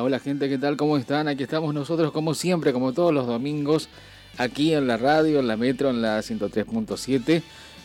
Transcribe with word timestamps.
Hola, 0.00 0.18
gente, 0.18 0.48
¿qué 0.48 0.58
tal? 0.58 0.76
¿Cómo 0.76 0.98
están? 0.98 1.26
Aquí 1.26 1.42
estamos 1.42 1.72
nosotros 1.72 2.12
como 2.12 2.34
siempre, 2.34 2.72
como 2.72 2.92
todos 2.92 3.14
los 3.14 3.26
domingos, 3.26 3.88
aquí 4.36 4.74
en 4.74 4.86
la 4.86 4.96
radio, 4.98 5.38
en 5.38 5.48
la 5.48 5.56
metro, 5.56 5.90
en 5.90 6.02
la 6.02 6.18
103.7, 6.18 7.42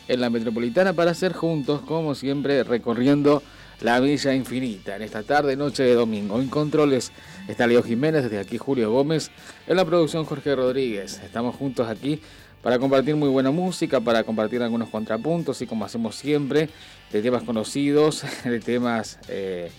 en 0.08 0.22
la 0.22 0.30
metropolitana, 0.30 0.94
para 0.94 1.12
hacer 1.12 1.32
juntos, 1.32 1.82
como 1.82 2.14
siempre, 2.14 2.64
recorriendo 2.64 3.42
la 3.80 4.00
Villa 4.00 4.34
Infinita, 4.34 4.96
en 4.98 5.04
esta 5.04 5.24
tarde, 5.24 5.56
noche 5.56 5.84
de 5.84 5.94
domingo. 5.94 6.42
En 6.42 6.50
controles 6.50 7.12
está 7.48 7.66
Leo 7.66 7.82
Jiménez, 7.82 8.24
desde 8.24 8.40
aquí 8.40 8.58
Julio 8.58 8.92
Gómez, 8.92 9.32
en 9.68 9.78
la 9.78 9.86
producción 9.86 10.26
Jorge 10.26 10.56
Rodríguez. 10.56 11.22
Estamos 11.24 11.56
juntos 11.56 11.88
aquí 11.88 12.20
para 12.62 12.78
compartir 12.78 13.16
muy 13.16 13.30
buena 13.30 13.52
música, 13.52 14.02
para 14.02 14.24
compartir 14.24 14.62
algunos 14.62 14.90
contrapuntos 14.90 15.62
y 15.62 15.68
como 15.68 15.86
hacemos 15.86 16.16
siempre, 16.16 16.70
de 17.12 17.22
temas 17.22 17.44
conocidos, 17.44 18.26
de 18.44 18.60
temas... 18.60 19.18
Eh, 19.30 19.72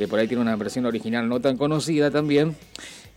que 0.00 0.08
por 0.08 0.18
ahí 0.18 0.26
tiene 0.26 0.40
una 0.40 0.56
versión 0.56 0.86
original 0.86 1.28
no 1.28 1.40
tan 1.40 1.58
conocida 1.58 2.10
también. 2.10 2.56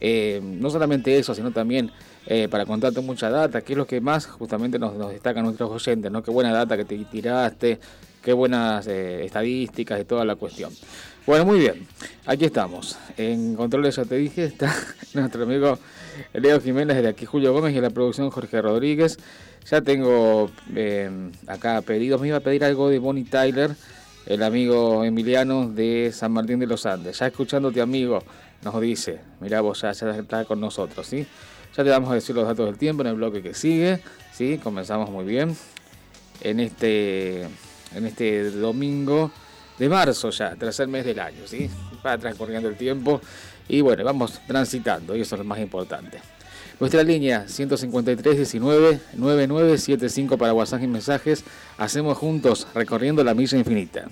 Eh, 0.01 0.41
no 0.43 0.69
solamente 0.69 1.17
eso, 1.17 1.33
sino 1.33 1.51
también 1.51 1.89
eh, 2.27 2.49
para 2.51 2.65
contarte 2.65 2.99
mucha 2.99 3.29
data, 3.29 3.61
que 3.61 3.71
es 3.71 3.77
lo 3.77 3.87
que 3.87 4.01
más 4.01 4.25
justamente 4.25 4.77
nos, 4.77 4.93
nos 4.95 5.11
destacan 5.11 5.45
nuestros 5.45 5.71
oyentes, 5.71 6.11
¿no? 6.11 6.21
Qué 6.21 6.29
buena 6.29 6.51
data 6.51 6.75
que 6.75 6.83
te 6.83 6.97
tiraste, 7.05 7.79
qué 8.21 8.33
buenas 8.33 8.85
eh, 8.87 9.23
estadísticas 9.23 10.01
y 10.01 10.03
toda 10.03 10.25
la 10.25 10.35
cuestión. 10.35 10.73
Bueno, 11.25 11.45
muy 11.45 11.59
bien, 11.59 11.87
aquí 12.25 12.43
estamos. 12.43 12.97
En 13.15 13.55
controles 13.55 13.95
ya 13.95 14.03
te 14.03 14.17
dije, 14.17 14.43
está 14.43 14.75
nuestro 15.13 15.43
amigo 15.43 15.79
Leo 16.33 16.59
Jiménez 16.59 17.01
de 17.01 17.07
aquí 17.07 17.25
Julio 17.25 17.53
Gómez 17.53 17.73
y 17.73 17.77
en 17.77 17.83
la 17.83 17.91
producción 17.91 18.29
Jorge 18.29 18.61
Rodríguez. 18.61 19.17
Ya 19.71 19.79
tengo 19.79 20.51
acá 21.47 21.81
pedidos, 21.81 22.19
me 22.19 22.27
iba 22.27 22.35
a 22.35 22.41
pedir 22.41 22.65
algo 22.65 22.89
de 22.89 22.99
Bonnie 22.99 23.23
Tyler 23.23 23.73
el 24.25 24.43
amigo 24.43 25.03
Emiliano 25.03 25.67
de 25.67 26.11
San 26.13 26.31
Martín 26.31 26.59
de 26.59 26.67
los 26.67 26.85
Andes. 26.85 27.19
Ya 27.19 27.27
escuchándote, 27.27 27.81
amigo, 27.81 28.23
nos 28.63 28.79
dice, 28.81 29.19
mira 29.39 29.61
vos 29.61 29.81
ya, 29.81 29.91
ya 29.91 30.45
con 30.45 30.59
nosotros, 30.59 31.05
¿sí? 31.07 31.25
Ya 31.75 31.83
te 31.83 31.89
vamos 31.89 32.11
a 32.11 32.15
decir 32.15 32.35
los 32.35 32.45
datos 32.45 32.65
del 32.65 32.77
tiempo 32.77 33.01
en 33.01 33.07
el 33.07 33.15
bloque 33.15 33.41
que 33.41 33.53
sigue, 33.53 33.99
¿sí? 34.31 34.59
Comenzamos 34.61 35.09
muy 35.09 35.25
bien 35.25 35.55
en 36.41 36.59
este, 36.59 37.43
en 37.43 38.05
este 38.05 38.51
domingo 38.51 39.31
de 39.77 39.89
marzo 39.89 40.29
ya, 40.29 40.55
tercer 40.55 40.87
mes 40.87 41.05
del 41.05 41.19
año, 41.19 41.45
¿sí? 41.45 41.69
Va 42.05 42.17
transcurriendo 42.17 42.69
el 42.69 42.75
tiempo 42.75 43.19
y 43.67 43.81
bueno, 43.81 44.03
vamos 44.03 44.39
transitando 44.45 45.15
y 45.15 45.21
eso 45.21 45.35
es 45.35 45.39
lo 45.39 45.45
más 45.45 45.59
importante. 45.59 46.19
Nuestra 46.83 47.01
línea 47.01 47.47
153 47.47 48.35
19 48.35 48.99
9975 49.15 50.37
para 50.37 50.53
WhatsApp 50.53 50.83
y 50.83 50.87
mensajes. 50.87 51.45
Hacemos 51.77 52.17
juntos 52.17 52.67
recorriendo 52.75 53.23
la 53.23 53.33
milla 53.33 53.57
infinita. 53.57 54.09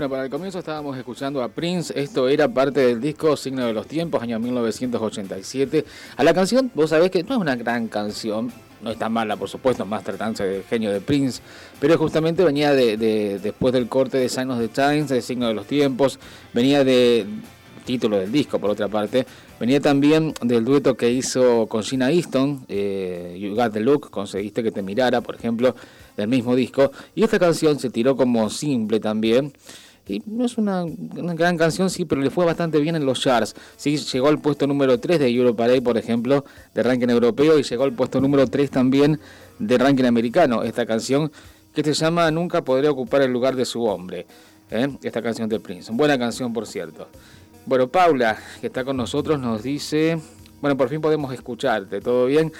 Bueno, 0.00 0.12
para 0.12 0.24
el 0.24 0.30
comienzo 0.30 0.60
estábamos 0.60 0.96
escuchando 0.96 1.42
a 1.42 1.48
Prince, 1.48 1.92
esto 1.94 2.26
era 2.26 2.48
parte 2.48 2.80
del 2.80 3.02
disco 3.02 3.36
Signo 3.36 3.66
de 3.66 3.74
los 3.74 3.86
Tiempos, 3.86 4.22
año 4.22 4.40
1987. 4.40 5.84
A 6.16 6.24
la 6.24 6.32
canción, 6.32 6.70
vos 6.74 6.88
sabés 6.88 7.10
que 7.10 7.22
no 7.22 7.34
es 7.34 7.38
una 7.42 7.54
gran 7.54 7.86
canción, 7.86 8.50
no 8.80 8.90
es 8.90 8.98
tan 8.98 9.12
mala 9.12 9.36
por 9.36 9.50
supuesto, 9.50 9.84
más 9.84 10.02
tratándose 10.02 10.44
del 10.44 10.62
genio 10.62 10.90
de 10.90 11.02
Prince, 11.02 11.42
pero 11.80 11.98
justamente 11.98 12.42
venía 12.42 12.72
de, 12.72 12.96
después 13.42 13.74
del 13.74 13.88
corte 13.88 14.16
de 14.16 14.30
Sign 14.30 14.50
of 14.50 14.58
the 14.58 14.68
Times, 14.68 15.10
de 15.10 15.20
Signo 15.20 15.48
de 15.48 15.52
los 15.52 15.66
Tiempos, 15.66 16.18
venía 16.54 16.82
de 16.82 17.26
título 17.84 18.18
del 18.18 18.32
disco 18.32 18.58
por 18.58 18.70
otra 18.70 18.88
parte, 18.88 19.26
venía 19.58 19.80
también 19.80 20.32
del 20.40 20.64
dueto 20.64 20.96
que 20.96 21.10
hizo 21.10 21.66
con 21.66 21.82
Gina 21.82 22.10
Easton, 22.10 22.64
eh, 22.68 23.36
You 23.38 23.54
Got 23.54 23.74
the 23.74 23.80
Look, 23.80 24.08
conseguiste 24.08 24.62
que 24.62 24.70
te 24.70 24.80
mirara, 24.80 25.20
por 25.20 25.34
ejemplo, 25.34 25.76
del 26.16 26.28
mismo 26.28 26.54
disco. 26.54 26.90
Y 27.14 27.22
esta 27.22 27.38
canción 27.38 27.78
se 27.78 27.90
tiró 27.90 28.16
como 28.16 28.48
simple 28.48 28.98
también. 29.00 29.52
Y 30.10 30.22
no 30.26 30.44
es 30.44 30.58
una, 30.58 30.84
gran 31.34 31.56
canción, 31.56 31.88
sí, 31.88 32.04
pero 32.04 32.20
le 32.20 32.30
fue 32.30 32.44
bastante 32.44 32.80
bien 32.80 32.96
en 32.96 33.06
los 33.06 33.20
charts. 33.20 33.54
Sí, 33.76 33.96
llegó 33.96 34.26
al 34.26 34.40
puesto 34.40 34.66
número 34.66 34.98
3 34.98 35.20
de 35.20 35.28
Europarade, 35.28 35.80
por 35.80 35.96
ejemplo, 35.96 36.44
de 36.74 36.82
ranking 36.82 37.08
europeo, 37.08 37.58
y 37.58 37.62
llegó 37.62 37.84
al 37.84 37.92
puesto 37.92 38.20
número 38.20 38.46
3 38.46 38.70
también 38.70 39.20
de 39.60 39.78
ranking 39.78 40.04
americano. 40.04 40.64
Esta 40.64 40.84
canción 40.84 41.30
que 41.72 41.84
se 41.84 41.94
llama 41.94 42.28
Nunca 42.32 42.64
podré 42.64 42.88
ocupar 42.88 43.22
el 43.22 43.32
lugar 43.32 43.54
de 43.54 43.64
su 43.64 43.84
hombre. 43.84 44.26
¿eh? 44.70 44.88
Esta 45.00 45.22
canción 45.22 45.48
de 45.48 45.60
Prince. 45.60 45.92
Buena 45.92 46.18
canción, 46.18 46.52
por 46.52 46.66
cierto. 46.66 47.06
Bueno, 47.66 47.86
Paula, 47.88 48.36
que 48.60 48.66
está 48.66 48.84
con 48.84 48.96
nosotros, 48.96 49.38
nos 49.38 49.62
dice, 49.62 50.18
bueno, 50.60 50.76
por 50.76 50.88
fin 50.88 51.00
podemos 51.00 51.32
escucharte, 51.32 52.00
¿todo 52.00 52.26
bien? 52.26 52.52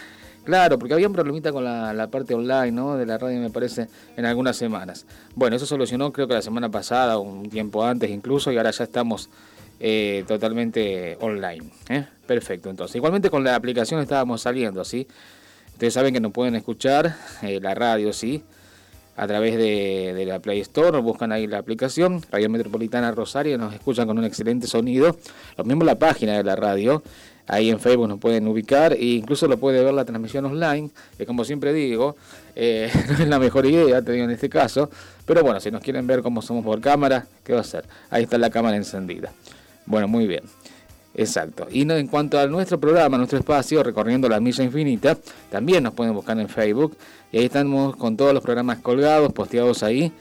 Claro, 0.44 0.78
porque 0.78 0.94
había 0.94 1.06
un 1.06 1.12
problemita 1.12 1.52
con 1.52 1.64
la, 1.64 2.08
parte 2.10 2.34
online 2.34 2.96
de 2.98 3.06
la 3.06 3.18
radio, 3.18 3.40
me 3.40 3.50
parece, 3.50 3.88
en 4.16 4.24
algunas 4.24 4.56
semanas. 4.56 5.06
Bueno, 5.34 5.56
eso 5.56 5.66
solucionó 5.66 6.12
creo 6.12 6.26
que 6.26 6.34
la 6.34 6.42
semana 6.42 6.70
pasada, 6.70 7.18
un 7.18 7.48
tiempo 7.48 7.84
antes 7.84 8.10
incluso, 8.10 8.50
y 8.50 8.56
ahora 8.56 8.70
ya 8.70 8.84
estamos 8.84 9.28
eh, 9.78 10.24
totalmente 10.26 11.16
online. 11.20 11.70
¿eh? 11.88 12.04
Perfecto, 12.26 12.70
entonces. 12.70 12.96
Igualmente 12.96 13.30
con 13.30 13.44
la 13.44 13.54
aplicación 13.54 14.00
estábamos 14.00 14.42
saliendo, 14.42 14.84
¿sí? 14.84 15.06
Ustedes 15.72 15.94
saben 15.94 16.12
que 16.12 16.20
nos 16.20 16.32
pueden 16.32 16.54
escuchar 16.54 17.16
eh, 17.42 17.60
la 17.60 17.74
radio, 17.74 18.12
¿sí? 18.12 18.42
A 19.16 19.26
través 19.26 19.56
de, 19.56 20.14
de, 20.14 20.26
la 20.26 20.38
Play 20.38 20.60
Store, 20.60 20.98
buscan 21.00 21.32
ahí 21.32 21.46
la 21.46 21.58
aplicación, 21.58 22.22
Radio 22.30 22.48
Metropolitana 22.48 23.10
Rosario, 23.12 23.58
nos 23.58 23.74
escuchan 23.74 24.06
con 24.06 24.18
un 24.18 24.24
excelente 24.24 24.66
sonido. 24.66 25.16
Lo 25.58 25.64
mismo 25.64 25.84
la 25.84 25.98
página 25.98 26.36
de 26.36 26.44
la 26.44 26.56
radio, 26.56 27.02
Ahí 27.52 27.68
en 27.68 27.80
Facebook 27.80 28.06
nos 28.06 28.20
pueden 28.20 28.46
ubicar 28.46 28.92
e 28.92 29.04
incluso 29.04 29.48
lo 29.48 29.58
puede 29.58 29.82
ver 29.82 29.92
la 29.92 30.04
transmisión 30.04 30.44
online, 30.44 30.90
que 31.18 31.26
como 31.26 31.44
siempre 31.44 31.72
digo, 31.72 32.14
eh, 32.54 32.88
no 33.08 33.24
es 33.24 33.28
la 33.28 33.40
mejor 33.40 33.66
idea, 33.66 34.00
te 34.02 34.12
digo 34.12 34.24
en 34.24 34.30
este 34.30 34.48
caso. 34.48 34.88
Pero 35.26 35.42
bueno, 35.42 35.58
si 35.58 35.68
nos 35.72 35.82
quieren 35.82 36.06
ver 36.06 36.22
cómo 36.22 36.42
somos 36.42 36.64
por 36.64 36.80
cámara, 36.80 37.26
¿qué 37.42 37.52
va 37.52 37.58
a 37.58 37.62
hacer? 37.62 37.84
Ahí 38.08 38.22
está 38.22 38.38
la 38.38 38.50
cámara 38.50 38.76
encendida. 38.76 39.32
Bueno, 39.84 40.06
muy 40.06 40.28
bien. 40.28 40.44
Exacto. 41.12 41.66
Y 41.72 41.82
en 41.90 42.06
cuanto 42.06 42.38
a 42.38 42.46
nuestro 42.46 42.78
programa, 42.78 43.18
nuestro 43.18 43.40
espacio, 43.40 43.82
recorriendo 43.82 44.28
la 44.28 44.38
milla 44.38 44.62
infinita, 44.62 45.18
también 45.50 45.82
nos 45.82 45.92
pueden 45.94 46.14
buscar 46.14 46.38
en 46.38 46.48
Facebook. 46.48 46.96
Y 47.32 47.38
ahí 47.38 47.46
estamos 47.46 47.96
con 47.96 48.16
todos 48.16 48.32
los 48.32 48.44
programas 48.44 48.78
colgados, 48.78 49.32
posteados 49.32 49.82
ahí. 49.82 50.12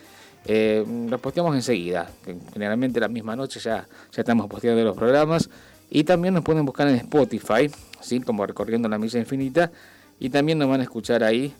Eh, 0.45 0.83
los 1.07 1.21
posteamos 1.21 1.55
enseguida. 1.55 2.09
Generalmente 2.53 2.99
la 2.99 3.07
misma 3.07 3.35
noche 3.35 3.59
ya, 3.59 3.87
ya 4.11 4.21
estamos 4.21 4.47
posteando 4.47 4.83
los 4.83 4.97
programas. 4.97 5.47
Y 5.89 6.03
también 6.03 6.33
nos 6.33 6.43
pueden 6.43 6.65
buscar 6.65 6.87
en 6.87 6.95
Spotify, 6.95 7.69
¿sí? 8.01 8.19
como 8.19 8.45
Recorriendo 8.45 8.87
la 8.87 8.97
Misa 8.97 9.17
Infinita. 9.17 9.71
Y 10.19 10.29
también 10.29 10.59
nos 10.59 10.69
van 10.69 10.81
a 10.81 10.83
escuchar 10.83 11.23
ahí 11.23 11.53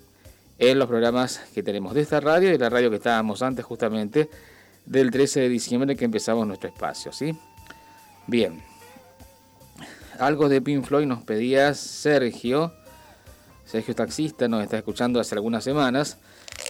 en 0.59 0.77
los 0.77 0.87
programas 0.87 1.41
que 1.53 1.63
tenemos 1.63 1.93
de 1.93 2.01
esta 2.01 2.19
radio 2.19 2.53
y 2.53 2.57
la 2.57 2.69
radio 2.69 2.89
que 2.89 2.97
estábamos 2.97 3.41
antes 3.41 3.65
justamente 3.65 4.29
del 4.85 5.09
13 5.09 5.41
de 5.41 5.49
diciembre 5.49 5.95
que 5.95 6.05
empezamos 6.05 6.45
nuestro 6.45 6.69
espacio. 6.69 7.11
¿sí? 7.11 7.35
Bien. 8.27 8.61
Algo 10.19 10.49
de 10.49 10.61
Pink 10.61 10.83
Floyd 10.83 11.05
nos 11.05 11.23
pedía 11.23 11.73
Sergio. 11.73 12.73
Sergio 13.65 13.95
Taxista 13.95 14.47
nos 14.47 14.63
está 14.63 14.77
escuchando 14.77 15.19
hace 15.19 15.35
algunas 15.35 15.63
semanas 15.63 16.17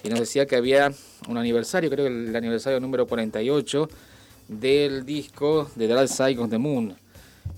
y 0.04 0.08
nos 0.08 0.20
decía 0.20 0.46
que 0.46 0.54
había 0.54 0.92
un 1.28 1.36
aniversario, 1.36 1.90
creo 1.90 2.06
que 2.06 2.28
el 2.28 2.36
aniversario 2.36 2.78
número 2.78 3.06
48 3.06 3.88
del 4.48 5.04
disco 5.04 5.70
de 5.74 5.88
Dark 5.88 6.08
Side 6.08 6.38
of 6.38 6.50
the 6.50 6.58
Moon 6.58 6.96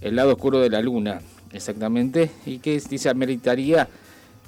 el 0.01 0.17
lado 0.17 0.33
oscuro 0.33 0.61
de 0.61 0.71
la 0.71 0.81
luna, 0.81 1.21
exactamente, 1.53 2.31
y 2.47 2.59
que 2.59 2.81
dice 2.81 3.09
ameritaría 3.09 3.89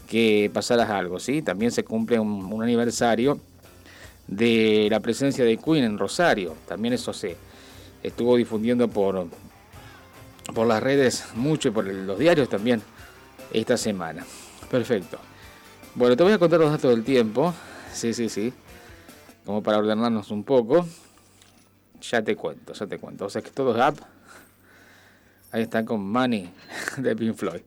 que 0.09 0.51
pasaras 0.53 0.91
algo, 0.91 1.19
¿sí? 1.19 1.43
También 1.43 1.71
se 1.71 1.85
cumple 1.85 2.19
un, 2.19 2.63
aniversario 2.63 3.41
de 4.27 4.89
la 4.91 5.01
presencia 5.01 5.45
de 5.45 5.57
Queen 5.57 5.85
en 5.85 5.99
Rosario, 5.99 6.55
también 6.69 6.95
eso 6.95 7.13
se 7.13 7.37
estuvo 8.03 8.37
difundiendo 8.37 8.89
por, 8.89 9.27
por 10.55 10.67
las 10.67 10.83
redes 10.83 11.25
mucho 11.35 11.69
y 11.69 11.71
por 11.71 11.87
los 11.87 12.19
diarios 12.19 12.49
también 12.49 12.83
esta 13.53 13.77
semana. 13.77 14.25
Perfecto. 14.71 15.19
Bueno, 15.95 16.17
te 16.17 16.23
voy 16.23 16.33
a 16.33 16.39
contar 16.39 16.61
los 16.61 16.71
datos 16.71 16.91
del 16.91 17.05
tiempo, 17.05 17.55
sí, 17.93 18.13
sí, 18.13 18.29
sí, 18.29 18.53
como 19.45 19.63
para 19.63 19.79
ordenarnos 19.79 20.31
un 20.31 20.45
poco. 20.45 20.87
Ya 22.11 22.23
te 22.23 22.37
cuento, 22.37 22.73
ya 22.73 22.87
te 22.87 22.99
cuento. 22.99 23.27
O 23.27 23.31
sea 23.31 23.41
que 23.41 23.51
todo 23.51 23.71
es 23.71 23.77
Ahí 25.55 25.63
está 25.63 25.85
con 25.85 26.11
Money 26.11 26.51
de 26.97 27.15
Pink 27.15 27.37
Floyd. 27.37 27.61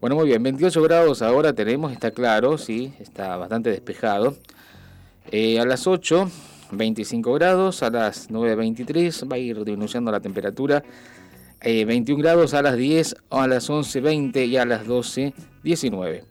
Bueno, 0.00 0.14
muy 0.14 0.26
bien, 0.28 0.40
28 0.44 0.80
grados 0.80 1.22
ahora 1.22 1.52
tenemos, 1.52 1.90
está 1.90 2.12
claro, 2.12 2.56
sí, 2.56 2.92
está 3.00 3.36
bastante 3.36 3.68
despejado. 3.68 4.36
Eh, 5.32 5.58
a 5.58 5.64
las 5.64 5.88
8, 5.88 6.30
25 6.70 7.32
grados, 7.32 7.82
a 7.82 7.90
las 7.90 8.30
9.23 8.30 9.28
va 9.28 9.34
a 9.34 9.38
ir 9.40 9.64
disminuyendo 9.64 10.12
la 10.12 10.20
temperatura. 10.20 10.84
21 11.64 12.16
eh, 12.16 12.22
grados 12.22 12.54
a 12.54 12.62
las 12.62 12.76
10, 12.76 13.16
a 13.30 13.48
las 13.48 13.70
11.20 13.70 14.46
y 14.46 14.56
a 14.56 14.64
las 14.64 14.86
12, 14.86 15.34
19. 15.64 16.22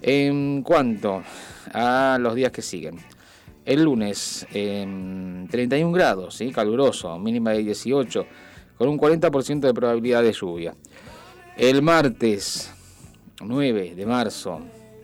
En 0.00 0.62
cuanto 0.62 1.24
a 1.74 2.18
los 2.20 2.36
días 2.36 2.52
que 2.52 2.62
siguen. 2.62 3.00
El 3.64 3.82
lunes, 3.82 4.46
31 4.52 5.90
grados, 5.90 6.36
¿sí? 6.36 6.52
caluroso, 6.52 7.18
mínima 7.18 7.50
de 7.50 7.64
18 7.64 8.26
con 8.80 8.88
un 8.88 8.98
40% 8.98 9.60
de 9.60 9.74
probabilidad 9.74 10.22
de 10.22 10.32
lluvia. 10.32 10.74
El 11.54 11.82
martes 11.82 12.72
9 13.42 13.94
de 13.94 14.06
marzo, 14.06 14.58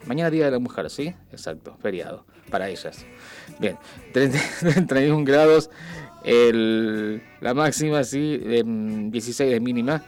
mañana 0.07 0.31
Día 0.31 0.47
de 0.47 0.53
la 0.53 0.59
Mujer, 0.59 0.89
¿sí? 0.89 1.13
Exacto, 1.31 1.77
feriado 1.83 2.25
para 2.51 2.71
ellas. 2.71 3.05
Bien, 3.59 3.77
31 4.15 5.23
grados, 5.27 5.69
la 6.25 7.53
máxima, 7.53 8.03
sí, 8.03 8.39
16 8.39 9.51
de 9.51 9.61
mínima. 9.61 10.03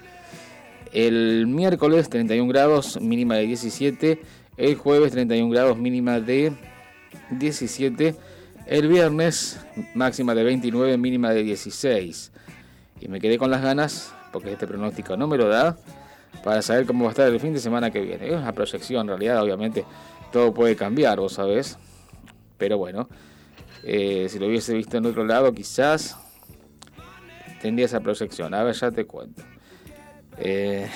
El 0.91 1.47
miércoles 1.47 2.09
31 2.09 2.51
grados, 2.51 2.99
mínima 3.03 3.35
de 3.35 3.49
17. 3.49 4.23
El 4.57 4.77
jueves 4.77 5.13
31 5.13 5.51
grados, 5.51 5.77
mínima 5.77 6.21
de 6.21 6.55
17. 7.33 8.17
El 8.65 8.89
viernes 8.89 9.61
máxima 9.95 10.35
de 10.35 10.45
29, 10.45 10.97
mínima 10.97 11.35
de 11.35 11.43
16 11.43 12.33
y 13.00 13.09
me 13.09 13.21
quedé 13.21 13.38
con 13.38 13.50
las 13.50 13.62
ganas, 13.62 14.14
porque 14.33 14.52
este 14.52 14.67
pronóstico 14.67 15.17
no 15.17 15.26
me 15.26 15.37
lo 15.37 15.49
da, 15.49 15.76
para 16.45 16.62
saber 16.62 16.87
cómo 16.87 17.05
va 17.05 17.11
a 17.11 17.12
estar 17.12 17.28
el 17.28 17.40
fin 17.40 17.52
de 17.52 17.61
semana 17.61 17.90
que 17.90 18.00
viene. 18.00 18.28
Es 18.28 18.37
una 18.37 18.52
proyección, 18.52 19.02
en 19.02 19.09
realidad, 19.09 19.43
obviamente, 19.43 19.85
todo 20.33 20.52
puede 20.52 20.76
cambiar, 20.76 21.19
vos 21.21 21.35
sabés. 21.35 21.78
Pero 22.57 22.78
bueno, 22.78 23.09
eh, 23.85 24.26
si 24.28 24.38
lo 24.38 24.47
hubiese 24.47 24.75
visto 24.75 24.97
en 24.97 25.07
otro 25.07 25.25
lado, 25.25 25.52
quizás 25.52 26.17
tendría 27.61 27.87
esa 27.87 28.00
proyección. 28.00 28.55
A 28.55 28.62
ver, 28.62 28.75
ya 28.75 28.90
te 28.90 29.05
cuento. 29.05 29.43
Eh, 30.38 30.88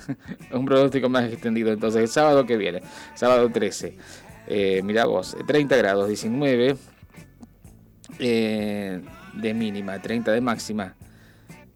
un 0.52 0.64
pronóstico 0.64 1.08
más 1.08 1.30
extendido. 1.30 1.72
Entonces, 1.72 2.02
el 2.02 2.08
sábado 2.08 2.46
que 2.46 2.56
viene, 2.56 2.82
sábado 3.14 3.48
13. 3.50 3.96
Eh, 4.46 4.82
mira 4.82 5.06
vos, 5.06 5.36
30 5.46 5.76
grados, 5.76 6.08
19 6.08 6.76
eh, 8.18 9.00
de 9.34 9.54
mínima, 9.54 10.00
30 10.00 10.32
de 10.32 10.40
máxima. 10.40 10.96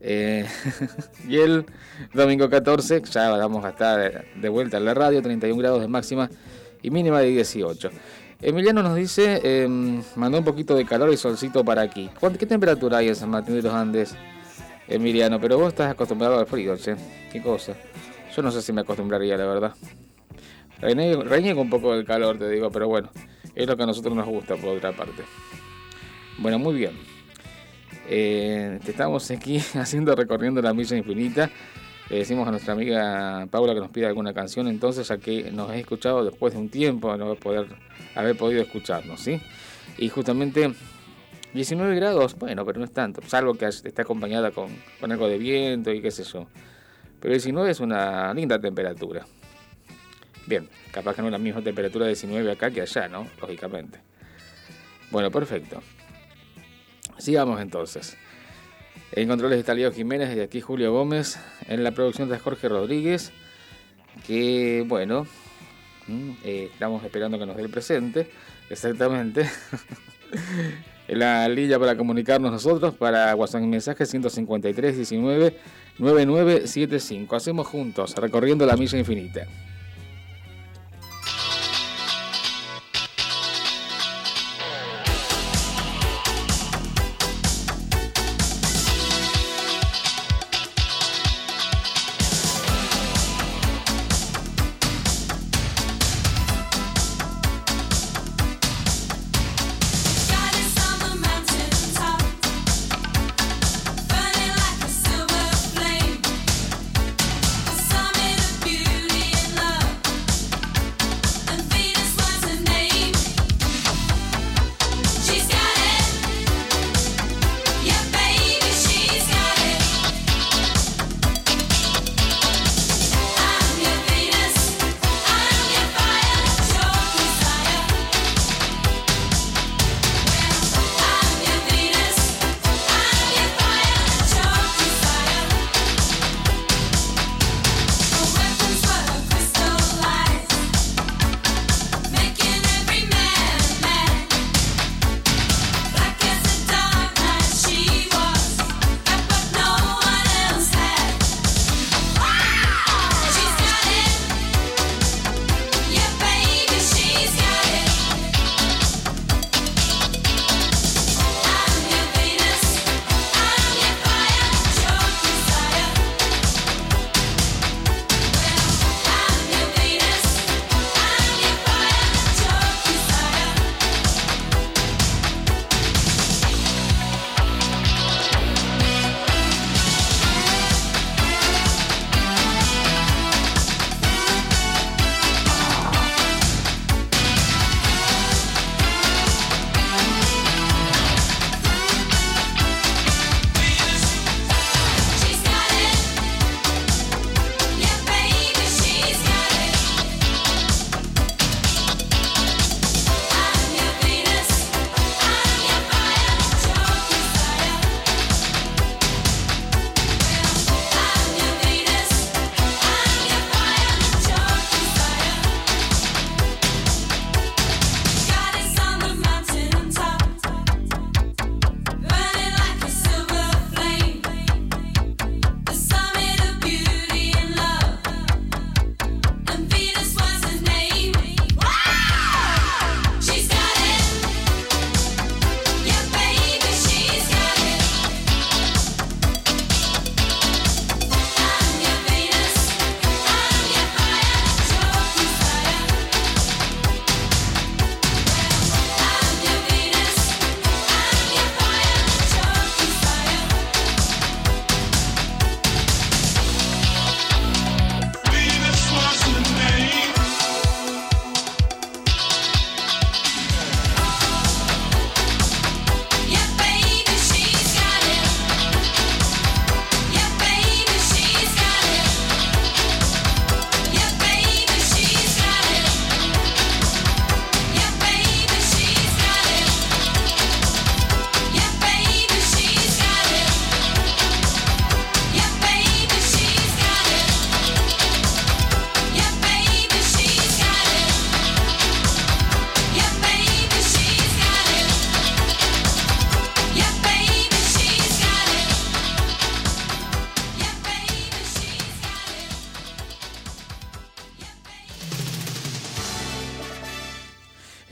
Eh, 0.07 0.45
y 1.29 1.39
el 1.39 1.65
domingo 2.13 2.51
14, 2.51 3.03
ya 3.11 3.31
vamos 3.31 3.65
a 3.65 3.71
estar 3.71 4.27
de 4.35 4.49
vuelta 4.51 4.77
en 4.77 4.85
la 4.85 4.93
radio, 4.93 5.23
31 5.23 5.59
grados 5.59 5.81
de 5.81 5.89
máxima 5.89 6.29
y 6.83 6.91
mínima 6.91 7.21
de 7.21 7.29
18. 7.29 7.91
Emiliano 8.43 8.83
nos 8.83 8.97
dice, 8.97 9.41
em, 9.43 10.03
mandó 10.17 10.37
un 10.37 10.45
poquito 10.45 10.75
de 10.75 10.85
calor 10.85 11.11
y 11.11 11.17
solcito 11.17 11.65
para 11.65 11.81
aquí. 11.81 12.11
¿Qué 12.39 12.45
temperatura 12.45 12.99
hay 12.99 13.09
en 13.09 13.17
San 13.17 13.31
Martín 13.31 13.55
de 13.55 13.63
los 13.63 13.73
Andes, 13.73 14.15
Emiliano? 14.89 15.41
Pero 15.41 15.57
vos 15.57 15.69
estás 15.69 15.91
acostumbrado 15.91 16.39
al 16.39 16.47
frío, 16.47 16.77
che. 16.77 16.97
¿Qué 17.33 17.41
cosa? 17.41 17.75
Yo 18.37 18.43
no 18.43 18.51
sé 18.51 18.61
si 18.61 18.75
me 18.75 18.83
acostumbraría, 18.83 19.39
la 19.39 19.47
verdad. 19.47 19.75
Reñego 20.81 21.63
un 21.63 21.71
poco 21.71 21.97
del 21.97 22.05
calor, 22.05 22.39
te 22.39 22.51
digo, 22.51 22.71
pero 22.71 22.89
bueno, 22.89 23.11
es 23.55 23.67
lo 23.67 23.75
que 23.75 23.85
a 23.85 23.87
nosotros 23.87 24.15
nos 24.15 24.27
gusta, 24.27 24.57
por 24.57 24.77
otra 24.77 24.93
parte. 24.93 25.23
Bueno, 26.39 26.59
muy 26.59 26.75
bien. 26.75 27.14
Eh, 28.09 28.79
estamos 28.87 29.31
aquí 29.31 29.59
haciendo 29.75 30.15
recorriendo 30.15 30.61
la 30.61 30.75
milla 30.75 30.97
infinita. 30.97 31.51
Le 32.11 32.19
decimos 32.19 32.47
a 32.47 32.51
nuestra 32.51 32.75
amiga 32.75 33.47
Paula 33.51 33.73
que 33.73 33.81
nos 33.81 33.91
pida 33.91 34.09
alguna 34.09 34.35
canción, 34.35 34.69
entonces, 34.69 35.09
ya 35.09 35.17
que 35.17 35.51
nos 35.51 35.71
ha 35.71 35.77
escuchado 35.77 36.23
después 36.23 36.53
de 36.53 36.61
un 36.61 36.69
tiempo, 36.69 37.17
no 37.17 37.37
haber 38.15 38.37
podido 38.37 38.63
escucharnos, 38.63 39.21
¿sí? 39.21 39.41
Y 39.97 40.11
justamente 40.11 40.75
19 41.55 41.95
grados, 41.95 42.37
bueno, 42.39 42.67
pero 42.67 42.79
no 42.79 42.85
es 42.85 42.93
tanto, 42.93 43.23
salvo 43.27 43.55
que 43.55 43.67
esté 43.67 44.03
acompañada 44.03 44.51
con, 44.51 44.69
con 45.01 45.13
algo 45.13 45.29
de 45.29 45.39
viento 45.39 45.93
y 45.93 46.03
qué 46.03 46.11
sé 46.11 46.25
yo. 46.25 46.47
Pero 47.21 47.33
19 47.33 47.71
es 47.71 47.81
una 47.81 48.35
linda 48.35 48.61
temperatura. 48.61 49.25
Bien, 50.47 50.69
capaz 50.93 51.17
que 51.17 51.23
no 51.23 51.29
es 51.29 51.33
la 51.33 51.39
misma 51.39 51.63
temperatura 51.63 52.05
de 52.05 52.11
19 52.11 52.53
acá 52.53 52.71
que 52.71 52.83
allá, 52.83 53.09
¿no? 53.09 53.27
Lógicamente. 53.41 53.99
Bueno, 55.11 55.31
perfecto. 55.31 55.81
Sigamos 57.19 57.61
entonces. 57.61 58.17
En 59.13 59.29
controles 59.29 59.59
está 59.59 59.75
Leo 59.75 59.93
Jiménez 59.93 60.37
y 60.37 60.41
aquí 60.41 60.61
Julio 60.61 60.93
Gómez. 60.93 61.39
En 61.69 61.85
la 61.85 61.93
producción 61.93 62.29
de 62.29 62.39
Jorge 62.39 62.69
Rodríguez. 62.69 63.33
Que 64.27 64.85
bueno, 64.87 65.27
mm, 66.07 66.31
eh, 66.45 66.71
estamos 66.73 67.05
esperando 67.05 67.39
que 67.39 67.47
nos 67.47 67.57
dé 67.57 67.63
el 67.63 67.71
presente. 67.71 68.31
Exactamente. 68.71 69.49
la 71.09 71.49
línea 71.49 71.79
para 71.79 71.97
comunicarnos 71.97 72.51
nosotros 72.51 72.95
para 72.95 73.35
WhatsApp 73.35 73.63
mensaje 73.63 74.07
153 74.07 74.97
19 74.97 75.59
9975. 75.99 77.37
Hacemos 77.37 77.67
juntos, 77.67 78.15
recorriendo 78.17 78.67
la 78.67 78.77
milla 78.77 78.99
infinita. 78.99 79.47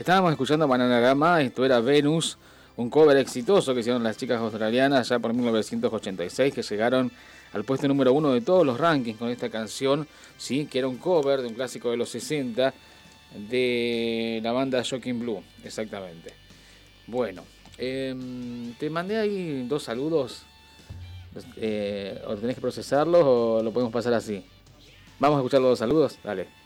Estábamos 0.03 0.31
escuchando 0.31 0.67
Bananarama, 0.67 1.41
esto 1.41 1.63
era 1.63 1.79
Venus, 1.79 2.37
un 2.75 2.89
cover 2.89 3.15
exitoso 3.15 3.73
que 3.73 3.79
hicieron 3.79 4.03
las 4.03 4.17
chicas 4.17 4.37
australianas 4.41 5.07
ya 5.07 5.17
por 5.17 5.33
1986, 5.33 6.53
que 6.53 6.61
llegaron 6.61 7.09
al 7.53 7.63
puesto 7.63 7.87
número 7.87 8.11
uno 8.11 8.33
de 8.33 8.41
todos 8.41 8.65
los 8.65 8.77
rankings 8.77 9.17
con 9.17 9.29
esta 9.29 9.47
canción, 9.47 10.05
¿sí? 10.37 10.65
que 10.65 10.79
era 10.79 10.89
un 10.89 10.97
cover 10.97 11.41
de 11.41 11.47
un 11.47 11.53
clásico 11.53 11.89
de 11.89 11.95
los 11.95 12.09
60 12.09 12.73
de 13.49 14.41
la 14.43 14.51
banda 14.51 14.81
Shocking 14.83 15.21
Blue, 15.21 15.41
exactamente. 15.63 16.33
Bueno, 17.07 17.45
em, 17.77 18.73
te 18.73 18.89
mandé 18.89 19.19
ahí 19.19 19.65
dos 19.69 19.83
saludos, 19.83 20.43
eh, 21.55 22.21
o 22.27 22.35
tenés 22.35 22.55
que 22.55 22.61
procesarlos 22.61 23.21
o 23.23 23.63
lo 23.63 23.71
podemos 23.71 23.93
pasar 23.93 24.13
así. 24.13 24.43
Vamos 25.17 25.37
a 25.37 25.39
escuchar 25.39 25.61
los 25.61 25.69
dos 25.69 25.79
saludos, 25.79 26.19
dale. 26.21 26.62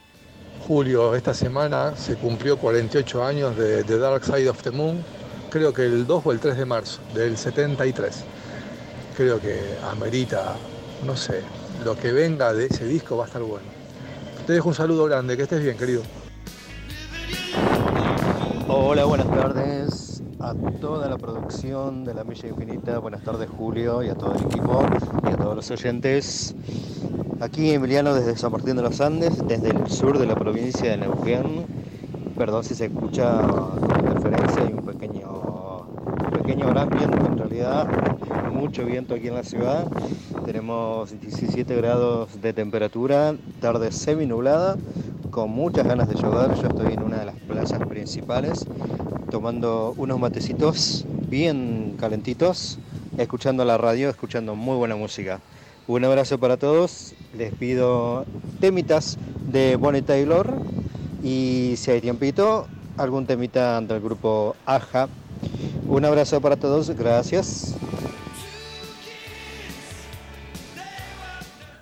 Julio, 0.67 1.15
esta 1.15 1.33
semana 1.33 1.95
se 1.95 2.15
cumplió 2.15 2.57
48 2.57 3.23
años 3.23 3.55
de 3.55 3.85
The 3.85 3.99
Dark 3.99 4.25
Side 4.25 4.49
of 4.49 4.61
the 4.63 4.71
Moon, 4.71 5.01
creo 5.49 5.71
que 5.71 5.83
el 5.83 6.05
2 6.05 6.25
o 6.25 6.31
el 6.33 6.41
3 6.41 6.57
de 6.57 6.65
marzo 6.65 6.99
del 7.13 7.37
73. 7.37 8.25
Creo 9.15 9.39
que 9.39 9.61
amerita, 9.89 10.55
no 11.05 11.15
sé, 11.15 11.41
lo 11.85 11.95
que 11.95 12.11
venga 12.11 12.51
de 12.51 12.65
ese 12.65 12.83
disco 12.83 13.15
va 13.15 13.23
a 13.23 13.27
estar 13.27 13.41
bueno. 13.43 13.65
Te 14.45 14.51
dejo 14.51 14.67
un 14.67 14.75
saludo 14.75 15.05
grande, 15.05 15.37
que 15.37 15.43
estés 15.43 15.63
bien, 15.63 15.77
querido. 15.77 16.01
Hola, 18.67 19.05
buenas 19.05 19.31
tardes 19.31 20.06
a 20.39 20.53
toda 20.79 21.09
la 21.09 21.17
producción 21.17 22.03
de 22.03 22.13
La 22.13 22.23
Milla 22.23 22.49
Infinita. 22.49 22.99
Buenas 22.99 23.23
tardes, 23.23 23.49
Julio, 23.49 24.03
y 24.03 24.09
a 24.09 24.15
todo 24.15 24.35
el 24.35 24.45
equipo 24.45 24.85
y 25.23 25.33
a 25.33 25.37
todos 25.37 25.55
los 25.55 25.71
oyentes. 25.71 26.55
Aquí 27.39 27.71
Emiliano 27.71 28.13
desde 28.13 28.37
San 28.37 28.51
Martín 28.51 28.75
de 28.75 28.83
los 28.83 29.01
Andes, 29.01 29.45
desde 29.47 29.69
el 29.69 29.89
sur 29.89 30.19
de 30.19 30.27
la 30.27 30.35
provincia 30.35 30.91
de 30.91 30.97
Neuquén. 30.97 31.65
Perdón 32.37 32.63
si 32.63 32.75
se 32.75 32.85
escucha 32.85 33.41
con 33.41 33.99
interferencia, 33.99 34.63
hay 34.63 34.73
un 34.73 34.85
pequeño, 34.85 35.87
pequeño 36.33 36.67
gran 36.67 36.89
viento 36.89 37.25
en 37.25 37.37
realidad, 37.37 37.87
mucho 38.53 38.85
viento 38.85 39.15
aquí 39.15 39.27
en 39.29 39.35
la 39.35 39.43
ciudad. 39.43 39.87
Tenemos 40.45 41.19
17 41.19 41.75
grados 41.75 42.41
de 42.41 42.53
temperatura, 42.53 43.35
tarde 43.59 43.91
semi 43.91 44.27
nublada, 44.27 44.77
con 45.37 45.51
muchas 45.51 45.85
ganas 45.85 46.09
de 46.09 46.15
llover. 46.15 46.55
Yo 46.55 46.67
estoy 46.67 46.93
en 46.93 47.03
una 47.03 47.19
de 47.19 47.25
las 47.25 47.35
playas 47.35 47.79
principales, 47.87 48.65
tomando 49.29 49.93
unos 49.95 50.19
matecitos 50.19 51.05
bien 51.29 51.95
calentitos, 51.99 52.79
escuchando 53.19 53.63
la 53.63 53.77
radio, 53.77 54.09
escuchando 54.09 54.55
muy 54.55 54.75
buena 54.77 54.95
música. 54.95 55.39
Un 55.85 56.03
abrazo 56.05 56.39
para 56.39 56.57
todos. 56.57 57.13
Les 57.37 57.53
pido 57.53 58.25
temitas 58.59 59.19
de 59.51 59.75
Bonnie 59.75 60.01
Taylor 60.01 60.55
y 61.23 61.75
si 61.77 61.91
hay 61.91 62.01
tiempito, 62.01 62.65
algún 62.97 63.27
temita 63.27 63.79
del 63.81 64.01
grupo 64.01 64.55
Aja. 64.65 65.07
Un 65.87 66.03
abrazo 66.03 66.41
para 66.41 66.55
todos. 66.55 66.89
Gracias. 66.89 67.75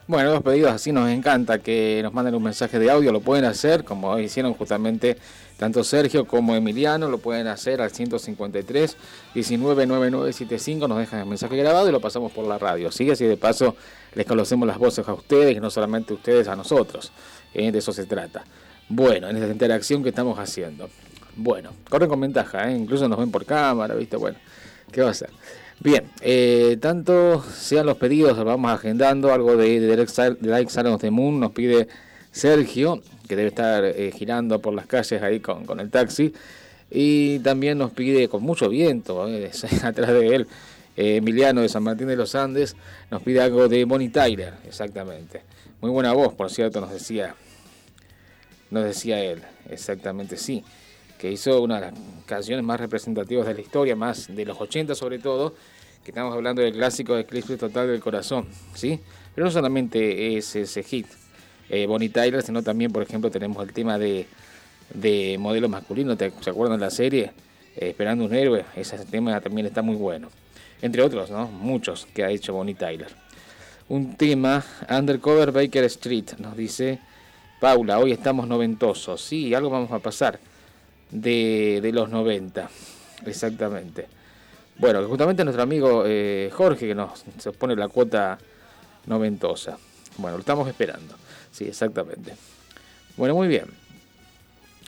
Bueno, 0.08 0.32
los 0.32 0.44
pedidos 0.44 0.72
así 0.72 0.92
nos 0.92 1.10
encanta 1.10 1.58
que 1.58 2.02
nos 2.04 2.14
manden 2.14 2.36
un 2.36 2.44
mensaje 2.44 2.78
de 2.78 2.92
audio, 2.92 3.12
lo 3.12 3.22
pueden 3.22 3.44
hacer, 3.44 3.84
como 3.84 4.20
hicieron 4.20 4.54
justamente 4.54 5.18
tanto 5.58 5.84
Sergio 5.84 6.28
como 6.28 6.56
Emiliano, 6.56 7.10
lo 7.10 7.18
pueden 7.18 7.48
hacer 7.48 7.82
al 7.82 7.90
153 7.90 8.98
199975, 9.34 10.88
nos 10.88 11.00
dejan 11.00 11.22
el 11.22 11.26
mensaje 11.26 11.58
grabado 11.58 11.90
y 11.90 11.92
lo 11.92 12.00
pasamos 12.00 12.32
por 12.32 12.46
la 12.46 12.60
radio. 12.60 12.92
Sigue 12.92 13.14
así 13.14 13.26
de 13.26 13.36
paso 13.36 13.76
les 14.14 14.28
conocemos 14.28 14.68
las 14.68 14.78
voces 14.78 15.08
a 15.08 15.14
ustedes 15.14 15.58
y 15.58 15.60
no 15.60 15.72
solamente 15.72 16.14
ustedes 16.14 16.48
a 16.48 16.56
nosotros. 16.56 17.12
de 17.54 17.76
eso 17.76 17.92
se 17.92 18.06
trata. 18.06 18.44
Bueno, 18.88 19.28
en 19.28 19.38
esta 19.38 19.52
interacción 19.52 20.04
que 20.04 20.10
estamos 20.10 20.38
haciendo. 20.38 20.88
Bueno, 21.36 21.72
corren 21.90 22.10
con 22.10 22.22
ventaja, 22.22 22.70
¿eh? 22.70 22.78
incluso 22.78 23.10
nos 23.10 23.18
ven 23.18 23.32
por 23.32 23.44
cámara, 23.44 23.96
¿viste? 23.96 24.18
Bueno, 24.18 24.38
¿qué 24.92 25.02
va 25.02 25.10
a 25.10 25.14
ser? 25.14 25.32
Bien, 25.80 26.10
eh, 26.22 26.78
tanto 26.80 27.44
sean 27.44 27.86
los 27.86 27.98
pedidos, 27.98 28.42
vamos 28.44 28.72
agendando 28.72 29.34
algo 29.34 29.58
de, 29.58 29.80
de, 29.80 29.98
Like 30.42 30.72
Silence 30.72 31.00
the 31.00 31.12
Moon, 31.12 31.40
nos 31.40 31.52
pide 31.52 31.88
Sergio, 32.32 33.04
que 33.28 33.36
debe 33.36 33.50
estar 33.50 33.84
eh, 33.84 34.12
girando 34.16 34.60
por 34.60 34.74
las 34.74 34.88
calles 34.88 35.22
ahí 35.22 35.42
con, 35.42 35.66
con, 35.66 35.80
el 35.80 35.92
taxi, 35.92 36.34
y 36.90 37.40
también 37.40 37.78
nos 37.78 37.92
pide 37.92 38.28
con 38.30 38.42
mucho 38.42 38.70
viento 38.70 39.28
eh, 39.28 39.52
atrás 39.84 40.10
de 40.12 40.36
él, 40.36 40.48
Emiliano 40.96 41.62
de 41.62 41.70
San 41.70 41.84
Martín 41.84 42.08
de 42.08 42.16
los 42.16 42.36
Andes, 42.36 42.76
nos 43.12 43.22
pide 43.22 43.42
algo 43.42 43.68
de 43.68 43.84
Bonnie 43.84 44.10
Tyler, 44.10 44.54
exactamente. 44.66 45.42
Muy 45.82 45.92
buena 45.92 46.14
voz, 46.14 46.34
por 46.34 46.50
cierto, 46.50 46.80
nos 46.80 46.92
decía, 46.92 47.36
nos 48.72 48.86
decía 48.86 49.22
él, 49.22 49.42
exactamente 49.70 50.38
sí 50.38 50.64
que 51.26 51.32
hizo 51.32 51.60
una 51.60 51.80
de 51.80 51.82
las 51.82 51.94
canciones 52.28 52.64
más 52.64 52.80
representativas 52.80 53.48
de 53.48 53.56
la 53.56 53.62
historia, 53.62 53.96
más 53.96 54.28
de 54.28 54.46
los 54.46 54.62
80 54.62 54.94
sobre 54.94 55.18
todo, 55.18 55.56
que 56.04 56.12
estamos 56.12 56.32
hablando 56.36 56.62
del 56.62 56.74
clásico 56.74 57.16
de 57.16 57.22
Eclipse 57.22 57.58
Total 57.58 57.88
del 57.88 58.00
Corazón, 58.00 58.46
¿sí? 58.76 59.00
Pero 59.34 59.46
no 59.46 59.52
solamente 59.52 60.38
es 60.38 60.56
ese 60.56 60.84
hit, 60.84 61.08
eh, 61.68 61.88
Bonnie 61.88 62.10
Tyler, 62.10 62.44
sino 62.44 62.62
también, 62.62 62.92
por 62.92 63.02
ejemplo, 63.02 63.32
tenemos 63.32 63.68
el 63.68 63.74
tema 63.74 63.98
de, 63.98 64.28
de 64.94 65.38
modelo 65.40 65.68
masculino, 65.68 66.16
¿se 66.16 66.50
acuerdan 66.52 66.78
de 66.78 66.86
la 66.86 66.92
serie? 66.92 67.32
Eh, 67.76 67.90
Esperando 67.90 68.26
un 68.26 68.36
héroe, 68.36 68.64
ese 68.76 68.96
tema 69.06 69.42
también 69.42 69.66
está 69.66 69.82
muy 69.82 69.96
bueno. 69.96 70.30
Entre 70.84 71.02
otros, 71.02 71.32
¿no? 71.32 71.48
Muchos 71.48 72.06
que 72.14 72.24
ha 72.24 72.30
hecho 72.30 72.54
Bonnie 72.54 72.76
Tyler. 72.76 73.10
Un 73.90 74.16
tema, 74.16 74.64
Undercover 74.88 75.52
Baker 75.52 75.86
Street, 75.86 76.34
nos 76.38 76.56
dice 76.56 77.00
Paula, 77.60 77.98
hoy 77.98 78.12
estamos 78.12 78.48
noventosos, 78.48 79.22
sí, 79.22 79.56
algo 79.56 79.72
vamos 79.72 79.92
a 79.92 79.98
pasar 79.98 80.40
de, 81.12 81.92
los 81.94 82.10
90. 82.10 82.70
Exactamente. 83.26 84.08
Bueno, 84.78 85.08
justamente 85.08 85.44
nuestro 85.44 85.64
amigo 85.64 86.04
eh, 86.06 86.50
Jorge 86.54 86.88
que 86.88 86.96
nos 86.96 87.24
se 87.38 87.52
pone 87.52 87.76
la 87.76 87.88
cuota 87.88 88.38
noventosa. 89.06 89.78
Bueno, 90.18 90.38
lo 90.38 90.42
estamos 90.42 90.68
esperando. 90.68 91.16
Sí, 91.52 91.66
exactamente. 91.66 92.36
Bueno, 93.18 93.36
muy 93.36 93.48
bien. 93.48 93.66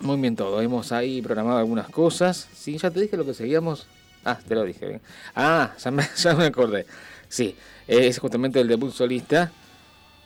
Muy 0.01 0.19
bien 0.19 0.36
todo. 0.36 0.62
Hemos 0.62 0.91
ahí 0.91 1.21
programado 1.21 1.60
algunas 1.60 1.89
cosas. 1.89 2.49
Sí, 2.53 2.77
ya 2.77 2.91
te 2.91 2.99
dije 2.99 3.17
lo 3.17 3.25
que 3.25 3.34
seguíamos. 3.34 3.88
Ah, 4.25 4.38
te 4.45 4.56
lo 4.56 4.63
dije. 4.63 4.99
Ah, 5.36 5.73
ya 5.80 5.91
me, 5.91 6.08
ya 6.17 6.36
me 6.36 6.45
acordé. 6.45 6.86
Sí, 7.30 7.56
es 7.88 8.19
justamente 8.19 8.60
el 8.60 8.67
debut 8.67 8.91
solista 8.91 9.51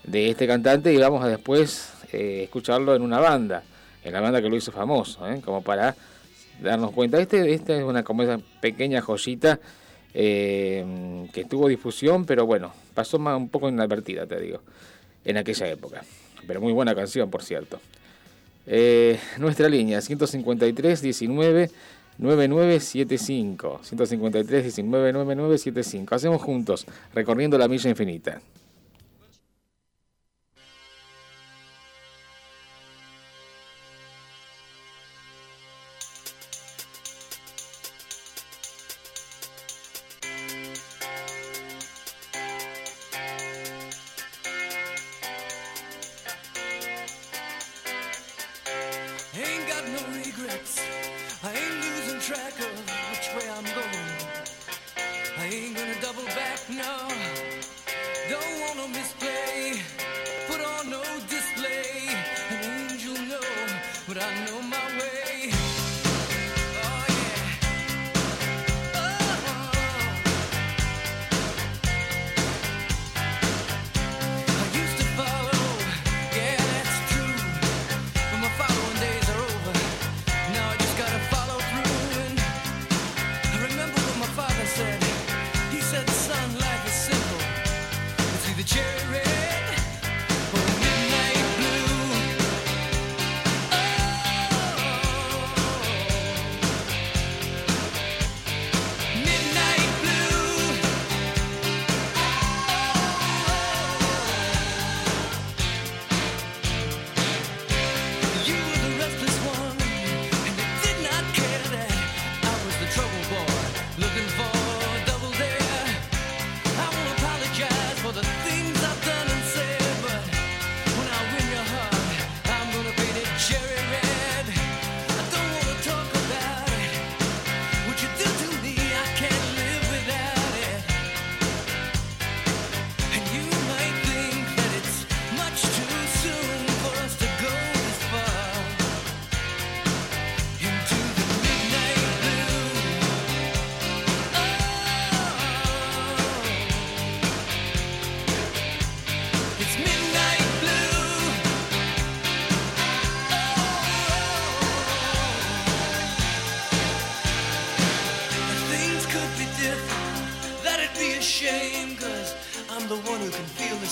de 0.04 0.32
este 0.32 0.47
cantante 0.47 0.91
y 0.91 0.97
vamos 0.97 1.23
a 1.23 1.27
después 1.27 1.93
eh, 2.12 2.43
escucharlo 2.43 2.95
en 2.95 3.04
una 3.04 3.19
banda 3.19 3.63
en 4.04 4.14
la 4.14 4.22
banda 4.22 4.42
que 4.42 4.50
lo 4.50 4.56
hizo 4.56 4.72
famoso, 4.72 5.30
¿eh? 5.30 5.42
como 5.44 5.62
para 5.62 5.96
darnos 6.62 6.92
cuenta. 6.92 7.20
Este, 7.20 7.54
esta 7.54 7.76
es 7.76 7.84
una 7.84 8.04
como 8.04 8.24
esa 8.24 8.40
pequeña 8.60 9.02
joyita 9.02 9.60
eh, 10.14 11.28
que 11.34 11.46
tuvo 11.46 11.68
difusión, 11.68 12.26
pero 12.26 12.46
bueno, 12.46 12.74
pasó 12.94 13.20
más, 13.20 13.38
un 13.38 13.50
poco 13.50 13.70
inadvertida, 13.70 14.26
te 14.26 14.40
digo, 14.40 14.62
en 15.26 15.38
aquella 15.38 15.68
época. 15.68 16.04
Pero 16.48 16.62
muy 16.62 16.74
buena 16.74 16.96
canción, 16.96 17.30
por 17.30 17.44
cierto. 17.44 17.80
Eh, 18.68 19.20
nuestra 19.38 19.70
línea, 19.70 20.02
153 20.02 21.02
19 21.02 21.72
9975. 22.18 23.80
153 23.84 24.64
19 24.64 25.14
9975. 25.14 26.16
Hacemos 26.16 26.42
juntos, 26.42 26.86
recorriendo 27.14 27.58
la 27.58 27.68
milla 27.68 27.90
infinita. 27.90 28.42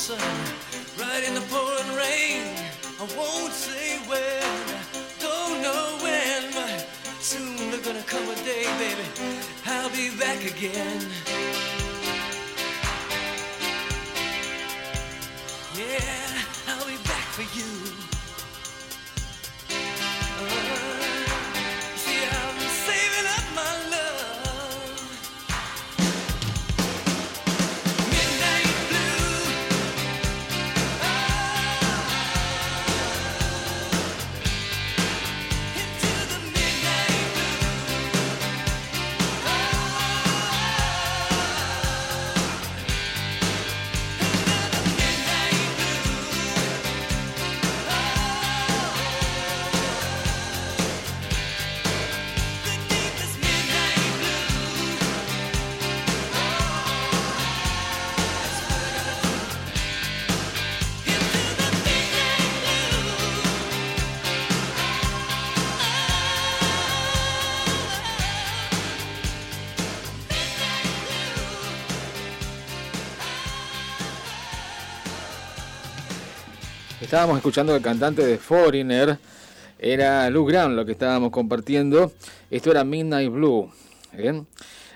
Sun 0.09 0.17
right 0.97 1.23
in 1.27 1.35
the 1.35 1.45
pouring 1.53 1.93
rain. 1.95 2.41
I 2.99 3.05
won't 3.15 3.53
say 3.53 3.99
when, 4.09 4.41
don't 5.19 5.61
know 5.61 5.85
when, 6.01 6.51
but 6.51 6.79
soon 7.21 7.55
there's 7.69 7.85
gonna 7.85 8.01
come 8.13 8.27
a 8.27 8.35
day, 8.43 8.65
baby, 8.81 9.05
I'll 9.67 9.91
be 9.91 10.09
back 10.17 10.41
again. 10.53 10.97
Estábamos 77.09 77.37
escuchando 77.37 77.75
el 77.75 77.81
cantante 77.81 78.23
de 78.23 78.37
Foreigner, 78.37 79.17
era 79.79 80.29
Lou 80.29 80.45
Grant 80.45 80.75
lo 80.75 80.85
que 80.85 80.91
estábamos 80.91 81.31
compartiendo. 81.31 82.11
Esto 82.51 82.69
era 82.69 82.83
Midnight 82.83 83.31
Blue. 83.31 83.67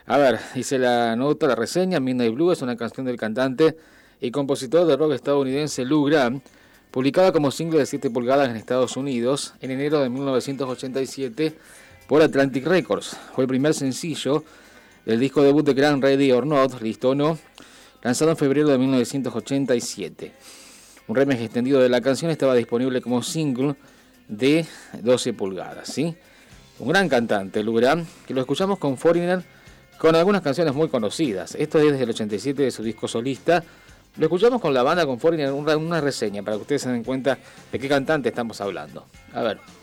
A 0.06 0.17
ver, 0.19 0.39
dice 0.54 0.78
la 0.78 1.15
nota, 1.15 1.47
la 1.47 1.56
reseña, 1.56 1.99
Midnight 1.99 2.36
Blue 2.36 2.52
es 2.52 2.62
una 2.62 2.78
canción 2.78 3.08
del 3.08 3.17
cantante 3.17 3.76
y 4.21 4.30
compositor 4.30 4.86
de 4.86 4.95
rock 4.95 5.13
estadounidense 5.13 5.86
Lou 5.86 6.06
Grant, 6.06 6.45
publicada 6.91 7.32
como 7.32 7.49
single 7.49 7.80
de 7.80 7.88
7 7.88 8.12
pulgadas 8.12 8.47
en 8.47 8.58
Estados 8.58 8.95
Unidos 8.95 9.56
en 9.60 9.71
enero 9.71 9.99
de 9.99 10.10
1987 10.10 11.58
por 12.08 12.21
Atlantic 12.21 12.67
Records. 12.67 13.17
Fue 13.34 13.45
el 13.45 13.47
primer 13.47 13.73
sencillo 13.73 14.43
del 15.04 15.19
disco 15.19 15.41
debut 15.41 15.65
de 15.65 15.73
Grant 15.73 16.04
Ready 16.04 16.32
or 16.32 16.45
Not, 16.45 16.80
listo 16.80 17.10
o 17.10 17.15
no, 17.15 17.39
lanzado 18.04 18.30
en 18.30 18.38
febrero 18.38 18.67
de 18.67 18.78
1987. 18.78 20.62
Un 21.07 21.15
remix 21.15 21.41
extendido 21.41 21.81
de 21.81 21.89
la 21.89 22.01
canción 22.01 22.31
estaba 22.31 22.55
disponible 22.55 23.01
como 23.01 23.21
single 23.21 23.75
de 24.27 24.65
12 25.01 25.33
pulgadas, 25.33 25.89
¿sí? 25.89 26.15
Un 26.79 26.87
gran 26.87 27.09
cantante, 27.09 27.63
Lugrán, 27.63 28.07
que 28.25 28.33
lo 28.33 28.41
escuchamos 28.41 28.79
con 28.79 28.97
Foreigner 28.97 29.43
con 29.97 30.15
algunas 30.15 30.41
canciones 30.41 30.73
muy 30.73 30.89
conocidas. 30.89 31.55
Esto 31.55 31.79
es 31.79 31.91
desde 31.91 32.03
el 32.03 32.09
87 32.09 32.63
de 32.63 32.71
su 32.71 32.83
disco 32.83 33.07
solista. 33.07 33.63
Lo 34.17 34.25
escuchamos 34.25 34.61
con 34.61 34.73
la 34.73 34.83
banda 34.83 35.05
con 35.05 35.19
Foreigner, 35.19 35.51
una 35.51 36.01
reseña 36.01 36.41
para 36.41 36.57
que 36.57 36.61
ustedes 36.61 36.81
se 36.81 36.89
den 36.89 37.03
cuenta 37.03 37.37
de 37.71 37.79
qué 37.79 37.87
cantante 37.87 38.29
estamos 38.29 38.59
hablando. 38.61 39.05
A 39.33 39.41
ver. 39.41 39.83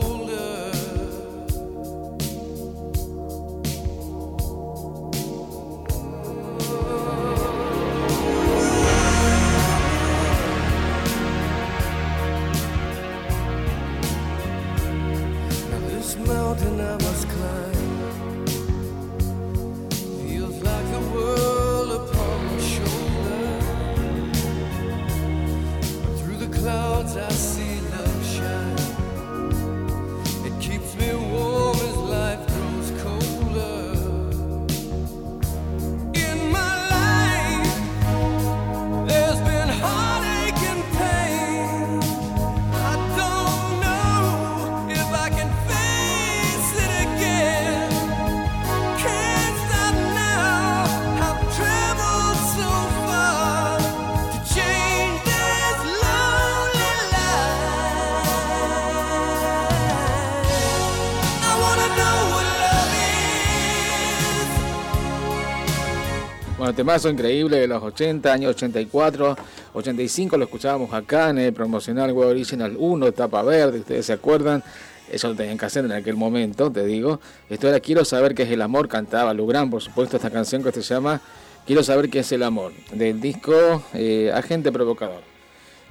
Temazo 66.73 67.09
increíble 67.09 67.57
de 67.59 67.67
los 67.67 67.81
80, 67.81 68.31
años 68.31 68.51
84, 68.55 69.37
85, 69.73 70.37
lo 70.37 70.45
escuchábamos 70.45 70.93
acá 70.93 71.29
en 71.29 71.39
el 71.39 71.53
promocional 71.53 72.11
Web 72.11 72.29
Original 72.29 72.75
1, 72.77 73.11
tapa 73.11 73.41
verde, 73.43 73.79
ustedes 73.79 74.05
se 74.05 74.13
acuerdan, 74.13 74.63
eso 75.11 75.29
lo 75.29 75.35
tenían 75.35 75.57
que 75.57 75.65
hacer 75.65 75.85
en 75.85 75.91
aquel 75.91 76.15
momento, 76.15 76.71
te 76.71 76.85
digo. 76.85 77.19
Esto 77.49 77.67
era 77.67 77.79
Quiero 77.79 78.05
saber 78.05 78.33
qué 78.33 78.43
es 78.43 78.51
el 78.51 78.61
amor, 78.61 78.87
cantaba 78.87 79.33
Lugran, 79.33 79.69
por 79.69 79.81
supuesto, 79.81 80.17
esta 80.17 80.29
canción 80.29 80.63
que 80.63 80.71
se 80.71 80.81
llama 80.81 81.21
Quiero 81.65 81.83
saber 81.83 82.09
qué 82.09 82.19
es 82.19 82.31
el 82.31 82.43
amor, 82.43 82.73
del 82.91 83.21
disco 83.21 83.83
eh, 83.93 84.31
Agente 84.33 84.71
Provocador. 84.71 85.21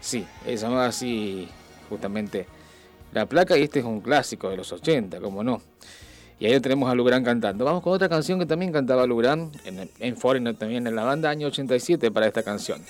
Sí, 0.00 0.26
se 0.44 0.56
llamaba 0.56 0.86
así 0.86 1.48
justamente 1.88 2.46
la 3.12 3.26
placa 3.26 3.58
y 3.58 3.62
este 3.62 3.80
es 3.80 3.84
un 3.84 4.00
clásico 4.00 4.50
de 4.50 4.56
los 4.56 4.72
80, 4.72 5.20
como 5.20 5.42
no. 5.42 5.60
Y 6.40 6.46
ahí 6.46 6.58
tenemos 6.58 6.90
a 6.90 6.94
Lugran 6.94 7.22
cantando. 7.22 7.66
Vamos 7.66 7.82
con 7.82 7.92
otra 7.92 8.08
canción 8.08 8.38
que 8.38 8.46
también 8.46 8.72
cantaba 8.72 9.06
Lugran 9.06 9.52
en, 9.66 9.90
en 9.98 10.16
Foreigner 10.16 10.56
también 10.56 10.86
en 10.86 10.96
la 10.96 11.04
banda 11.04 11.28
año 11.28 11.48
87 11.48 12.10
para 12.10 12.26
esta 12.26 12.42
canción. 12.42 12.80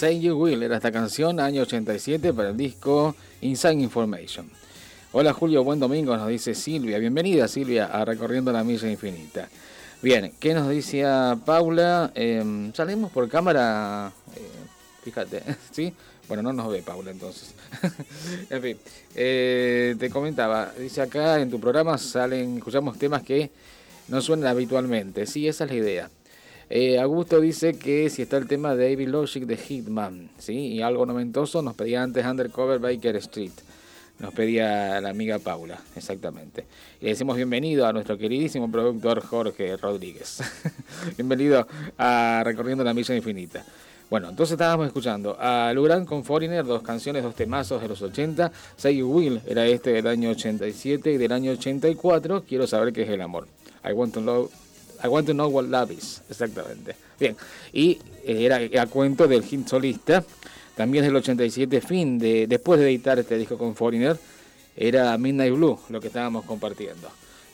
Say 0.00 0.18
You 0.18 0.34
Will 0.34 0.62
era 0.62 0.76
esta 0.76 0.90
canción, 0.90 1.38
año 1.40 1.60
87, 1.60 2.32
para 2.32 2.48
el 2.48 2.56
disco 2.56 3.14
Inside 3.42 3.74
Information. 3.74 4.50
Hola 5.12 5.34
Julio, 5.34 5.62
buen 5.62 5.78
domingo, 5.78 6.16
nos 6.16 6.26
dice 6.26 6.54
Silvia. 6.54 6.96
Bienvenida 6.96 7.46
Silvia 7.46 7.84
a 7.84 8.02
Recorriendo 8.06 8.50
la 8.50 8.64
Milla 8.64 8.90
Infinita. 8.90 9.50
Bien, 10.00 10.32
¿qué 10.40 10.54
nos 10.54 10.68
decía 10.68 11.38
Paula? 11.44 12.12
Em, 12.14 12.72
salimos 12.72 13.12
por 13.12 13.28
cámara, 13.28 14.10
eh, 14.34 14.40
fíjate, 15.04 15.42
¿sí? 15.70 15.92
Bueno, 16.26 16.44
no 16.44 16.54
nos 16.54 16.72
ve 16.72 16.80
Paula 16.80 17.10
entonces. 17.10 17.52
en 18.48 18.62
fin, 18.62 18.78
eh, 19.14 19.96
te 19.98 20.08
comentaba, 20.08 20.72
dice 20.78 21.02
acá 21.02 21.42
en 21.42 21.50
tu 21.50 21.60
programa 21.60 21.98
salen, 21.98 22.56
escuchamos 22.56 22.98
temas 22.98 23.22
que 23.22 23.50
no 24.08 24.22
suenan 24.22 24.46
habitualmente. 24.46 25.26
Sí, 25.26 25.46
esa 25.46 25.64
es 25.64 25.70
la 25.70 25.76
idea. 25.76 26.10
Eh, 26.72 27.00
Augusto 27.00 27.40
dice 27.40 27.76
que 27.76 28.08
si 28.10 28.22
está 28.22 28.36
el 28.36 28.46
tema 28.46 28.76
de 28.76 28.90
David 28.90 29.08
Logic 29.08 29.44
de 29.44 29.56
Hitman, 29.56 30.30
¿sí? 30.38 30.54
Y 30.54 30.82
algo 30.82 31.04
noventoso 31.04 31.62
nos 31.62 31.74
pedía 31.74 32.00
antes 32.00 32.24
Undercover 32.24 32.78
Baker 32.78 33.16
Street. 33.16 33.50
Nos 34.20 34.32
pedía 34.32 35.00
la 35.00 35.10
amiga 35.10 35.40
Paula, 35.40 35.80
exactamente. 35.96 36.66
Y 37.00 37.06
le 37.06 37.10
decimos 37.10 37.34
bienvenido 37.34 37.88
a 37.88 37.92
nuestro 37.92 38.16
queridísimo 38.16 38.70
productor 38.70 39.20
Jorge 39.20 39.76
Rodríguez. 39.78 40.42
bienvenido 41.16 41.66
a 41.98 42.42
Recorriendo 42.44 42.84
la 42.84 42.94
Milla 42.94 43.16
Infinita. 43.16 43.64
Bueno, 44.08 44.28
entonces 44.28 44.52
estábamos 44.52 44.86
escuchando 44.86 45.36
a 45.40 45.72
Luran 45.74 46.06
con 46.06 46.22
Foreigner, 46.22 46.64
dos 46.64 46.82
canciones, 46.82 47.24
dos 47.24 47.34
temazos 47.34 47.82
de 47.82 47.88
los 47.88 48.00
80. 48.00 48.52
Say 48.76 49.02
Will 49.02 49.40
era 49.44 49.66
este 49.66 49.90
del 49.90 50.06
año 50.06 50.30
87 50.30 51.10
y 51.10 51.16
del 51.16 51.32
año 51.32 51.50
84. 51.50 52.44
Quiero 52.46 52.68
saber 52.68 52.92
qué 52.92 53.02
es 53.02 53.08
el 53.08 53.22
amor. 53.22 53.48
I 53.84 53.92
Want 53.92 54.14
to 54.14 54.20
Know 54.20 54.50
I 55.02 55.08
Want 55.08 55.26
to 55.26 55.32
Know 55.32 55.48
What 55.48 55.64
Love 55.64 55.92
Is, 55.92 56.22
exactamente. 56.28 56.94
Bien, 57.18 57.36
y 57.72 57.98
eh, 58.24 58.44
era 58.44 58.82
a 58.82 58.86
cuento 58.86 59.26
del 59.26 59.42
hit 59.44 59.66
solista, 59.66 60.24
también 60.76 61.04
del 61.04 61.16
87, 61.16 61.80
fin 61.80 62.18
de, 62.18 62.46
después 62.46 62.80
de 62.80 62.86
editar 62.88 63.18
este 63.18 63.36
disco 63.36 63.58
con 63.58 63.74
Foreigner, 63.74 64.18
era 64.76 65.16
Midnight 65.18 65.54
Blue, 65.54 65.78
lo 65.88 66.00
que 66.00 66.08
estábamos 66.08 66.44
compartiendo. 66.44 67.08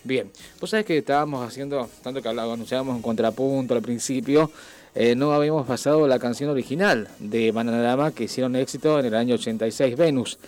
Bien, 0.05 0.31
pues 0.61 0.71
sabes 0.71 0.87
que 0.87 0.99
estábamos 0.99 1.47
haciendo, 1.47 1.89
tanto 2.03 2.23
que 2.23 2.29
hablábamos, 2.29 2.55
anunciábamos 2.55 2.97
un 2.97 3.03
contrapunto 3.03 3.75
al 3.75 3.83
principio, 3.83 4.51
eh, 4.95 5.15
no 5.15 5.33
habíamos 5.33 5.67
pasado 5.67 6.07
la 6.07 6.19
canción 6.19 6.51
original 6.51 7.09
de 7.19 7.51
Bananarama 7.51 8.13
que 8.13 8.25
hicieron 8.25 8.55
éxito 8.57 8.99
en 9.01 9.07
el 9.07 9.15
año 9.15 9.35
86, 9.35 9.97
Venus. 9.97 10.39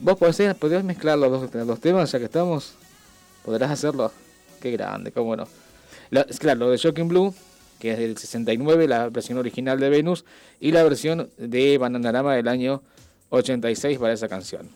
¿Vos 0.00 0.18
podés, 0.18 0.54
podés 0.54 0.84
mezclar 0.84 1.18
los 1.18 1.50
dos, 1.50 1.66
los 1.66 1.80
temas 1.80 2.12
ya 2.12 2.18
que 2.18 2.26
estamos? 2.26 2.74
¿Podrás 3.44 3.70
hacerlo? 3.70 4.12
Qué 4.60 4.70
grande, 4.70 5.10
cómo 5.12 5.34
no 5.34 5.63
claro, 6.38 6.60
lo 6.60 6.70
de 6.70 6.76
Shocking 6.76 7.08
Blue, 7.08 7.34
que 7.78 7.92
es 7.92 7.98
del 7.98 8.16
69, 8.16 8.88
la 8.88 9.08
versión 9.08 9.38
original 9.38 9.78
de 9.80 9.90
Venus, 9.90 10.24
y 10.60 10.72
la 10.72 10.82
versión 10.82 11.30
de 11.36 11.78
Bananarama 11.78 12.34
del 12.34 12.48
año 12.48 12.82
86 13.30 13.98
para 13.98 14.12
esa 14.12 14.28
canción. 14.28 14.68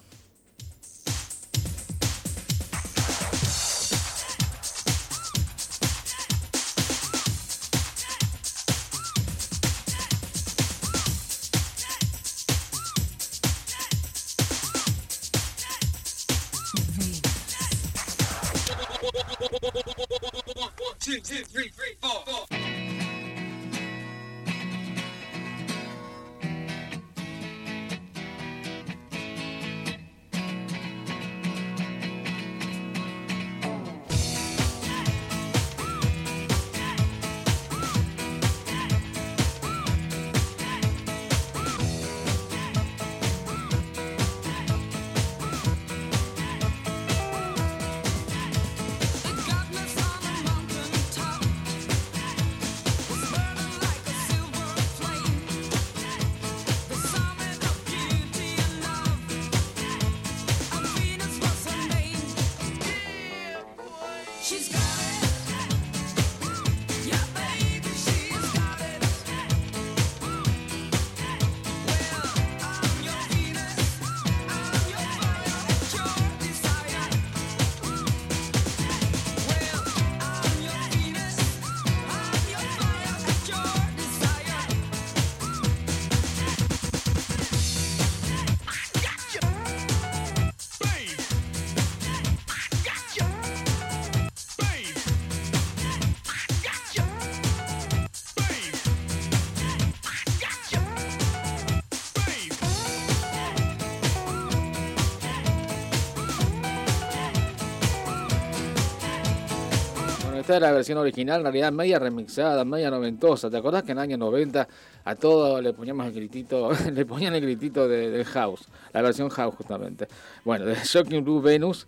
Esta 110.49 110.57
es 110.57 110.63
la 110.63 110.73
versión 110.73 110.97
original, 110.97 111.41
en 111.41 111.43
realidad 111.43 111.73
media 111.73 111.99
remixada, 111.99 112.65
media 112.65 112.91
noventosa. 112.91 113.51
¿Te 113.51 113.59
acordás 113.59 113.83
que 113.83 113.93
en 113.93 113.99
el 113.99 114.05
año 114.05 114.17
90 114.17 114.67
a 115.05 115.15
todo 115.15 115.61
le 115.61 115.75
poníamos 115.75 116.07
el 116.07 116.15
gritito, 116.15 116.71
le 116.91 117.05
ponían 117.05 117.35
el 117.35 117.43
gritito 117.43 117.87
del 117.87 118.25
house, 118.25 118.67
la 118.95 119.03
versión 119.03 119.29
house 119.29 119.55
justamente? 119.55 120.09
Bueno, 120.47 120.65
de 120.65 120.75
Shocking 120.77 121.23
Blue 121.23 121.43
Venus, 121.43 121.87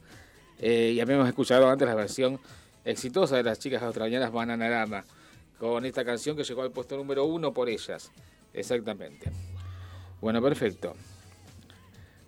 eh, 0.59 0.93
y 0.95 1.01
habíamos 1.01 1.27
escuchado 1.27 1.71
antes 1.71 1.89
la 1.89 1.95
versión 1.95 2.39
exitosa 2.85 3.37
de 3.37 3.45
las 3.45 3.59
chicas 3.59 3.83
australianas 3.83 4.31
Bananarama, 4.31 5.05
con 5.59 5.87
esta 5.87 6.05
canción 6.05 6.37
que 6.37 6.45
llegó 6.45 6.61
al 6.61 6.71
puesto 6.71 6.99
número 6.99 7.25
uno 7.25 7.55
por 7.55 7.71
ellas. 7.71 8.11
Exactamente. 8.53 9.31
Bueno, 10.21 10.43
perfecto. 10.43 10.93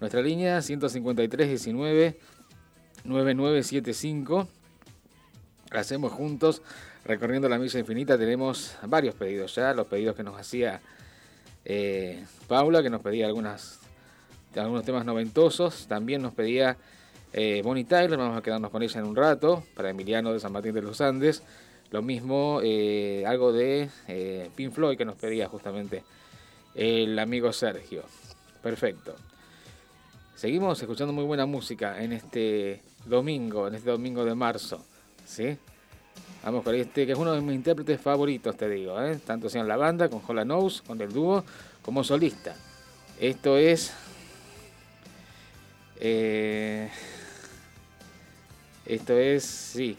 Nuestra 0.00 0.22
línea 0.22 0.62
15319 0.62 2.18
9975 3.04 4.48
hacemos 5.80 6.12
juntos 6.12 6.62
recorriendo 7.04 7.48
la 7.48 7.58
misa 7.58 7.78
infinita. 7.78 8.18
Tenemos 8.18 8.76
varios 8.86 9.14
pedidos 9.14 9.54
ya, 9.54 9.74
los 9.74 9.86
pedidos 9.86 10.16
que 10.16 10.22
nos 10.22 10.38
hacía 10.38 10.80
eh, 11.64 12.24
Paula, 12.48 12.82
que 12.82 12.90
nos 12.90 13.00
pedía 13.00 13.26
algunas, 13.26 13.80
algunos 14.56 14.84
temas 14.84 15.04
noventosos. 15.04 15.86
También 15.86 16.22
nos 16.22 16.32
pedía 16.32 16.76
eh, 17.32 17.62
Bonnie 17.64 17.84
Tyler, 17.84 18.18
vamos 18.18 18.38
a 18.38 18.42
quedarnos 18.42 18.70
con 18.70 18.82
ella 18.82 19.00
en 19.00 19.06
un 19.06 19.16
rato, 19.16 19.64
para 19.74 19.90
Emiliano 19.90 20.32
de 20.32 20.40
San 20.40 20.52
Martín 20.52 20.74
de 20.74 20.82
los 20.82 21.00
Andes. 21.00 21.42
Lo 21.90 22.02
mismo, 22.02 22.60
eh, 22.62 23.24
algo 23.26 23.52
de 23.52 23.88
eh, 24.08 24.50
Pink 24.54 24.72
Floyd 24.72 24.96
que 24.96 25.04
nos 25.04 25.16
pedía 25.16 25.48
justamente 25.48 26.04
el 26.74 27.18
amigo 27.18 27.52
Sergio. 27.52 28.02
Perfecto. 28.62 29.14
Seguimos 30.34 30.80
escuchando 30.80 31.12
muy 31.12 31.24
buena 31.24 31.46
música 31.46 32.02
en 32.02 32.12
este 32.12 32.82
domingo, 33.04 33.68
en 33.68 33.74
este 33.74 33.90
domingo 33.90 34.24
de 34.24 34.34
marzo. 34.34 34.84
¿Sí? 35.26 35.56
Vamos 36.44 36.64
con 36.64 36.74
este, 36.74 37.06
que 37.06 37.12
es 37.12 37.18
uno 37.18 37.32
de 37.32 37.40
mis 37.40 37.54
intérpretes 37.54 38.00
favoritos, 38.00 38.56
te 38.56 38.68
digo, 38.68 39.00
¿eh? 39.00 39.18
tanto 39.24 39.48
sea 39.48 39.60
en 39.60 39.68
la 39.68 39.76
banda, 39.76 40.08
con 40.08 40.20
Hola 40.26 40.44
Nose, 40.44 40.82
con 40.84 41.00
el 41.00 41.12
dúo, 41.12 41.44
como 41.82 42.02
solista. 42.02 42.56
Esto 43.20 43.56
es. 43.56 43.92
Eh, 46.00 46.90
esto 48.84 49.16
es. 49.16 49.44
Sí. 49.44 49.96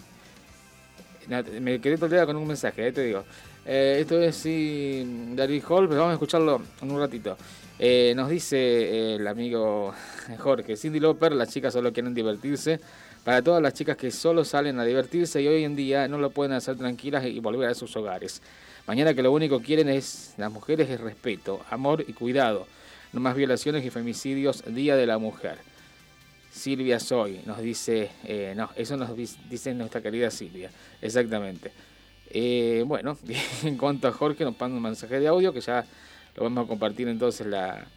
Me 1.61 1.79
quedé 1.79 1.97
toleada 1.97 2.25
con 2.25 2.35
un 2.35 2.47
mensaje, 2.47 2.87
¿eh? 2.87 2.91
te 2.91 3.03
digo. 3.03 3.23
Esto 3.65 4.21
es 4.21 4.35
sí, 4.35 5.31
Daryl 5.35 5.63
Hall, 5.69 5.87
pero 5.87 6.01
vamos 6.01 6.11
a 6.11 6.13
escucharlo 6.15 6.61
en 6.81 6.91
un 6.91 6.99
ratito. 6.99 7.37
nos 8.15 8.29
dice 8.29 9.15
el 9.15 9.25
amigo 9.25 9.93
Jorge, 10.39 10.75
Cindy 10.75 10.99
Loper, 10.99 11.31
las 11.31 11.47
chicas 11.47 11.71
solo 11.71 11.93
quieren 11.93 12.13
divertirse 12.13 12.81
para 13.23 13.41
todas 13.41 13.61
las 13.61 13.73
chicas 13.73 13.97
que 13.97 14.11
solo 14.11 14.43
salen 14.43 14.79
a 14.79 14.85
divertirse 14.85 15.41
y 15.41 15.47
hoy 15.47 15.63
en 15.63 15.75
día 15.75 16.07
no 16.07 16.17
lo 16.17 16.29
pueden 16.29 16.53
hacer 16.53 16.75
tranquilas 16.75 17.25
y 17.25 17.39
volver 17.39 17.69
a 17.69 17.73
sus 17.73 17.95
hogares. 17.95 18.41
Mañana 18.85 19.13
que 19.13 19.23
lo 19.23 19.31
único 19.31 19.59
que 19.59 19.65
quieren 19.65 19.89
es 19.89 20.33
las 20.37 20.51
mujeres 20.51 20.89
es 20.89 20.99
respeto, 20.99 21.61
amor 21.69 22.03
y 22.05 22.13
cuidado. 22.13 22.67
No 23.13 23.21
más 23.21 23.35
violaciones 23.35 23.85
y 23.85 23.89
femicidios, 23.89 24.63
Día 24.67 24.95
de 24.95 25.05
la 25.05 25.17
Mujer. 25.19 25.57
Silvia 26.51 26.99
Soy 26.99 27.41
nos 27.45 27.59
dice, 27.59 28.11
eh, 28.25 28.53
no, 28.55 28.69
eso 28.75 28.97
nos 28.97 29.15
dice 29.15 29.73
nuestra 29.73 30.01
querida 30.01 30.29
Silvia, 30.29 30.69
exactamente. 31.01 31.71
Eh, 32.29 32.83
bueno, 32.85 33.17
en 33.63 33.77
cuanto 33.77 34.07
a 34.07 34.11
Jorge, 34.11 34.43
nos 34.43 34.59
manda 34.59 34.75
un 34.75 34.83
mensaje 34.83 35.19
de 35.19 35.27
audio 35.27 35.53
que 35.53 35.61
ya 35.61 35.85
lo 36.35 36.43
vamos 36.43 36.65
a 36.65 36.67
compartir 36.67 37.07
entonces 37.07 37.47
la 37.47 37.87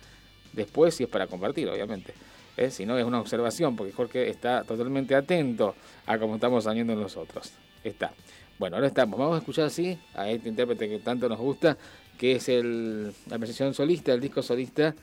después, 0.52 0.94
si 0.94 1.04
es 1.04 1.08
para 1.08 1.26
compartir, 1.26 1.68
obviamente. 1.68 2.14
¿Eh? 2.56 2.70
Si 2.70 2.86
no, 2.86 2.98
es 2.98 3.04
una 3.04 3.20
observación, 3.20 3.76
porque 3.76 3.92
Jorge 3.92 4.28
está 4.30 4.64
totalmente 4.64 5.14
atento 5.14 5.74
a 6.06 6.18
cómo 6.18 6.36
estamos 6.36 6.64
saliendo 6.64 6.94
nosotros. 6.94 7.52
Está. 7.84 8.12
Bueno, 8.58 8.76
ahora 8.76 8.88
estamos. 8.88 9.18
Vamos 9.18 9.36
a 9.36 9.38
escuchar 9.38 9.66
así 9.66 9.98
a 10.14 10.28
este 10.30 10.48
intérprete 10.48 10.88
que 10.88 10.98
tanto 10.98 11.28
nos 11.28 11.38
gusta, 11.38 11.76
que 12.18 12.36
es 12.36 12.48
el, 12.48 13.12
la 13.28 13.38
versión 13.38 13.74
solista, 13.74 14.12
el 14.12 14.20
disco 14.20 14.42
solista 14.42 14.94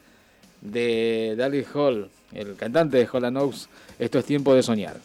de 0.62 1.36
Daryl 1.38 1.66
Hall, 1.74 2.10
el 2.34 2.56
cantante 2.56 2.98
de 2.98 3.08
Hall 3.12 3.38
Oaks. 3.38 3.70
Esto 4.00 4.20
es 4.20 4.26
tiempo 4.26 4.56
de 4.56 4.64
soñar. 4.64 4.98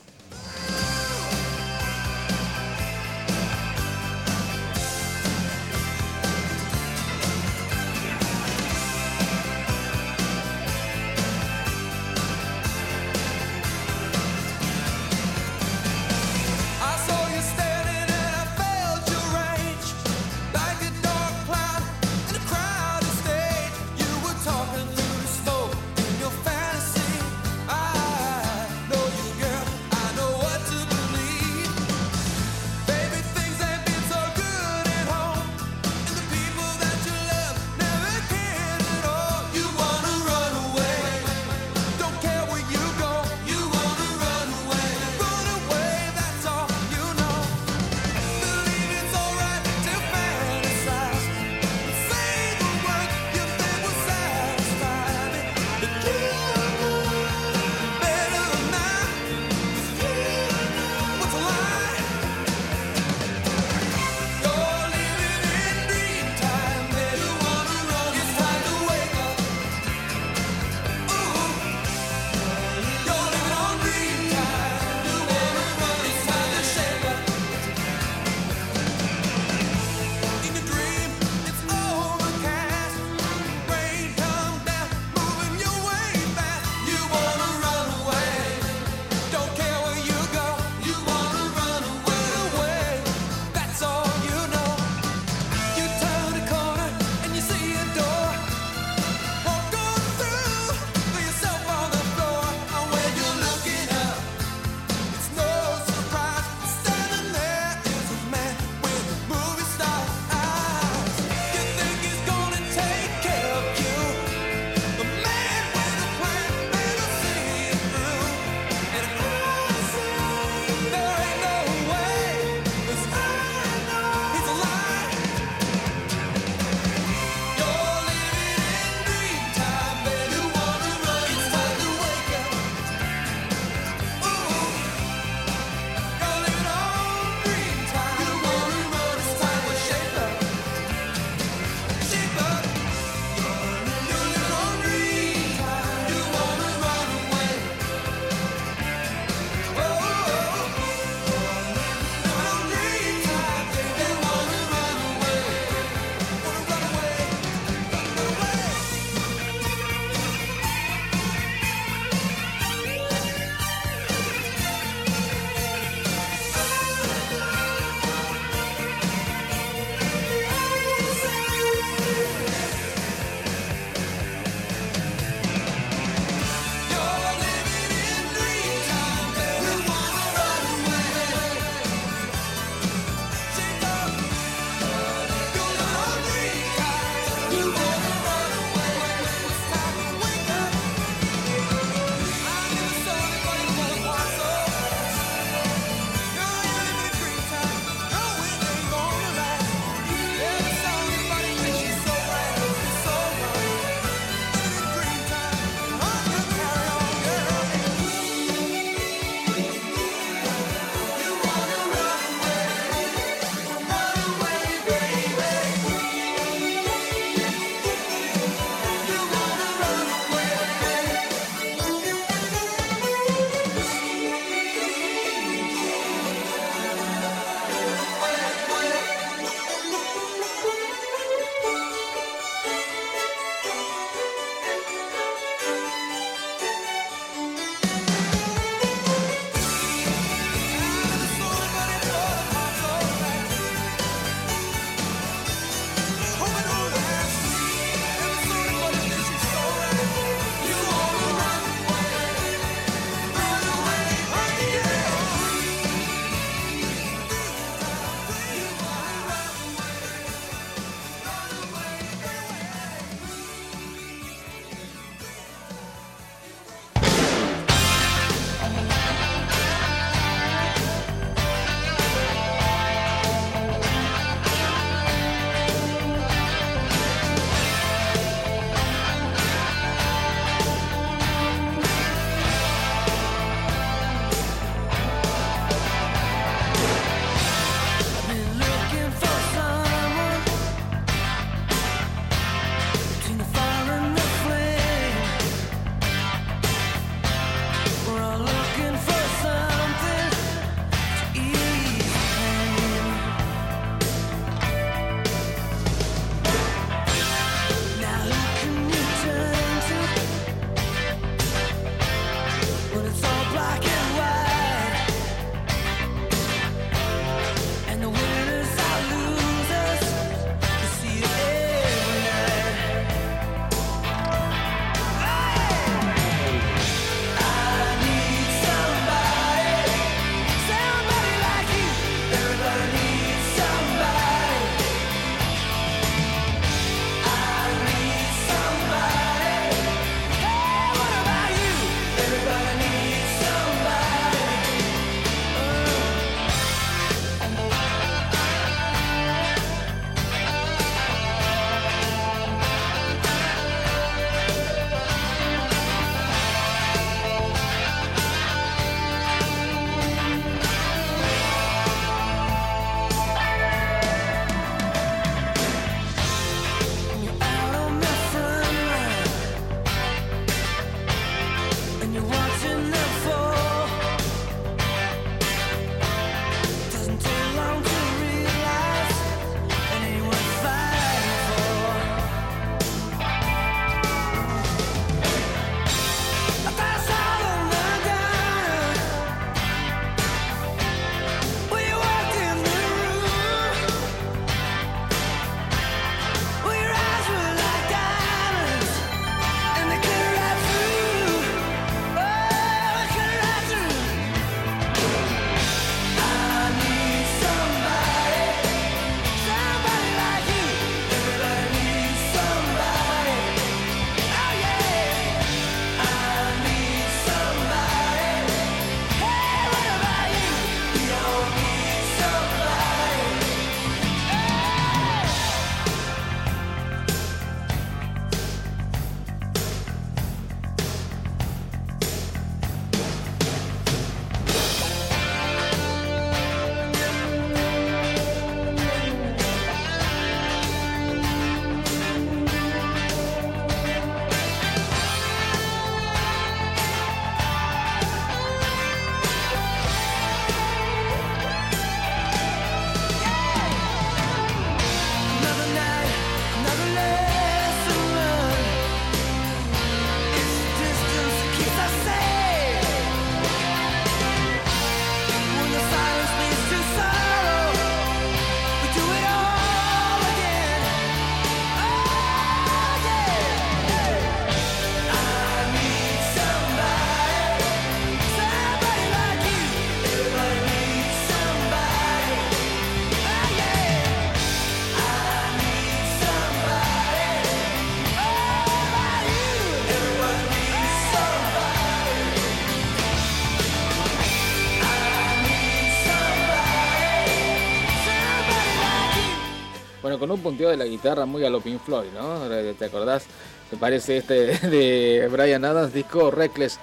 Con 500.19 500.31
un 500.31 500.41
punteo 500.41 500.71
de 500.71 500.77
la 500.77 500.85
guitarra 500.85 501.27
muy 501.27 501.45
a 501.45 501.51
lo 501.51 501.61
Pink 501.61 501.81
Floyd, 501.81 502.09
¿no? 502.12 502.41
¿Te 502.75 502.85
acordás? 502.85 503.27
Me 503.71 503.79
parece 503.79 504.16
este 504.19 504.47
de 504.69 505.29
Brian 505.31 505.64
Adams, 505.64 505.93
disco 505.93 506.31
Reckless, 506.31 506.79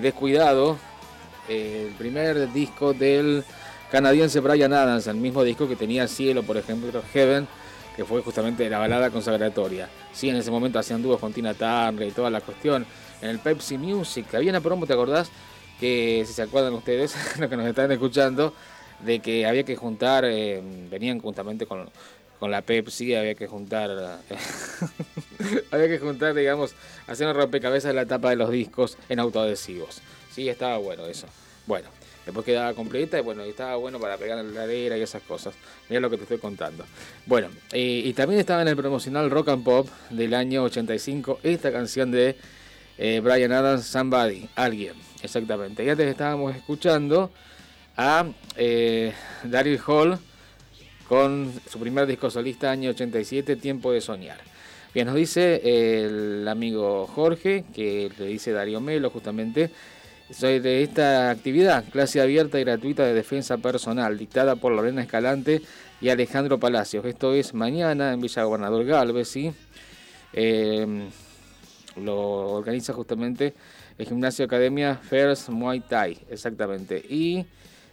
Descuidado, 0.00 0.76
el 1.48 1.92
primer 1.96 2.52
disco 2.52 2.92
del 2.92 3.44
canadiense 3.90 4.40
Brian 4.40 4.72
Adams, 4.72 5.06
el 5.06 5.16
mismo 5.16 5.44
disco 5.44 5.68
que 5.68 5.76
tenía 5.76 6.08
Cielo, 6.08 6.42
por 6.42 6.56
ejemplo, 6.56 7.02
Heaven, 7.12 7.46
que 7.96 8.04
fue 8.04 8.22
justamente 8.22 8.68
la 8.68 8.78
balada 8.78 9.10
consagratoria. 9.10 9.88
Sí, 10.12 10.28
en 10.28 10.36
ese 10.36 10.50
momento 10.50 10.78
hacían 10.78 11.00
dúos 11.00 11.20
con 11.20 11.32
Tina 11.32 11.54
Turner 11.54 12.08
y 12.08 12.10
toda 12.10 12.28
la 12.28 12.40
cuestión. 12.40 12.84
En 13.22 13.30
el 13.30 13.38
Pepsi 13.38 13.78
Music, 13.78 14.34
había 14.34 14.50
una 14.50 14.60
promo, 14.60 14.86
¿te 14.86 14.92
acordás? 14.92 15.30
Que 15.78 16.24
si 16.26 16.32
se 16.32 16.42
acuerdan 16.42 16.74
ustedes, 16.74 17.14
los 17.38 17.48
que 17.48 17.56
nos 17.56 17.66
están 17.66 17.90
escuchando, 17.92 18.52
de 19.00 19.20
que 19.20 19.46
había 19.46 19.62
que 19.62 19.76
juntar, 19.76 20.24
eh, 20.24 20.60
venían 20.90 21.20
juntamente 21.20 21.66
con, 21.66 21.88
con 22.38 22.50
la 22.50 22.62
Pepsi, 22.62 23.14
había 23.14 23.34
que 23.34 23.46
juntar, 23.46 23.90
había 25.70 25.88
que 25.88 25.98
juntar, 25.98 26.34
digamos, 26.34 26.74
hacer 27.06 27.26
un 27.26 27.34
rompecabezas 27.34 27.94
la 27.94 28.06
tapa 28.06 28.30
de 28.30 28.36
los 28.36 28.50
discos 28.50 28.98
en 29.08 29.20
autoadhesivos. 29.20 30.00
Sí, 30.32 30.48
estaba 30.48 30.78
bueno 30.78 31.06
eso. 31.06 31.26
Bueno, 31.66 31.88
después 32.26 32.44
quedaba 32.44 32.74
completa 32.74 33.18
y 33.18 33.22
bueno, 33.22 33.42
estaba 33.42 33.76
bueno 33.76 33.98
para 33.98 34.16
pegar 34.16 34.38
en 34.38 34.54
la 34.54 34.62
ladera 34.62 34.98
y 34.98 35.02
esas 35.02 35.22
cosas. 35.22 35.54
Mira 35.88 36.00
lo 36.00 36.10
que 36.10 36.16
te 36.16 36.24
estoy 36.24 36.38
contando. 36.38 36.84
Bueno, 37.26 37.48
y 37.72 38.12
también 38.14 38.40
estaba 38.40 38.62
en 38.62 38.68
el 38.68 38.76
promocional 38.76 39.30
Rock 39.30 39.48
and 39.48 39.64
Pop 39.64 39.88
del 40.10 40.34
año 40.34 40.64
85 40.64 41.40
esta 41.42 41.72
canción 41.72 42.10
de 42.10 42.36
eh, 42.96 43.20
Brian 43.22 43.52
Adams, 43.52 43.86
Somebody, 43.86 44.48
alguien, 44.54 44.94
exactamente. 45.22 45.84
Y 45.84 45.88
antes 45.88 46.06
estábamos 46.06 46.54
escuchando 46.54 47.30
a 47.96 48.26
eh, 48.56 49.12
Daryl 49.42 49.80
Hall 49.86 50.18
con 51.14 51.52
su 51.70 51.78
primer 51.78 52.08
disco 52.08 52.28
solista 52.28 52.72
año 52.72 52.90
87, 52.90 53.54
Tiempo 53.54 53.92
de 53.92 54.00
Soñar. 54.00 54.38
Bien, 54.92 55.06
nos 55.06 55.14
dice 55.14 55.60
el 55.62 56.48
amigo 56.48 57.06
Jorge, 57.06 57.64
que 57.72 58.10
le 58.18 58.26
dice 58.26 58.50
Darío 58.50 58.80
Melo 58.80 59.10
justamente, 59.10 59.70
soy 60.32 60.58
de 60.58 60.82
esta 60.82 61.30
actividad, 61.30 61.84
clase 61.88 62.20
abierta 62.20 62.58
y 62.58 62.64
gratuita 62.64 63.04
de 63.04 63.14
defensa 63.14 63.58
personal, 63.58 64.18
dictada 64.18 64.56
por 64.56 64.72
Lorena 64.72 65.02
Escalante 65.02 65.62
y 66.00 66.08
Alejandro 66.08 66.58
Palacios. 66.58 67.04
Esto 67.04 67.32
es 67.32 67.54
mañana 67.54 68.12
en 68.12 68.20
Villa 68.20 68.42
Gobernador 68.42 68.84
Galvez, 68.84 69.28
¿sí? 69.28 69.52
Em, 70.32 71.10
lo 71.94 72.50
organiza 72.50 72.92
justamente 72.92 73.54
el 73.98 74.06
Gimnasio 74.08 74.46
Academia 74.46 74.96
First 74.96 75.50
Muay 75.50 75.78
Thai, 75.78 76.18
exactamente. 76.28 76.96
Y 77.08 77.46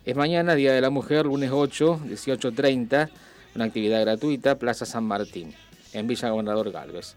es 0.04 0.16
mañana, 0.16 0.56
Día 0.56 0.74
de 0.74 0.82
la 0.82 0.90
Mujer, 0.90 1.26
lunes 1.28 1.52
8, 1.54 2.02
18.30, 2.06 3.10
una 3.54 3.66
actividad 3.66 4.02
gratuita, 4.02 4.58
Plaza 4.58 4.86
San 4.86 5.04
Martín, 5.04 5.54
en 5.94 6.08
Villa 6.08 6.30
Gobernador 6.30 6.72
Galvez. 6.72 7.16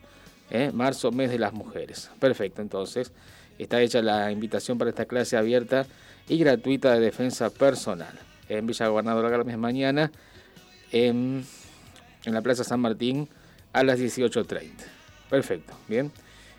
¿eh? 0.50 0.70
Marzo, 0.72 1.10
mes 1.10 1.30
de 1.30 1.38
las 1.38 1.54
mujeres. 1.54 2.10
Perfecto, 2.20 2.60
entonces 2.60 3.10
está 3.58 3.80
hecha 3.80 4.02
la 4.02 4.30
invitación 4.30 4.76
para 4.76 4.90
esta 4.90 5.06
clase 5.06 5.38
abierta 5.38 5.86
y 6.28 6.36
gratuita 6.36 6.92
de 6.92 7.00
defensa 7.00 7.48
personal. 7.48 8.18
En 8.50 8.66
Villa 8.66 8.88
Gobernador 8.88 9.30
Galvez 9.30 9.56
mañana, 9.56 10.12
en, 10.92 11.46
la 12.26 12.42
Plaza 12.42 12.64
San 12.64 12.80
Martín, 12.80 13.28
a 13.72 13.82
las 13.82 13.98
18.30. 13.98 14.68
Perfecto, 15.30 15.72
bien. 15.88 16.12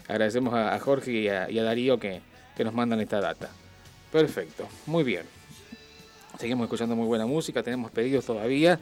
Agradecemos 0.08 0.56
a, 0.56 0.78
Jorge 0.80 1.12
y 1.12 1.28
a, 1.28 1.64
Darío 1.64 2.00
que, 2.00 2.22
que 2.58 2.64
nos 2.64 2.74
mandan 2.74 3.00
esta 3.00 3.22
data. 3.22 3.50
Perfecto, 4.12 4.68
muy 4.88 5.04
bien. 5.04 5.35
Seguimos 6.40 6.66
escuchando 6.66 6.96
muy 6.96 7.08
buena 7.08 7.26
música, 7.26 7.64
tenemos 7.64 7.92
pedidos 7.92 8.26
todavía. 8.26 8.80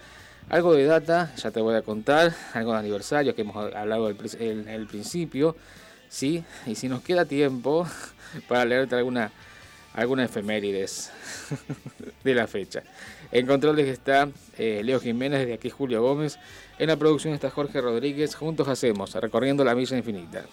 Algo 0.50 0.74
de 0.74 0.86
data, 0.86 1.34
ya 1.36 1.52
te 1.52 1.62
voy 1.62 1.76
a 1.76 1.84
contar, 1.84 2.34
algo 2.54 2.74
de 2.74 2.80
aniversario 2.80 3.36
que 3.36 3.44
hemos 3.44 3.56
hablado 3.74 4.10
en 4.10 4.68
el, 4.68 4.88
principio, 4.88 5.56
¿sí? 6.10 6.44
Y 6.66 6.76
si 6.76 6.90
nos 6.90 7.02
queda 7.02 7.26
tiempo 7.26 7.88
para 8.48 8.66
leerte 8.66 8.96
alguna, 8.96 9.32
alguna 9.94 10.26
efemérides 10.26 11.12
de 12.24 12.36
la 12.36 12.48
fecha. 12.48 12.84
En 13.32 13.46
controles 13.46 13.88
está 13.88 14.30
eh, 14.58 14.82
Leo 14.84 15.00
Jiménez, 15.00 15.40
desde 15.42 15.54
aquí 15.54 15.70
Julio 15.70 16.02
Gómez. 16.02 16.40
En 16.80 16.88
la 16.88 16.98
producción 16.98 17.34
está 17.34 17.50
Jorge 17.52 17.80
Rodríguez. 17.82 18.36
Juntos 18.36 18.68
hacemos, 18.68 19.14
recorriendo 19.14 19.64
la 19.64 19.76
Villa 19.76 19.96
Infinita. 19.96 20.44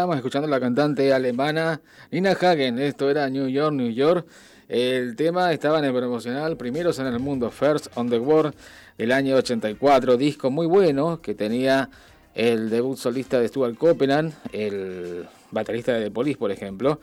Estábamos 0.00 0.16
escuchando 0.16 0.48
la 0.48 0.58
cantante 0.58 1.12
alemana 1.12 1.82
Nina 2.10 2.30
Hagen. 2.30 2.78
Esto 2.78 3.10
era 3.10 3.28
New 3.28 3.48
York, 3.48 3.74
New 3.74 3.90
York. 3.90 4.26
El 4.66 5.14
tema 5.14 5.52
estaba 5.52 5.78
en 5.78 5.84
el 5.84 5.92
promocional 5.92 6.56
Primeros 6.56 6.98
en 7.00 7.06
el 7.08 7.18
Mundo, 7.18 7.50
First 7.50 7.88
on 7.96 8.08
the 8.08 8.18
World, 8.18 8.54
del 8.96 9.12
año 9.12 9.36
84. 9.36 10.16
Disco 10.16 10.50
muy 10.50 10.66
bueno 10.66 11.20
que 11.20 11.34
tenía 11.34 11.90
el 12.34 12.70
debut 12.70 12.96
solista 12.96 13.38
de 13.38 13.48
Stuart 13.48 13.76
Copeland, 13.76 14.32
el 14.52 15.28
baterista 15.50 15.92
de 15.92 16.04
The 16.04 16.10
Police, 16.10 16.38
por 16.38 16.50
ejemplo. 16.50 16.98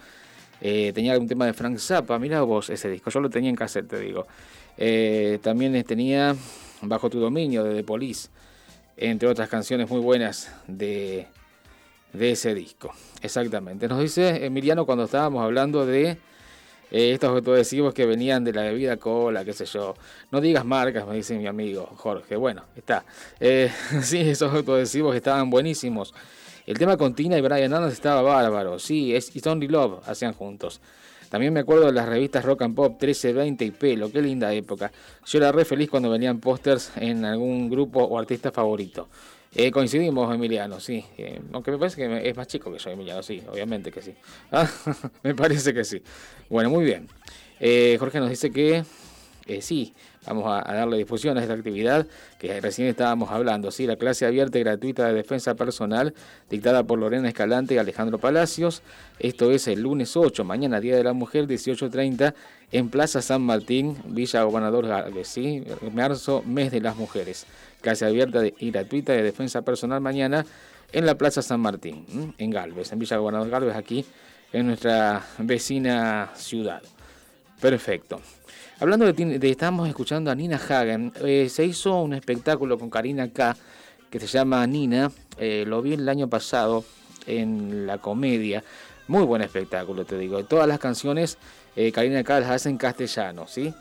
Eh, 0.60 0.92
tenía 0.96 1.14
algún 1.14 1.28
tema 1.28 1.46
de 1.46 1.54
Frank 1.54 1.78
Zappa. 1.78 2.18
Mira 2.18 2.42
vos 2.42 2.72
ese 2.72 2.90
disco, 2.90 3.12
yo 3.12 3.20
lo 3.20 3.30
tenía 3.30 3.52
en 3.52 3.56
cassette, 3.56 3.90
te 3.90 4.00
digo. 4.00 4.26
Eh, 4.76 5.38
también 5.44 5.84
tenía 5.84 6.36
Bajo 6.82 7.12
tu 7.12 7.20
dominio 7.20 7.64
de 7.64 7.76
The 7.76 7.84
Police, 7.84 8.30
entre 8.96 9.30
otras 9.30 9.50
canciones 9.50 9.88
muy 9.88 10.00
buenas 10.00 10.52
de 10.66 11.28
de 12.14 12.32
ese 12.32 12.54
disco. 12.54 12.94
Exactamente. 13.22 13.88
Nos 13.88 14.00
dice 14.00 14.46
Emiliano 14.46 14.86
cuando 14.86 15.06
estábamos 15.06 15.44
hablando 15.44 15.86
de 15.86 16.18
eh, 16.90 17.12
estos 17.14 17.30
autoadhesivos 17.30 17.94
que 17.94 18.06
venían 18.06 18.44
de 18.44 18.54
la 18.54 18.64
bebida 18.64 18.98
cola, 18.98 19.44
qué 19.44 19.54
sé 19.54 19.66
yo. 19.66 19.96
No 20.32 20.42
digas 20.42 20.66
marcas, 20.66 21.06
me 21.08 21.16
dice 21.16 21.38
mi 21.38 21.48
amigo 21.48 21.86
Jorge. 21.98 22.36
Bueno, 22.36 22.64
está. 22.76 23.06
Eh, 23.40 23.72
sí, 24.02 24.22
esos 24.22 24.54
autoadhesivos 24.54 25.16
estaban 25.16 25.50
buenísimos. 25.50 26.14
El 26.66 26.78
tema 26.78 26.98
con 26.98 27.16
Tina 27.16 27.38
y 27.38 27.42
Brian 27.42 27.74
Adams 27.74 27.94
estaba 27.94 28.22
bárbaro. 28.22 28.80
Sí, 28.80 29.16
es 29.16 29.36
It's 29.36 29.48
Only 29.48 29.68
Love 29.68 30.02
hacían 30.08 30.34
juntos. 30.34 30.82
También 31.30 31.54
me 31.54 31.60
acuerdo 31.60 31.88
de 31.88 31.92
las 31.92 32.08
revistas 32.08 32.46
Rock 32.46 32.62
and 32.62 32.76
Pop 32.76 32.92
1320 32.92 33.66
y 33.66 33.72
Pelo, 33.72 34.12
qué 34.12 34.22
linda 34.22 34.54
época. 34.54 34.92
Yo 35.26 35.40
era 35.40 35.52
re 35.52 35.66
feliz 35.66 35.90
cuando 35.90 36.10
venían 36.10 36.40
pósters 36.40 36.92
en 36.96 37.26
algún 37.26 37.70
grupo 37.70 38.02
o 38.02 38.18
artista 38.18 38.52
favorito. 38.52 39.10
Eh, 39.60 39.72
coincidimos, 39.72 40.32
Emiliano, 40.32 40.80
sí. 40.80 41.04
Eh, 41.18 41.42
aunque 41.52 41.72
me 41.72 41.80
parece 41.80 41.98
que 41.98 42.30
es 42.30 42.38
más 42.38 42.46
chico 42.46 42.72
que 42.72 42.78
yo, 42.78 42.92
Emiliano, 42.92 43.24
sí, 43.24 43.42
obviamente 43.52 43.92
que 43.92 44.04
sí. 44.04 44.14
Ah, 44.52 44.70
me 45.24 45.34
parece 45.34 45.74
que 45.74 45.84
sí. 45.84 46.00
Bueno, 46.48 46.70
muy 46.70 46.86
bien. 46.86 47.08
Eh, 47.60 47.98
Jorge 48.00 48.20
nos 48.20 48.30
dice 48.30 48.52
que 48.52 48.84
sí, 49.60 49.96
vamos 50.28 50.46
a, 50.46 50.62
darle 50.72 50.98
difusión 50.98 51.40
a 51.40 51.42
esta 51.42 51.56
actividad 51.56 52.06
que 52.38 52.62
recién 52.62 52.88
estábamos 52.88 53.32
hablando. 53.32 53.72
Sí, 53.72 53.88
la 53.88 53.96
clase 53.96 54.28
abierta 54.28 54.60
y 54.60 54.64
gratuita 54.64 55.08
de 55.08 55.16
defensa 55.16 55.56
personal 55.56 56.14
dictada 56.52 56.84
por 56.84 57.00
Lorena 57.00 57.28
Escalante 57.28 57.74
y 57.74 57.78
Alejandro 57.80 58.20
Palacios. 58.20 58.84
Esto 59.18 59.50
es 59.50 59.68
el 59.68 59.82
lunes 59.82 60.16
8, 60.16 60.44
mañana, 60.44 60.80
Día 60.80 60.96
de 60.96 61.04
la 61.04 61.14
Mujer, 61.14 61.48
18.30, 61.48 62.36
en 62.74 62.90
Plaza 62.90 63.24
San 63.24 63.42
Martín, 63.42 63.98
Villa 64.06 64.44
Gobernador 64.44 64.86
Galvez. 64.86 65.30
¿sí? 65.30 65.64
Marzo, 65.94 66.44
mes 66.46 66.72
de 66.72 66.82
las 66.82 66.96
mujeres. 66.96 67.48
Clase 67.82 68.06
abierta 68.06 68.42
y 68.46 68.72
gratuita 68.72 69.14
de 69.14 69.24
defensa 69.24 69.62
personal 69.62 70.02
mañana 70.02 70.46
en 70.92 71.06
la 71.06 71.16
Plaza 71.16 71.42
San 71.42 71.60
Martín, 71.60 72.34
en 72.38 72.50
Galvez, 72.50 72.92
en 72.92 73.00
Villa 73.00 73.18
Gobernador 73.18 73.50
Galvez, 73.50 73.76
aquí 73.76 74.06
en 74.54 74.68
nuestra 74.68 75.26
vecina 75.40 76.32
ciudad. 76.36 76.82
Perfecto. 77.60 78.22
Hablando 78.80 79.12
de, 79.12 79.50
estamos 79.50 79.88
escuchando 79.88 80.30
a 80.30 80.36
Nina 80.36 80.58
Hagen, 80.58 81.12
eh, 81.22 81.50
se 81.50 81.66
hizo 81.66 82.02
un 82.02 82.14
espectáculo 82.14 82.78
con 82.78 82.90
Karina 82.90 83.28
K 83.30 83.58
que 84.10 84.20
se 84.20 84.28
llama 84.28 84.66
Nina, 84.68 85.12
eh, 85.38 85.66
lo 85.68 85.82
vi 85.82 85.94
el 85.94 86.08
año 86.08 86.30
pasado 86.30 86.86
en 87.26 87.88
la 87.88 87.98
comedia, 87.98 88.64
muy 89.08 89.24
buen 89.24 89.42
espectáculo 89.42 90.06
te 90.06 90.18
digo, 90.18 90.46
todas 90.46 90.68
las 90.68 90.80
canciones 90.80 91.38
eh, 91.76 91.92
Karina 91.92 92.24
K 92.24 92.40
las 92.40 92.52
hace 92.52 92.70
en 92.70 92.78
castellano, 92.78 93.48
¿sí? 93.48 93.74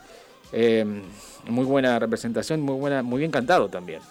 Muy 0.51 1.65
buena 1.65 1.99
representación, 1.99 2.61
muy, 2.61 2.75
buena, 2.75 3.03
muy 3.03 3.19
bien 3.19 3.31
cantado 3.31 3.69
también. 3.69 4.01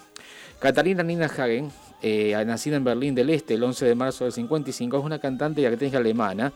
Catalina 0.59 1.03
Nina 1.03 1.25
Hagen, 1.25 1.71
nacida 2.45 2.77
en 2.77 2.83
Berlín 2.83 3.15
del 3.15 3.29
Este 3.29 3.55
el 3.55 3.63
11 3.63 3.85
de 3.85 3.95
marzo 3.95 4.23
del 4.23 4.33
55, 4.33 4.97
es 4.97 5.03
una 5.03 5.19
cantante 5.19 5.61
y 5.61 5.65
actriz 5.65 5.93
alemana, 5.93 6.51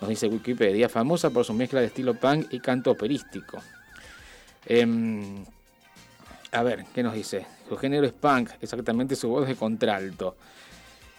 nos 0.00 0.08
dice 0.08 0.26
Wikipedia, 0.26 0.88
famosa 0.88 1.30
por 1.30 1.44
su 1.44 1.54
mezcla 1.54 1.80
de 1.80 1.86
estilo 1.86 2.14
punk 2.14 2.52
y 2.52 2.60
canto 2.60 2.90
operístico. 2.90 3.58
Em, 4.66 5.44
a 6.52 6.62
ver, 6.62 6.84
¿qué 6.94 7.02
nos 7.02 7.14
dice? 7.14 7.46
Su 7.68 7.76
género 7.76 8.06
es 8.06 8.12
punk, 8.12 8.50
exactamente 8.60 9.16
su 9.16 9.28
voz 9.28 9.46
de 9.46 9.56
contralto. 9.56 10.36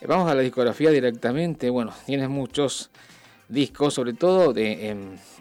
Eh, 0.02 0.08
vamos 0.08 0.30
a 0.30 0.36
la 0.36 0.42
discografía 0.42 0.90
directamente. 0.92 1.70
Bueno, 1.70 1.94
tiene 2.06 2.28
muchos 2.28 2.90
discos, 3.48 3.94
sobre 3.94 4.14
todo 4.14 4.54
de, 4.54 4.90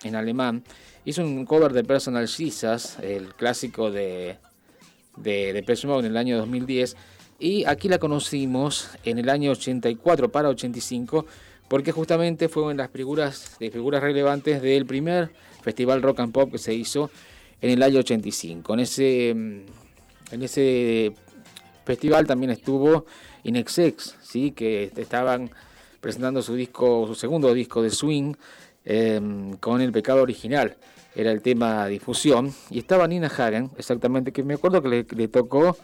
en, 0.02 0.16
alemán. 0.16 0.62
Hizo 1.04 1.22
un 1.22 1.44
cover 1.44 1.72
de 1.72 1.84
Personal 1.84 2.26
Jesus, 2.26 2.98
el 3.00 3.34
clásico 3.34 3.90
de, 3.90 4.38
de, 5.16 5.52
de 5.52 5.98
en 5.98 6.04
el 6.04 6.16
año 6.16 6.38
2010. 6.38 6.96
Y 7.38 7.64
aquí 7.66 7.88
la 7.88 7.98
conocimos 7.98 8.88
en 9.04 9.18
el 9.18 9.28
año 9.28 9.50
84 9.50 10.30
para 10.30 10.48
85 10.48 11.26
porque 11.68 11.92
justamente 11.92 12.48
fue 12.48 12.62
una 12.62 12.72
de 12.72 12.78
las 12.78 12.90
figuras, 12.90 13.56
de 13.58 13.70
figuras 13.70 14.02
relevantes 14.02 14.62
del 14.62 14.86
primer 14.86 15.30
festival 15.62 16.02
rock 16.02 16.20
and 16.20 16.32
pop 16.32 16.52
que 16.52 16.58
se 16.58 16.74
hizo 16.74 17.10
en 17.60 17.70
el 17.70 17.82
año 17.82 18.00
85. 18.00 18.74
En 18.74 18.80
ese, 18.80 19.30
en 19.30 19.66
ese 20.40 21.12
festival 21.84 22.26
también 22.26 22.50
estuvo 22.50 23.06
Inexex, 23.44 24.16
¿sí? 24.22 24.52
que 24.52 24.90
estaban 24.96 25.50
presentando 26.00 26.42
su 26.42 26.54
disco, 26.54 27.06
su 27.06 27.14
segundo 27.14 27.52
disco 27.54 27.82
de 27.82 27.90
swing 27.90 28.34
em, 28.84 29.56
con 29.56 29.80
El 29.80 29.92
pecado 29.92 30.22
original. 30.22 30.76
Era 31.14 31.30
el 31.30 31.42
tema 31.42 31.86
difusión. 31.86 32.52
Y 32.70 32.78
estaba 32.78 33.06
Nina 33.06 33.28
Hagen, 33.28 33.70
exactamente, 33.78 34.32
que 34.32 34.42
me 34.42 34.54
acuerdo 34.54 34.82
que 34.82 35.06
le, 35.08 35.28
tocó 35.28 35.76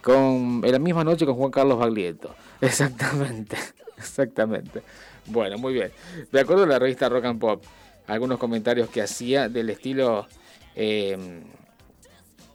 con, 0.00 0.62
en 0.64 0.72
la 0.72 0.78
misma 0.78 1.04
noche 1.04 1.26
con 1.26 1.34
Juan 1.34 1.50
Carlos 1.50 1.78
Baglietto. 1.78 2.34
Exactamente, 2.60 3.56
exactamente. 3.98 4.82
Bueno, 5.26 5.58
muy 5.58 5.74
bien. 5.74 5.90
De 6.30 6.40
acuerdo 6.40 6.62
a 6.62 6.66
la 6.66 6.78
revista 6.78 7.08
Rock 7.08 7.24
and 7.24 7.40
Pop, 7.40 7.64
algunos 8.06 8.38
comentarios 8.38 8.88
que 8.88 9.02
hacía 9.02 9.48
del 9.48 9.70
estilo 9.70 10.26
eh, 10.76 11.42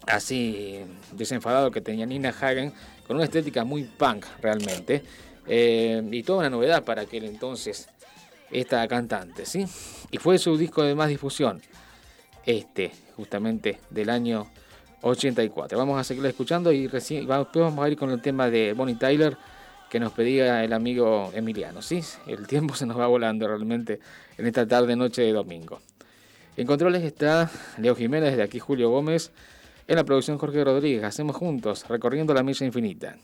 así 0.07 0.79
desenfadado 1.11 1.71
que 1.71 1.81
tenía 1.81 2.05
Nina 2.05 2.29
Hagen, 2.29 2.73
con 3.05 3.17
una 3.17 3.25
estética 3.25 3.63
muy 3.63 3.83
punk 3.83 4.25
realmente, 4.41 5.03
eh, 5.47 6.01
y 6.11 6.23
toda 6.23 6.39
una 6.39 6.49
novedad 6.49 6.83
para 6.83 7.03
aquel 7.03 7.25
entonces 7.25 7.87
esta 8.51 8.87
cantante, 8.87 9.45
¿sí? 9.45 9.65
Y 10.11 10.17
fue 10.17 10.37
su 10.37 10.57
disco 10.57 10.83
de 10.83 10.95
más 10.95 11.09
difusión, 11.09 11.61
este, 12.47 12.91
justamente 13.15 13.79
del 13.91 14.09
año 14.09 14.47
84. 15.01 15.77
Vamos 15.77 15.99
a 15.99 16.03
seguir 16.03 16.25
escuchando 16.25 16.71
y 16.71 16.87
recién, 16.87 17.27
vamos, 17.27 17.49
vamos 17.53 17.85
a 17.85 17.89
ir 17.89 17.97
con 17.97 18.09
el 18.09 18.21
tema 18.21 18.49
de 18.49 18.73
Bonnie 18.73 18.95
Tyler 18.95 19.37
que 19.89 19.99
nos 19.99 20.13
pedía 20.13 20.63
el 20.63 20.73
amigo 20.73 21.29
Emiliano. 21.33 21.81
Sí, 21.81 22.01
el 22.25 22.47
tiempo 22.47 22.73
se 22.73 22.85
nos 22.85 22.97
va 22.97 23.07
volando 23.07 23.47
realmente 23.47 23.99
en 24.37 24.47
esta 24.47 24.65
tarde 24.65 24.95
noche 24.95 25.21
de 25.21 25.33
domingo. 25.33 25.81
En 26.55 26.65
controles 26.65 27.03
está 27.03 27.51
Leo 27.77 27.95
Jiménez, 27.95 28.35
de 28.35 28.43
aquí 28.43 28.59
Julio 28.59 28.89
Gómez, 28.89 29.31
en 29.87 29.97
la 29.97 30.05
producción 30.05 30.37
Jorge 30.37 30.63
Rodríguez. 30.63 31.03
Hacemos 31.03 31.35
juntos, 31.35 31.85
recorriendo 31.87 32.33
la 32.33 32.43
misa 32.43 32.65
infinita. 32.65 33.17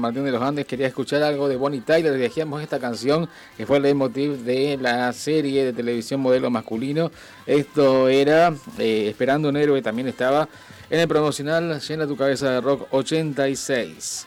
Martín 0.00 0.24
de 0.24 0.32
los 0.32 0.42
Andes 0.42 0.66
quería 0.66 0.86
escuchar 0.86 1.22
algo 1.22 1.48
de 1.48 1.56
Bonnie 1.56 1.80
Tyler. 1.80 2.12
Le 2.12 2.18
dejamos 2.18 2.62
esta 2.62 2.78
canción 2.78 3.28
que 3.56 3.66
fue 3.66 3.78
el 3.78 3.82
leitmotiv 3.82 4.38
de 4.38 4.78
la 4.80 5.12
serie 5.12 5.64
de 5.64 5.72
televisión 5.72 6.20
modelo 6.20 6.50
masculino. 6.50 7.10
Esto 7.46 8.08
era 8.08 8.54
eh, 8.78 9.08
Esperando 9.08 9.48
un 9.48 9.56
héroe, 9.56 9.82
también 9.82 10.08
estaba 10.08 10.48
en 10.90 11.00
el 11.00 11.08
promocional 11.08 11.80
Llena 11.80 12.06
tu 12.06 12.16
cabeza 12.16 12.50
de 12.50 12.60
rock 12.60 12.86
86. 12.90 14.26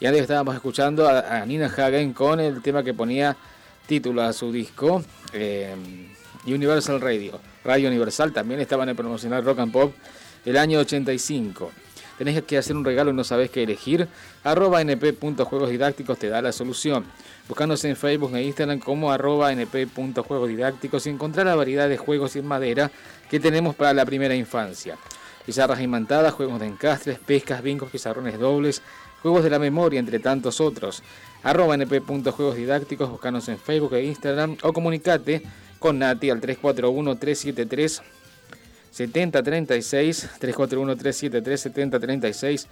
Y 0.00 0.06
antes 0.06 0.22
estábamos 0.22 0.54
escuchando 0.54 1.08
a, 1.08 1.44
Nina 1.44 1.66
Hagen 1.66 2.12
con 2.12 2.40
el 2.40 2.62
tema 2.62 2.82
que 2.82 2.94
ponía 2.94 3.36
título 3.86 4.22
a 4.22 4.32
su 4.32 4.50
disco 4.50 5.02
eh, 5.32 5.74
Universal 6.46 7.00
Radio. 7.00 7.38
Radio 7.64 7.88
Universal 7.88 8.32
también 8.32 8.60
estaba 8.60 8.84
en 8.84 8.90
el 8.90 8.96
promocional 8.96 9.44
Rock 9.44 9.58
and 9.58 9.72
Pop 9.72 9.92
el 10.44 10.56
año 10.56 10.78
85. 10.78 11.70
Tenés 12.20 12.42
que 12.42 12.58
hacer 12.58 12.76
un 12.76 12.84
regalo 12.84 13.12
y 13.12 13.14
no 13.14 13.24
sabés 13.24 13.48
qué 13.48 13.62
elegir. 13.62 14.06
Arroba 14.44 14.84
np.juegosdidácticos 14.84 16.18
te 16.18 16.28
da 16.28 16.42
la 16.42 16.52
solución. 16.52 17.06
Buscándose 17.48 17.88
en 17.88 17.96
Facebook 17.96 18.36
e 18.36 18.42
Instagram 18.42 18.78
como 18.78 19.10
arroba 19.10 19.50
np.juegosdidácticos 19.54 21.06
y 21.06 21.08
encontrar 21.08 21.46
la 21.46 21.54
variedad 21.54 21.88
de 21.88 21.96
juegos 21.96 22.36
en 22.36 22.44
madera 22.44 22.90
que 23.30 23.40
tenemos 23.40 23.74
para 23.74 23.94
la 23.94 24.04
primera 24.04 24.34
infancia. 24.34 24.98
Pizarras 25.46 25.80
imantadas, 25.80 26.34
juegos 26.34 26.60
de 26.60 26.66
encastres, 26.66 27.18
pescas, 27.18 27.62
bingos, 27.62 27.90
pizarrones 27.90 28.38
dobles, 28.38 28.82
juegos 29.22 29.42
de 29.42 29.48
la 29.48 29.58
memoria, 29.58 29.98
entre 29.98 30.18
tantos 30.18 30.60
otros. 30.60 31.02
Arroba 31.42 31.74
np.juegosdidácticos, 31.78 33.08
buscanos 33.08 33.48
en 33.48 33.58
Facebook 33.58 33.94
e 33.94 34.04
Instagram 34.04 34.58
o 34.62 34.74
comunicate 34.74 35.40
con 35.78 35.98
Nati 35.98 36.28
al 36.28 36.42
341-373 36.42 38.02
7036 38.90 40.28
341-373-7036 40.40 42.66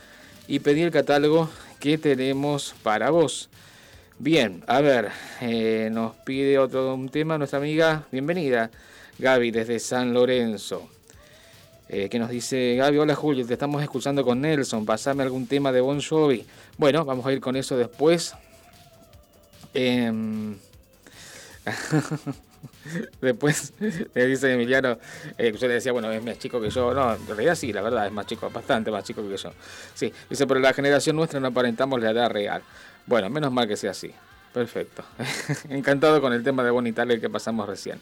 y 0.48 0.58
pedí 0.60 0.82
el 0.82 0.90
catálogo 0.90 1.50
que 1.78 1.98
tenemos 1.98 2.74
para 2.82 3.10
vos. 3.10 3.50
Bien, 4.18 4.64
a 4.66 4.80
ver, 4.80 5.10
eh, 5.40 5.90
nos 5.92 6.16
pide 6.16 6.58
otro 6.58 6.94
un 6.94 7.08
tema 7.08 7.38
nuestra 7.38 7.58
amiga, 7.58 8.06
bienvenida, 8.10 8.70
Gaby 9.18 9.52
desde 9.52 9.78
San 9.78 10.12
Lorenzo. 10.12 10.88
Eh, 11.90 12.08
que 12.08 12.18
nos 12.18 12.28
dice 12.28 12.74
Gaby, 12.76 12.98
hola 12.98 13.14
Julio, 13.14 13.46
te 13.46 13.54
estamos 13.54 13.82
escuchando 13.82 14.24
con 14.24 14.40
Nelson, 14.40 14.84
pasame 14.84 15.22
algún 15.22 15.46
tema 15.46 15.70
de 15.70 15.80
Bon 15.80 16.02
Jovi. 16.02 16.44
Bueno, 16.76 17.04
vamos 17.04 17.24
a 17.26 17.32
ir 17.32 17.40
con 17.40 17.56
eso 17.56 17.76
después. 17.76 18.34
Em, 19.72 20.56
Después 23.20 23.72
me 24.14 24.26
dice 24.26 24.52
Emiliano, 24.52 24.98
eh, 25.36 25.54
yo 25.58 25.68
le 25.68 25.74
decía, 25.74 25.92
bueno, 25.92 26.10
es 26.10 26.22
más 26.22 26.38
chico 26.38 26.60
que 26.60 26.70
yo. 26.70 26.94
No, 26.94 27.14
en 27.14 27.26
realidad 27.26 27.54
sí, 27.54 27.72
la 27.72 27.82
verdad, 27.82 28.06
es 28.06 28.12
más 28.12 28.26
chico, 28.26 28.50
bastante 28.50 28.90
más 28.90 29.04
chico 29.04 29.26
que 29.28 29.36
yo. 29.36 29.52
Sí, 29.94 30.12
dice, 30.28 30.46
pero 30.46 30.60
la 30.60 30.72
generación 30.72 31.16
nuestra 31.16 31.40
no 31.40 31.48
aparentamos 31.48 32.00
la 32.00 32.10
edad 32.10 32.30
real. 32.30 32.62
Bueno, 33.06 33.30
menos 33.30 33.52
mal 33.52 33.66
que 33.66 33.76
sea 33.76 33.92
así. 33.92 34.12
Perfecto. 34.52 35.04
Encantado 35.68 36.20
con 36.20 36.32
el 36.32 36.42
tema 36.42 36.64
de 36.64 36.70
Bonnie 36.70 36.92
Tyler 36.92 37.20
que 37.20 37.30
pasamos 37.30 37.68
recién. 37.68 38.00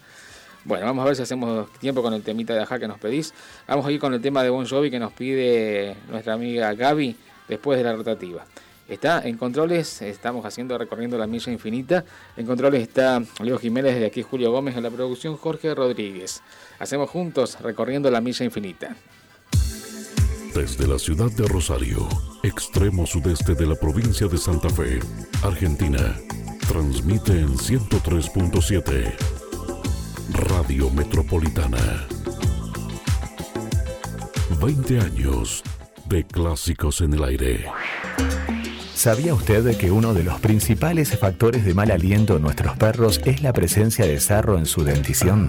Bueno, 0.64 0.86
vamos 0.86 1.02
a 1.04 1.06
ver 1.06 1.16
si 1.16 1.22
hacemos 1.22 1.72
tiempo 1.74 2.02
con 2.02 2.12
el 2.12 2.22
temita 2.22 2.52
de 2.52 2.60
Aja 2.60 2.78
que 2.78 2.88
nos 2.88 2.98
pedís. 2.98 3.32
Vamos 3.68 3.86
a 3.86 3.92
ir 3.92 4.00
con 4.00 4.12
el 4.14 4.20
tema 4.20 4.42
de 4.42 4.50
Bon 4.50 4.66
Jovi 4.66 4.90
que 4.90 4.98
nos 4.98 5.12
pide 5.12 5.96
nuestra 6.08 6.32
amiga 6.32 6.74
Gaby 6.74 7.16
después 7.46 7.78
de 7.78 7.84
la 7.84 7.92
rotativa. 7.92 8.44
Está 8.88 9.26
en 9.26 9.36
controles, 9.36 10.00
estamos 10.02 10.46
haciendo 10.46 10.78
recorriendo 10.78 11.18
la 11.18 11.26
milla 11.26 11.52
infinita. 11.52 12.04
En 12.36 12.46
controles 12.46 12.82
está 12.82 13.20
Leo 13.42 13.58
Jiménez, 13.58 13.98
de 13.98 14.06
aquí 14.06 14.22
Julio 14.22 14.52
Gómez, 14.52 14.76
en 14.76 14.84
la 14.84 14.90
producción 14.90 15.36
Jorge 15.36 15.74
Rodríguez. 15.74 16.42
Hacemos 16.78 17.10
juntos 17.10 17.58
recorriendo 17.60 18.10
la 18.10 18.20
milla 18.20 18.44
infinita. 18.44 18.94
Desde 20.54 20.86
la 20.86 20.98
ciudad 20.98 21.30
de 21.32 21.46
Rosario, 21.48 22.08
extremo 22.42 23.06
sudeste 23.06 23.54
de 23.54 23.66
la 23.66 23.74
provincia 23.74 24.26
de 24.26 24.38
Santa 24.38 24.70
Fe, 24.70 25.00
Argentina, 25.42 26.16
transmite 26.68 27.32
en 27.32 27.56
103.7 27.56 29.14
Radio 30.32 30.90
Metropolitana. 30.90 32.06
20 34.60 35.00
años 35.00 35.62
de 36.08 36.24
clásicos 36.24 37.00
en 37.00 37.14
el 37.14 37.24
aire. 37.24 37.66
¿Sabía 39.06 39.34
usted 39.34 39.76
que 39.76 39.92
uno 39.92 40.14
de 40.14 40.24
los 40.24 40.40
principales 40.40 41.16
factores 41.16 41.64
de 41.64 41.74
mal 41.74 41.92
aliento 41.92 42.34
en 42.34 42.42
nuestros 42.42 42.76
perros 42.76 43.20
es 43.24 43.40
la 43.40 43.52
presencia 43.52 44.04
de 44.04 44.18
sarro 44.18 44.58
en 44.58 44.66
su 44.66 44.82
dentición? 44.82 45.48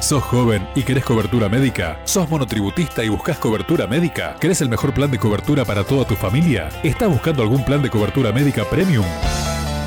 ¿Sos 0.00 0.22
joven 0.24 0.68
y 0.74 0.82
querés 0.82 1.04
cobertura 1.04 1.48
médica? 1.48 2.00
¿Sos 2.04 2.28
monotributista 2.28 3.04
y 3.04 3.08
buscas 3.08 3.38
cobertura 3.38 3.86
médica? 3.86 4.36
¿Querés 4.40 4.60
el 4.60 4.68
mejor 4.68 4.92
plan 4.92 5.10
de 5.10 5.18
cobertura 5.18 5.64
para 5.64 5.84
toda 5.84 6.04
tu 6.04 6.16
familia? 6.16 6.68
¿Estás 6.82 7.08
buscando 7.08 7.42
algún 7.42 7.64
plan 7.64 7.82
de 7.82 7.90
cobertura 7.90 8.32
médica 8.32 8.64
premium? 8.64 9.06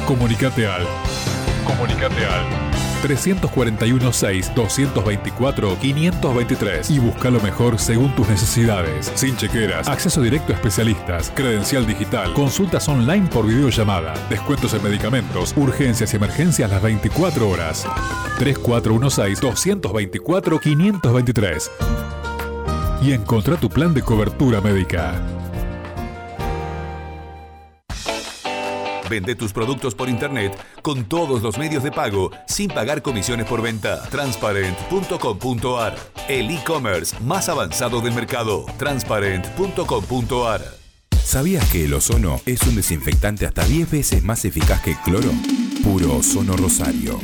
Comunicate 0.07 0.67
al. 0.67 0.87
Comunicate 1.65 2.25
al 2.25 2.74
341 3.01 4.13
6 4.13 4.51
224 4.55 5.77
523 5.79 6.89
y 6.89 6.99
busca 6.99 7.29
lo 7.29 7.39
mejor 7.41 7.79
según 7.79 8.13
tus 8.15 8.27
necesidades. 8.27 9.11
Sin 9.15 9.35
chequeras, 9.37 9.87
acceso 9.87 10.21
directo 10.21 10.53
a 10.53 10.55
especialistas, 10.55 11.31
credencial 11.35 11.85
digital, 11.85 12.33
consultas 12.33 12.87
online 12.87 13.27
por 13.27 13.47
videollamada, 13.47 14.13
descuentos 14.29 14.73
en 14.73 14.83
medicamentos, 14.83 15.53
urgencias 15.57 16.13
y 16.13 16.17
emergencias 16.17 16.69
las 16.69 16.81
24 16.81 17.49
horas. 17.49 17.85
3416 18.37 19.39
224 19.41 20.59
523 20.59 21.71
y 23.01 23.13
encontrá 23.13 23.55
tu 23.57 23.69
plan 23.69 23.93
de 23.93 24.01
cobertura 24.01 24.61
médica. 24.61 25.34
Vende 29.09 29.35
tus 29.35 29.53
productos 29.53 29.95
por 29.95 30.09
internet 30.09 30.57
con 30.81 31.05
todos 31.05 31.41
los 31.41 31.57
medios 31.57 31.83
de 31.83 31.91
pago 31.91 32.31
sin 32.47 32.69
pagar 32.69 33.01
comisiones 33.01 33.45
por 33.45 33.61
venta. 33.61 34.01
Transparent.com.ar 34.09 35.95
El 36.27 36.51
e-commerce 36.51 37.15
más 37.21 37.49
avanzado 37.49 38.01
del 38.01 38.13
mercado. 38.13 38.65
Transparent.com.ar 38.77 40.61
¿Sabías 41.23 41.67
que 41.71 41.85
el 41.85 41.93
ozono 41.95 42.39
es 42.45 42.61
un 42.67 42.75
desinfectante 42.75 43.47
hasta 43.47 43.65
10 43.65 43.89
veces 43.89 44.23
más 44.23 44.45
eficaz 44.45 44.81
que 44.81 44.91
el 44.91 44.97
cloro? 44.97 45.31
Puro 45.85 46.15
Ozono 46.15 46.57
Rosario. 46.57 47.19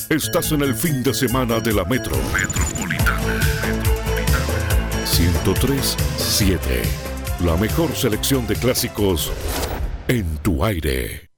Estás 0.09 0.51
en 0.51 0.61
el 0.61 0.75
fin 0.75 1.01
de 1.01 1.13
semana 1.15 1.59
de 1.59 1.73
la 1.73 1.83
Metro. 1.83 2.15
Metropolitana. 2.31 3.19
Metropolitana. 3.65 5.03
103.7. 5.03 6.59
La 7.43 7.57
mejor 7.57 7.91
selección 7.95 8.45
de 8.45 8.55
clásicos 8.55 9.31
en 10.07 10.37
tu 10.37 10.63
aire. 10.63 11.34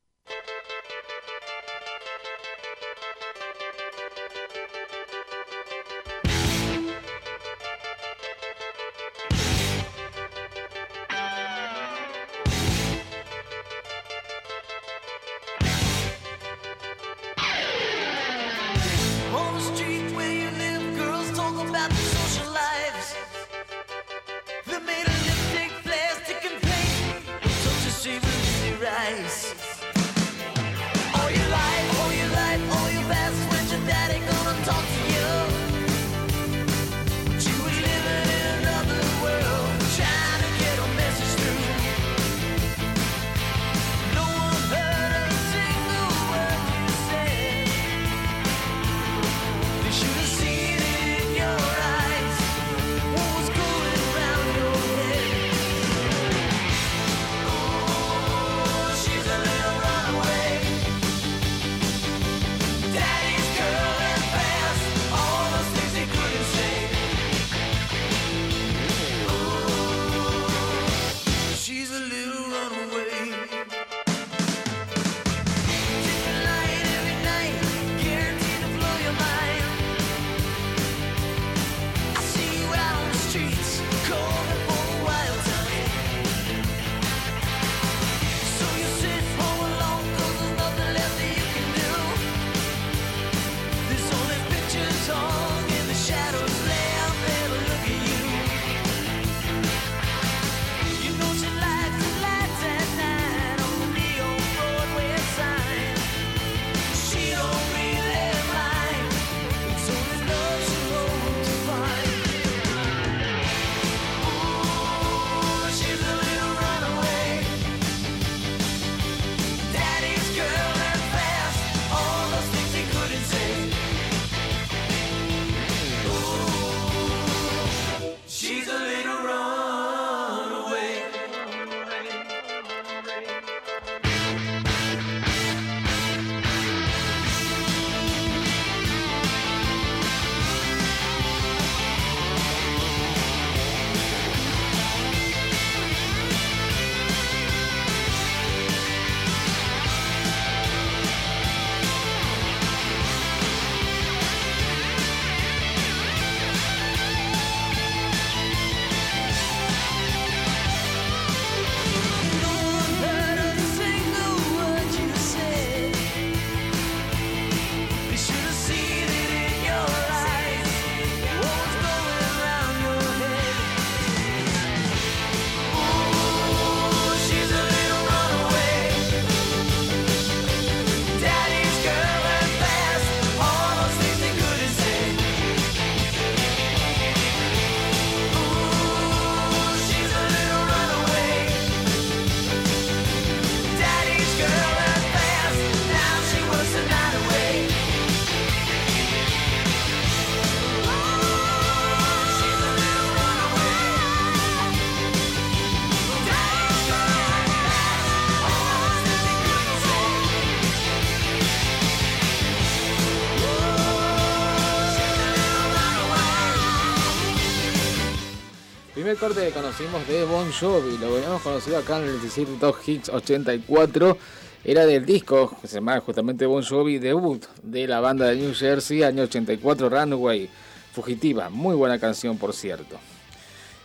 corte 219.28 219.52
conocimos 219.52 220.08
de 220.08 220.24
Bon 220.24 220.50
Jovi, 220.50 220.98
lo 221.00 221.14
habíamos 221.14 221.42
conocido 221.42 221.78
acá 221.78 221.98
en 221.98 222.06
el 222.06 222.22
17 222.22 222.54
Top 222.62 222.78
Hits 222.86 223.10
84, 223.10 224.18
era 224.64 224.86
del 224.86 225.06
disco, 225.06 225.54
que 225.62 225.68
se 225.68 225.76
llamaba 225.76 226.00
justamente 226.00 226.46
Bon 226.46 226.64
Jovi 226.64 226.98
debut 226.98 227.44
de 227.62 227.88
la 227.88 228.00
banda 228.00 228.28
de 228.28 228.38
New 228.38 228.54
Jersey, 228.54 229.04
año 229.04 229.24
84, 229.24 229.90
Runaway, 229.90 230.50
Fugitiva, 230.94 231.50
muy 231.50 231.76
buena 231.76 232.00
canción 232.00 232.38
por 232.38 232.54
cierto. 232.54 232.96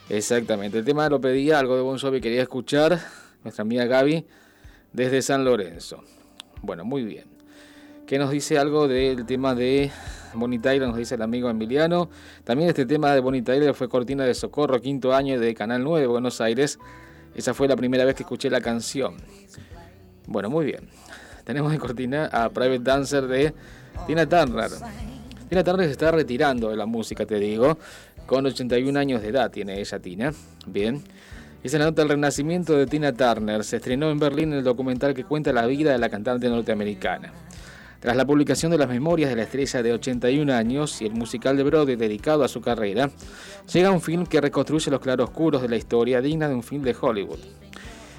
Exactamente, 0.09 0.78
el 0.78 0.84
tema 0.84 1.09
lo 1.09 1.20
pedía, 1.20 1.59
algo 1.59 1.74
de 1.74 1.82
Bon 1.82 1.99
Jovi 1.99 2.20
quería 2.20 2.43
escuchar, 2.43 3.01
nuestra 3.43 3.62
amiga 3.62 3.84
Gaby, 3.86 4.24
desde 4.93 5.22
San 5.22 5.45
Lorenzo. 5.45 6.05
Bueno, 6.61 6.84
muy 6.84 7.03
bien. 7.03 7.24
¿Qué 8.07 8.16
nos 8.16 8.30
dice 8.30 8.59
algo 8.59 8.86
del 8.86 9.26
tema 9.26 9.57
de 9.57 9.90
Bonnie 10.35 10.59
Tyler, 10.59 10.89
nos 10.89 10.97
dice 10.97 11.14
el 11.14 11.22
amigo 11.22 11.51
Emiliano. 11.51 12.09
También 12.45 12.68
este 12.68 12.87
tema 12.87 13.12
de 13.14 13.20
Bonnie 13.20 13.43
Tyler 13.43 13.74
fue 13.74 13.89
cortina 13.89 14.24
de 14.24 14.35
socorro, 14.35 14.80
quinto 14.80 15.14
año 15.14 15.39
de 15.39 15.55
Canal 15.55 15.83
9 15.83 16.01
de 16.01 16.07
Buenos 16.07 16.41
Aires. 16.41 16.78
Esa 17.35 17.55
fue 17.55 17.68
la 17.68 17.76
primera 17.76 18.05
vez 18.05 18.14
que 18.14 18.22
escuché 18.22 18.51
la 18.51 18.61
canción. 18.61 19.16
Bueno, 20.26 20.51
muy 20.51 20.66
bien. 20.66 20.89
Tenemos 21.45 21.72
en 21.72 21.78
cortina 21.78 22.26
a 22.26 22.51
Private 22.51 22.83
Dancer 22.83 23.26
de 23.26 23.55
Tina 24.07 24.28
Turner. 24.28 24.70
Tina 25.49 25.64
Turner 25.64 25.87
se 25.87 25.93
está 25.93 26.11
retirando 26.11 26.70
de 26.70 26.76
la 26.76 26.87
música, 26.87 27.26
te 27.26 27.39
digo. 27.39 27.78
Con 28.26 28.47
81 28.47 28.99
años 28.99 29.22
de 29.22 29.28
edad 29.28 29.51
tiene 29.51 29.80
ella, 29.80 29.99
Tina. 29.99 30.33
Bien. 30.66 31.03
Esa 31.62 31.76
es 31.76 31.80
la 31.80 31.87
nota 31.87 32.03
del 32.03 32.11
renacimiento 32.11 32.76
de 32.76 32.87
Tina 32.87 33.12
Turner. 33.12 33.62
Se 33.62 33.76
estrenó 33.76 34.11
en 34.11 34.18
Berlín 34.18 34.53
el 34.53 34.64
documental 34.64 35.14
que 35.14 35.24
cuenta 35.24 35.53
la 35.53 35.66
vida 35.66 35.93
de 35.93 35.99
la 35.99 36.09
cantante 36.09 36.49
norteamericana. 36.49 37.33
Tras 38.03 38.16
la 38.16 38.26
publicación 38.26 38.72
de 38.72 38.78
las 38.78 38.88
memorias 38.88 39.30
de 39.30 39.36
la 39.36 39.44
estrella 39.44 39.80
de 39.80 39.92
81 39.92 40.53
años 40.53 41.00
y 41.00 41.07
el 41.07 41.12
musical 41.12 41.57
de 41.57 41.62
Broadway 41.62 41.94
dedicado 41.94 42.42
a 42.42 42.48
su 42.48 42.61
carrera, 42.61 43.09
llega 43.72 43.92
un 43.92 44.00
film 44.00 44.26
que 44.26 44.40
reconstruye 44.40 44.90
los 44.90 44.98
claroscuros 44.98 45.62
de 45.62 45.68
la 45.68 45.76
historia 45.76 46.20
digna 46.20 46.48
de 46.48 46.55
un 46.57 46.64
film 46.64 46.82
de 46.82 46.96
Hollywood. 47.00 47.38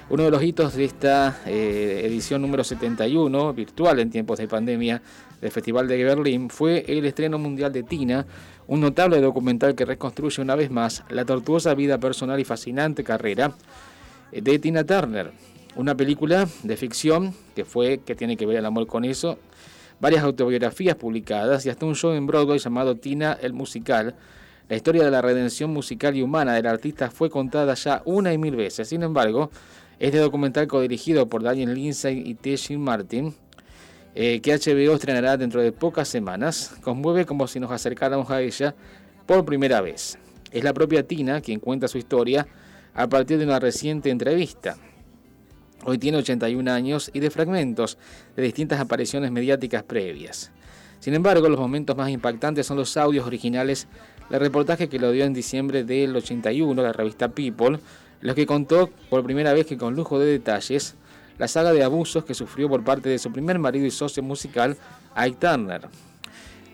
Uno 0.08 0.22
de 0.22 0.30
los 0.30 0.42
hitos 0.42 0.74
de 0.74 0.86
esta 0.86 1.38
eh, 1.44 2.00
edición 2.02 2.40
número 2.40 2.64
71, 2.64 3.52
virtual 3.52 4.00
en 4.00 4.08
tiempos 4.08 4.38
de 4.38 4.48
pandemia, 4.48 5.02
del 5.42 5.50
Festival 5.50 5.86
de 5.86 6.02
Berlín, 6.02 6.48
fue 6.48 6.86
el 6.88 7.04
estreno 7.04 7.38
mundial 7.38 7.70
de 7.70 7.82
Tina, 7.82 8.24
un 8.66 8.80
notable 8.80 9.20
documental 9.20 9.74
que 9.74 9.84
reconstruye 9.84 10.40
una 10.40 10.54
vez 10.54 10.70
más 10.70 11.04
la 11.10 11.26
tortuosa 11.26 11.74
vida 11.74 11.98
personal 11.98 12.40
y 12.40 12.44
fascinante 12.44 13.04
carrera 13.04 13.52
de 14.32 14.58
Tina 14.58 14.82
Turner. 14.84 15.30
Una 15.76 15.94
película 15.94 16.48
de 16.62 16.76
ficción 16.78 17.34
que 17.54 17.66
fue, 17.66 17.98
que 17.98 18.14
tiene 18.14 18.38
que 18.38 18.46
ver 18.46 18.56
el 18.56 18.64
amor 18.64 18.86
con 18.86 19.04
eso, 19.04 19.38
varias 20.00 20.22
autobiografías 20.22 20.96
publicadas 20.96 21.64
y 21.66 21.70
hasta 21.70 21.86
un 21.86 21.94
show 21.94 22.12
en 22.12 22.26
Broadway 22.26 22.58
llamado 22.58 22.96
Tina 22.96 23.38
el 23.40 23.52
Musical. 23.52 24.14
La 24.68 24.76
historia 24.76 25.04
de 25.04 25.10
la 25.10 25.20
redención 25.20 25.70
musical 25.70 26.16
y 26.16 26.22
humana 26.22 26.54
del 26.54 26.66
artista 26.66 27.10
fue 27.10 27.28
contada 27.30 27.74
ya 27.74 28.02
una 28.04 28.32
y 28.32 28.38
mil 28.38 28.56
veces. 28.56 28.88
Sin 28.88 29.02
embargo, 29.02 29.50
este 29.98 30.18
documental 30.18 30.66
codirigido 30.66 31.28
por 31.28 31.42
Daniel 31.42 31.74
Lindsay 31.74 32.22
y 32.24 32.34
Teshin 32.34 32.80
Martin, 32.80 33.34
eh, 34.14 34.40
que 34.40 34.52
HBO 34.52 34.94
estrenará 34.94 35.36
dentro 35.36 35.60
de 35.60 35.72
pocas 35.72 36.08
semanas, 36.08 36.74
conmueve 36.82 37.26
como 37.26 37.46
si 37.46 37.60
nos 37.60 37.70
acercáramos 37.70 38.30
a 38.30 38.40
ella 38.40 38.74
por 39.26 39.44
primera 39.44 39.80
vez. 39.80 40.18
Es 40.50 40.64
la 40.64 40.72
propia 40.72 41.06
Tina 41.06 41.40
quien 41.40 41.60
cuenta 41.60 41.88
su 41.88 41.98
historia 41.98 42.46
a 42.94 43.08
partir 43.08 43.38
de 43.38 43.44
una 43.44 43.58
reciente 43.58 44.10
entrevista. 44.10 44.76
Hoy 45.86 45.98
tiene 45.98 46.18
81 46.18 46.72
años 46.72 47.10
y 47.12 47.20
de 47.20 47.30
fragmentos 47.30 47.98
de 48.36 48.42
distintas 48.42 48.80
apariciones 48.80 49.30
mediáticas 49.30 49.82
previas. 49.82 50.50
Sin 50.98 51.12
embargo, 51.12 51.48
los 51.50 51.60
momentos 51.60 51.94
más 51.94 52.08
impactantes 52.08 52.66
son 52.66 52.78
los 52.78 52.96
audios 52.96 53.26
originales 53.26 53.86
del 54.30 54.40
reportaje 54.40 54.88
que 54.88 54.98
lo 54.98 55.12
dio 55.12 55.26
en 55.26 55.34
diciembre 55.34 55.84
del 55.84 56.16
81 56.16 56.82
la 56.82 56.94
revista 56.94 57.28
People, 57.28 57.78
los 58.22 58.34
que 58.34 58.46
contó 58.46 58.88
por 59.10 59.22
primera 59.24 59.52
vez 59.52 59.66
que 59.66 59.76
con 59.76 59.94
lujo 59.94 60.18
de 60.18 60.24
detalles 60.24 60.94
la 61.36 61.48
saga 61.48 61.72
de 61.72 61.84
abusos 61.84 62.24
que 62.24 62.32
sufrió 62.32 62.68
por 62.68 62.82
parte 62.82 63.10
de 63.10 63.18
su 63.18 63.30
primer 63.30 63.58
marido 63.58 63.84
y 63.84 63.90
socio 63.90 64.22
musical, 64.22 64.78
Ike 65.14 65.36
Turner. 65.38 65.82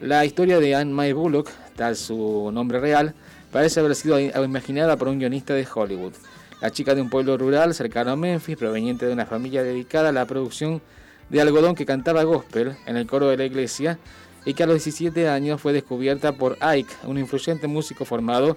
La 0.01 0.25
historia 0.25 0.61
de 0.61 0.77
Anne 0.77 0.93
Mae 0.93 1.13
Bullock, 1.13 1.51
tal 1.75 1.97
su 1.97 2.51
nombre 2.53 2.79
real, 2.79 3.15
parece 3.51 3.81
haber 3.81 3.97
sido 3.97 4.21
imaginada 4.21 4.97
por 4.97 5.09
un 5.09 5.19
guionista 5.19 5.55
de 5.55 5.67
Hollywood. 5.75 6.13
La 6.61 6.71
chica 6.71 6.95
de 6.95 7.01
un 7.01 7.09
pueblo 7.09 7.39
rural 7.39 7.75
cercano 7.75 8.13
a 8.13 8.17
Memphis, 8.17 8.57
proveniente 8.57 9.07
de 9.07 9.13
una 9.13 9.27
familia 9.27 9.63
dedicada 9.63 10.11
a 10.11 10.13
la 10.13 10.27
producción 10.27 10.83
de 11.31 11.41
algodón 11.41 11.75
que 11.75 11.87
cantaba 11.87 12.23
gospel 12.25 12.77
en 12.87 12.97
el 12.97 13.07
coro 13.07 13.29
de 13.29 13.37
la 13.37 13.45
iglesia 13.45 13.99
y 14.45 14.55
que 14.55 14.63
a 14.63 14.67
los 14.67 14.75
17 14.77 15.29
años 15.29 15.61
fue 15.61 15.73
descubierta 15.73 16.33
por 16.33 16.59
Ike, 16.61 16.93
un 17.05 17.19
influyente 17.19 17.67
músico 17.67 18.05
formado 18.05 18.57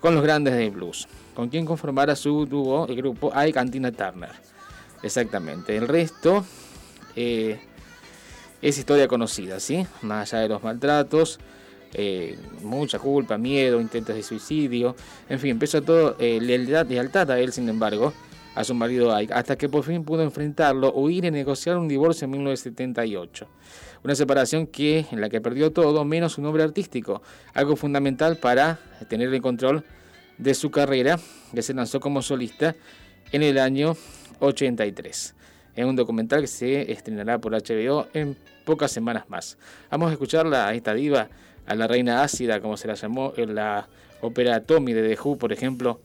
con 0.00 0.14
los 0.14 0.22
grandes 0.22 0.54
del 0.54 0.70
blues, 0.70 1.08
con 1.34 1.48
quien 1.48 1.66
conformara 1.66 2.16
su 2.16 2.46
dúo, 2.46 2.86
el 2.86 2.96
grupo 2.96 3.32
Ike 3.34 3.58
and 3.58 3.72
Tina 3.72 3.92
Turner. 3.92 4.30
Exactamente. 5.02 5.76
El 5.76 5.88
resto 5.88 6.44
eh, 7.16 7.60
es 8.62 8.78
historia 8.78 9.08
conocida, 9.08 9.60
¿sí? 9.60 9.86
Más 10.02 10.32
allá 10.32 10.42
de 10.42 10.48
los 10.48 10.62
maltratos, 10.62 11.38
eh, 11.94 12.38
mucha 12.62 12.98
culpa, 12.98 13.38
miedo, 13.38 13.80
intentos 13.80 14.14
de 14.14 14.22
suicidio, 14.22 14.96
en 15.28 15.38
fin, 15.38 15.50
empezó 15.52 15.82
todo 15.82 16.16
eh, 16.18 16.38
lealtad, 16.40 16.86
lealtad 16.86 17.30
a 17.30 17.40
él, 17.40 17.52
sin 17.52 17.68
embargo, 17.68 18.12
a 18.54 18.64
su 18.64 18.74
marido 18.74 19.14
Ike, 19.14 19.32
hasta 19.32 19.56
que 19.56 19.68
por 19.68 19.84
fin 19.84 20.04
pudo 20.04 20.22
enfrentarlo, 20.22 20.92
huir 20.92 21.24
y 21.24 21.30
negociar 21.30 21.78
un 21.78 21.88
divorcio 21.88 22.24
en 22.24 22.32
1978. 22.32 23.46
Una 24.02 24.14
separación 24.14 24.66
que, 24.66 25.06
en 25.10 25.20
la 25.20 25.28
que 25.28 25.40
perdió 25.40 25.72
todo 25.72 26.04
menos 26.04 26.32
su 26.32 26.42
nombre 26.42 26.62
artístico, 26.62 27.22
algo 27.54 27.76
fundamental 27.76 28.36
para 28.36 28.78
tener 29.08 29.32
el 29.32 29.42
control 29.42 29.84
de 30.38 30.54
su 30.54 30.70
carrera, 30.70 31.18
que 31.54 31.62
se 31.62 31.74
lanzó 31.74 32.00
como 32.00 32.22
solista 32.22 32.74
en 33.30 33.42
el 33.42 33.58
año 33.58 33.96
83. 34.40 35.34
Es 35.76 35.84
un 35.84 35.96
documental 35.96 36.40
que 36.40 36.46
se 36.46 36.90
estrenará 36.90 37.38
por 37.38 37.52
HBO 37.52 38.08
en 38.14 38.36
pocas 38.64 38.90
semanas 38.90 39.28
más. 39.28 39.58
Vamos 39.90 40.10
a 40.10 40.12
escucharla 40.12 40.68
a 40.68 40.74
esta 40.74 40.94
diva, 40.94 41.28
a 41.70 41.76
la 41.76 41.86
reina 41.86 42.24
ácida, 42.24 42.60
como 42.60 42.76
se 42.76 42.88
la 42.88 42.94
llamó 42.94 43.32
en 43.36 43.54
la 43.54 43.88
ópera 44.22 44.60
Tommy 44.60 44.92
de 44.92 45.08
The 45.08 45.20
Who, 45.22 45.38
por 45.38 45.52
ejemplo, 45.52 46.00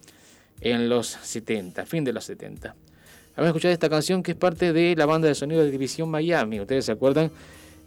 en 0.61 0.89
los 0.89 1.07
70, 1.07 1.87
fin 1.87 2.03
de 2.03 2.13
los 2.13 2.23
70. 2.25 2.75
Vamos 3.35 3.47
a 3.47 3.47
escuchar 3.47 3.71
esta 3.71 3.89
canción 3.89 4.21
que 4.21 4.33
es 4.33 4.37
parte 4.37 4.73
de 4.73 4.95
la 4.95 5.07
banda 5.07 5.27
de 5.27 5.33
sonido 5.33 5.63
de 5.63 5.71
División 5.71 6.07
Miami. 6.09 6.59
¿Ustedes 6.59 6.85
se 6.85 6.91
acuerdan? 6.91 7.31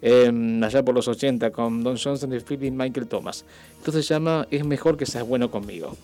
Eh, 0.02 0.60
allá 0.60 0.82
por 0.82 0.92
los 0.92 1.06
80 1.06 1.52
con 1.52 1.84
Don 1.84 1.96
Johnson 1.96 2.32
y 2.34 2.40
Philip 2.40 2.72
Michael 2.72 3.06
Thomas. 3.06 3.44
Esto 3.78 3.92
se 3.92 4.02
llama 4.02 4.48
Es 4.50 4.64
mejor 4.64 4.96
que 4.96 5.06
seas 5.06 5.24
bueno 5.24 5.48
conmigo. 5.48 5.96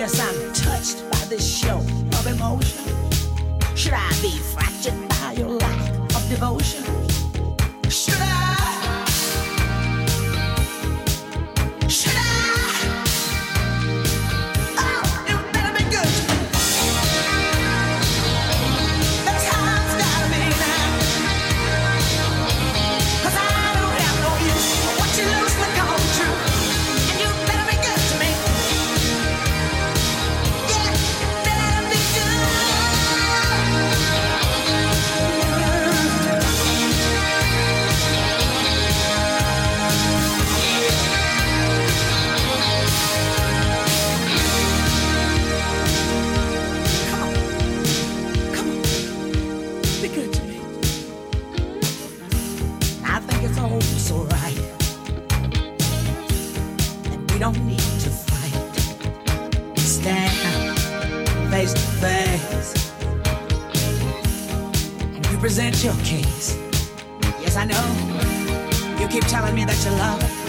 Yes, 0.00 0.18
I'm 0.18 0.52
touched 0.54 1.10
by 1.10 1.22
this 1.28 1.46
show 1.46 1.76
of 1.76 2.26
emotion. 2.26 2.82
Should 3.76 3.92
I 3.92 4.08
be 4.22 4.30
fractured 4.38 4.94
by 5.10 5.32
your 5.36 5.50
lack 5.50 5.90
of 6.16 6.26
devotion? 6.30 6.99
Present 65.50 65.82
your 65.82 65.94
case. 66.04 66.56
Yes, 67.42 67.56
I 67.56 67.64
know. 67.64 69.00
You 69.00 69.08
keep 69.08 69.24
telling 69.24 69.52
me 69.52 69.64
that 69.64 69.84
you 69.84 69.90
love 69.98 70.39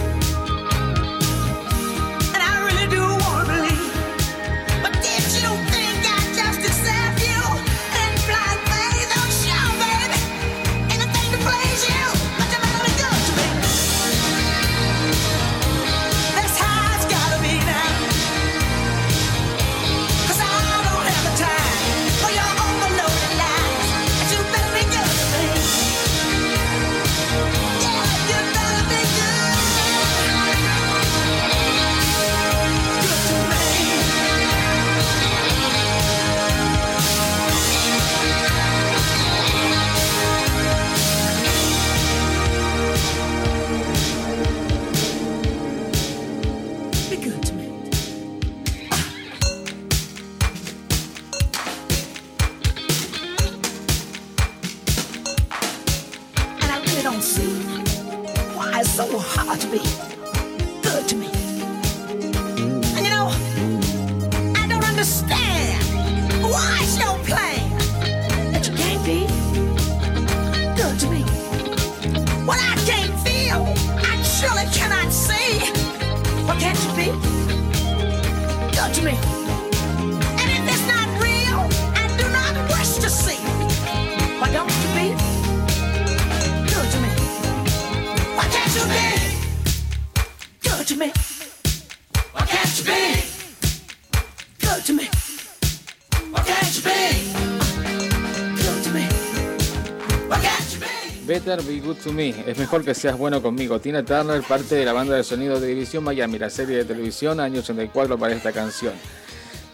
Es 102.47 102.57
mejor 102.57 102.83
que 102.83 102.95
seas 102.95 103.15
bueno 103.15 103.43
conmigo. 103.43 103.79
Tina 103.79 104.03
Turner, 104.03 104.41
parte 104.41 104.73
de 104.75 104.85
la 104.85 104.91
banda 104.93 105.15
de 105.15 105.23
sonido 105.23 105.59
de 105.59 105.67
División 105.67 106.03
Miami, 106.03 106.39
la 106.39 106.49
serie 106.49 106.77
de 106.77 106.85
televisión, 106.85 107.39
año 107.39 107.59
84 107.59 108.17
para 108.17 108.33
esta 108.33 108.51
canción. 108.51 108.93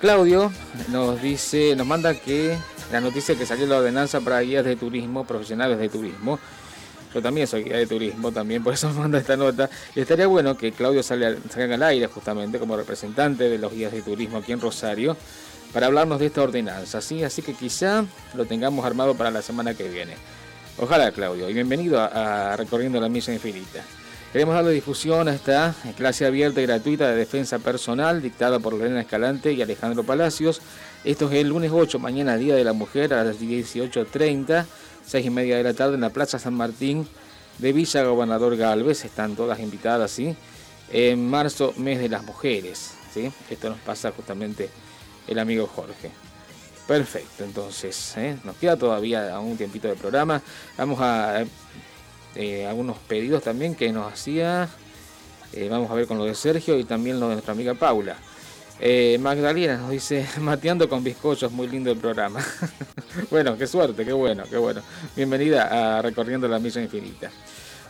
Claudio 0.01 0.51
nos 0.89 1.21
dice, 1.21 1.73
nos 1.77 1.87
manda 1.87 2.13
que 2.13 2.57
la 2.91 2.99
noticia 2.99 3.35
que 3.35 3.45
salió 3.45 3.65
la 3.65 3.77
ordenanza 3.77 4.19
para 4.19 4.41
guías 4.41 4.65
de 4.65 4.75
turismo, 4.75 5.25
profesionales 5.25 5.79
de 5.79 5.87
turismo. 5.87 6.37
Yo 7.13 7.21
también 7.21 7.47
soy 7.47 7.63
guía 7.63 7.77
de 7.77 7.87
turismo, 7.87 8.31
también 8.33 8.61
por 8.61 8.73
eso 8.73 8.89
manda 8.93 9.19
esta 9.19 9.37
nota. 9.37 9.69
Y 9.95 10.01
estaría 10.01 10.27
bueno 10.27 10.57
que 10.57 10.73
Claudio 10.73 11.01
salga, 11.03 11.27
al- 11.27 11.39
salga 11.49 11.75
al 11.75 11.83
aire 11.83 12.07
justamente 12.07 12.59
como 12.59 12.75
representante 12.75 13.45
de 13.49 13.57
los 13.57 13.71
guías 13.71 13.93
de 13.93 14.01
turismo 14.01 14.39
aquí 14.39 14.51
en 14.51 14.59
Rosario 14.59 15.15
para 15.71 15.87
hablarnos 15.87 16.19
de 16.19 16.25
esta 16.25 16.41
ordenanza. 16.41 16.99
¿sí? 16.99 17.23
Así 17.23 17.41
que 17.41 17.53
quizá 17.53 18.03
lo 18.35 18.45
tengamos 18.45 18.85
armado 18.85 19.15
para 19.15 19.31
la 19.31 19.41
semana 19.41 19.73
que 19.73 19.87
viene. 19.87 20.15
Ojalá, 20.79 21.11
Claudio, 21.11 21.49
y 21.49 21.53
bienvenido 21.53 21.99
a, 21.99 22.55
Recorriendo 22.55 23.01
la 23.01 23.09
Misa 23.09 23.33
Infinita. 23.33 23.83
Queremos 24.31 24.53
darle 24.53 24.69
difusión 24.73 25.27
a 25.27 25.33
esta 25.33 25.73
clase 25.95 26.23
abierta 26.23 26.61
y 26.61 26.67
gratuita 26.67 27.09
de 27.09 27.15
defensa 27.15 27.57
personal 27.57 28.21
dictada 28.21 28.59
por 28.59 28.73
Lorena 28.73 29.01
Escalante 29.01 29.53
y 29.53 29.61
Alejandro 29.63 30.03
Palacios. 30.03 30.61
Esto 31.03 31.31
es 31.31 31.37
el 31.37 31.49
lunes 31.49 31.71
8, 31.73 31.97
mañana 31.97 32.37
Día 32.37 32.55
de 32.55 32.63
la 32.63 32.73
Mujer 32.73 33.15
a 33.15 33.23
las 33.23 33.39
18.30, 33.39 34.65
6 35.03 35.25
y 35.25 35.29
media 35.31 35.57
de 35.57 35.63
la 35.63 35.73
tarde 35.73 35.95
en 35.95 36.01
la 36.01 36.11
Plaza 36.11 36.37
San 36.37 36.53
Martín 36.53 37.07
de 37.57 37.73
Villa 37.73 38.03
Gobernador 38.03 38.55
Galvez. 38.55 39.03
Están 39.03 39.35
todas 39.35 39.59
invitadas, 39.59 40.11
¿sí? 40.11 40.35
En 40.91 41.27
marzo, 41.27 41.73
mes 41.77 41.97
de 41.97 42.09
las 42.09 42.23
mujeres, 42.23 42.91
¿sí? 43.11 43.31
Esto 43.49 43.69
nos 43.69 43.79
pasa 43.79 44.11
justamente 44.11 44.69
el 45.27 45.39
amigo 45.39 45.65
Jorge. 45.65 46.11
Perfecto, 46.87 47.43
entonces, 47.43 48.13
¿eh? 48.15 48.37
nos 48.45 48.55
queda 48.55 48.77
todavía 48.77 49.37
un 49.41 49.57
tiempito 49.57 49.89
de 49.89 49.95
programa. 49.95 50.41
Vamos 50.77 50.99
a 51.01 51.43
eh, 52.33 52.65
algunos 52.65 52.97
pedidos 52.99 53.43
también 53.43 53.75
que 53.75 53.91
nos 53.91 54.11
hacía. 54.11 54.69
eh, 55.51 55.67
vamos 55.69 55.91
a 55.91 55.95
ver 55.95 56.07
con 56.07 56.17
lo 56.17 56.23
de 56.23 56.33
Sergio 56.33 56.79
y 56.79 56.85
también 56.85 57.19
lo 57.19 57.27
de 57.27 57.33
nuestra 57.33 57.51
amiga 57.51 57.73
Paula. 57.73 58.15
Magdalena 59.19 59.75
nos 59.77 59.89
dice, 59.89 60.25
mateando 60.39 60.87
con 60.87 61.03
bizcochos, 61.03 61.51
muy 61.51 61.67
lindo 61.67 61.91
el 61.91 61.97
programa. 61.97 62.39
bueno, 63.31 63.57
qué 63.57 63.67
suerte, 63.67 64.05
qué 64.05 64.13
bueno, 64.13 64.43
qué 64.49 64.55
bueno. 64.55 64.81
Bienvenida 65.13 65.97
a 65.97 66.01
Recorriendo 66.01 66.47
la 66.47 66.57
Milla 66.57 66.81
Infinita. 66.81 67.29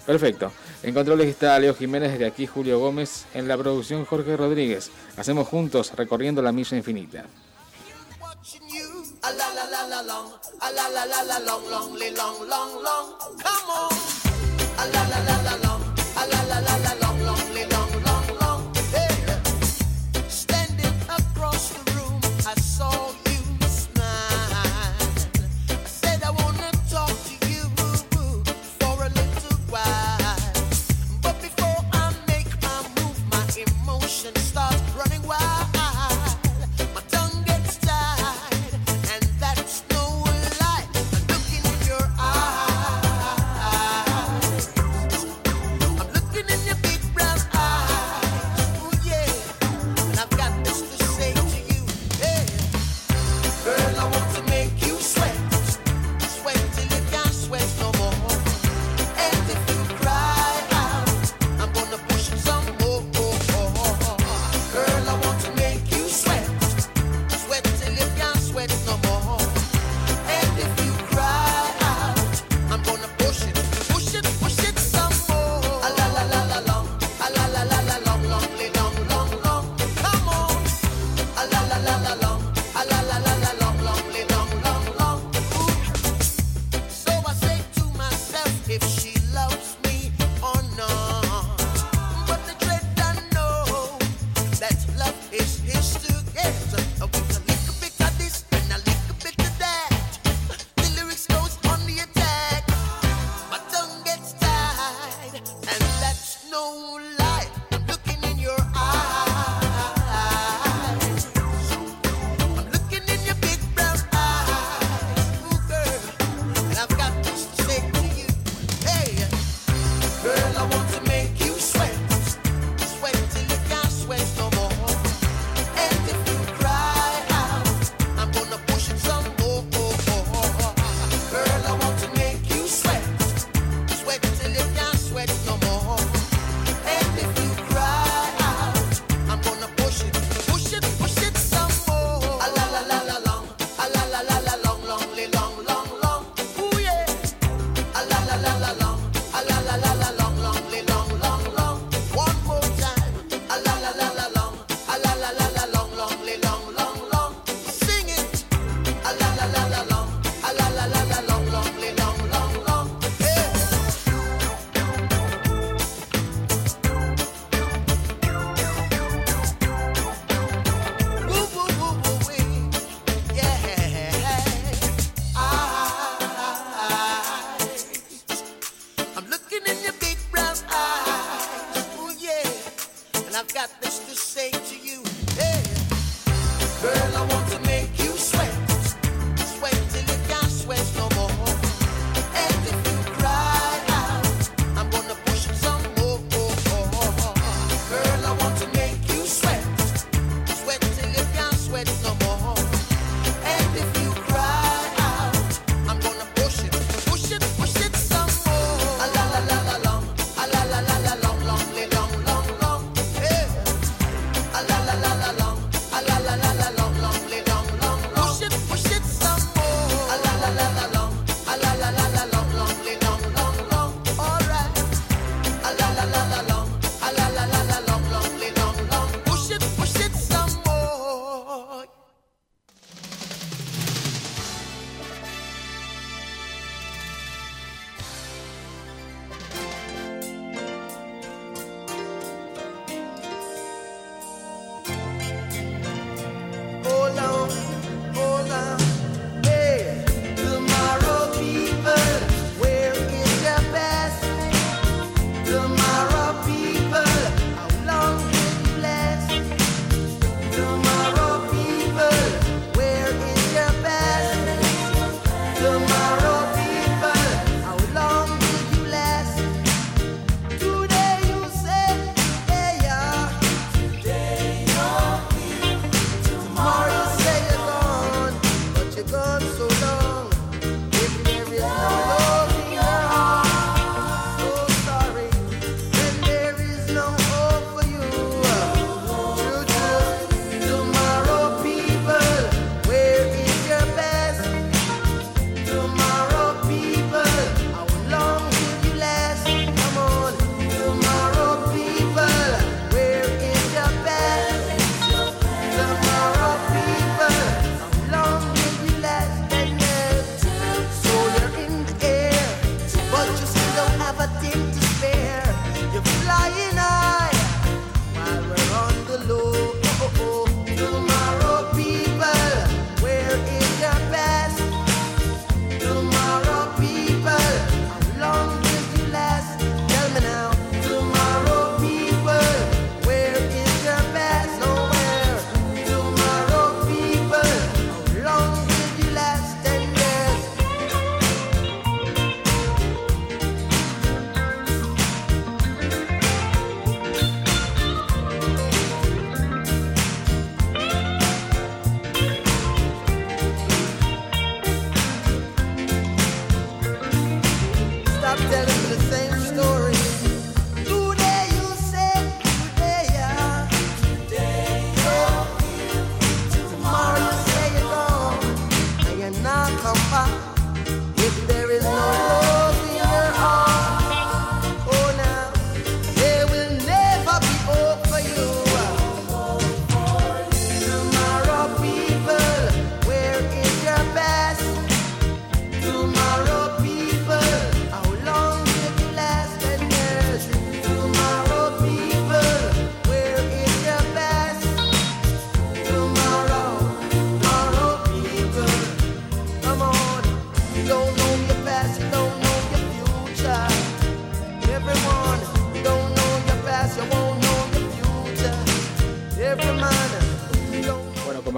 Perfecto. 0.08 0.52
En 0.82 0.96
controles 0.96 1.28
está 1.28 1.60
Leo 1.60 1.76
Jiménez, 1.76 2.14
desde 2.14 2.26
aquí 2.26 2.48
Julio 2.48 2.80
Gómez, 2.80 3.26
en 3.36 3.48
la 3.48 3.58
producción 3.58 4.06
Jorge 4.06 4.36
Rodríguez. 4.36 4.90
Hacemos 5.18 5.48
juntos 5.48 5.92
Recorriendo 5.96 6.42
la 6.42 6.52
Milla 6.52 6.78
Infinita. 6.78 7.26
A 9.28 9.32
la 9.34 9.48
la 9.58 9.66
la 9.74 9.82
la 9.92 10.02
long, 10.04 10.30
a 10.62 10.72
la 10.72 10.88
la 10.88 11.04
la 11.06 11.22
la 11.30 11.38
long, 11.40 11.64
long, 11.70 11.94
li- 12.00 12.12
long, 12.16 12.38
long, 12.48 12.72
long. 12.82 13.08
Come 13.44 13.70
on. 13.78 13.92
A 14.80 14.86
la 14.94 15.02
la 15.12 15.20
la 15.28 15.36
la 15.48 15.56
long, 15.66 15.84
a 16.16 16.24
la 16.32 16.40
la 16.50 16.58
la 16.68 16.76
la 16.86 16.94
long, 17.02 17.20
long, 17.28 17.44
long, 17.54 17.70
long, 17.72 17.77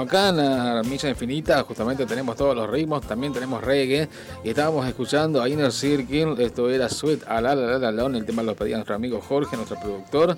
acá 0.10 0.30
en 0.30 0.38
la 0.38 0.82
Milla 0.84 1.08
Infinita, 1.08 1.62
justamente 1.62 2.04
tenemos 2.08 2.36
todos 2.36 2.56
los 2.56 2.68
ritmos, 2.68 3.06
también 3.06 3.32
tenemos 3.32 3.64
reggae. 3.64 4.10
Y 4.44 4.50
estábamos 4.50 4.88
escuchando 4.88 5.40
a 5.40 5.48
Inner 5.48 5.72
Circle, 5.72 6.44
esto 6.44 6.68
era 6.68 6.90
Sweet 6.90 7.28
Alone, 7.28 8.18
el 8.18 8.26
tema 8.26 8.42
lo 8.42 8.56
pedía 8.56 8.76
nuestro 8.78 8.96
amigo 8.96 9.22
Jorge, 9.22 9.56
nuestro 9.56 9.80
productor. 9.80 10.36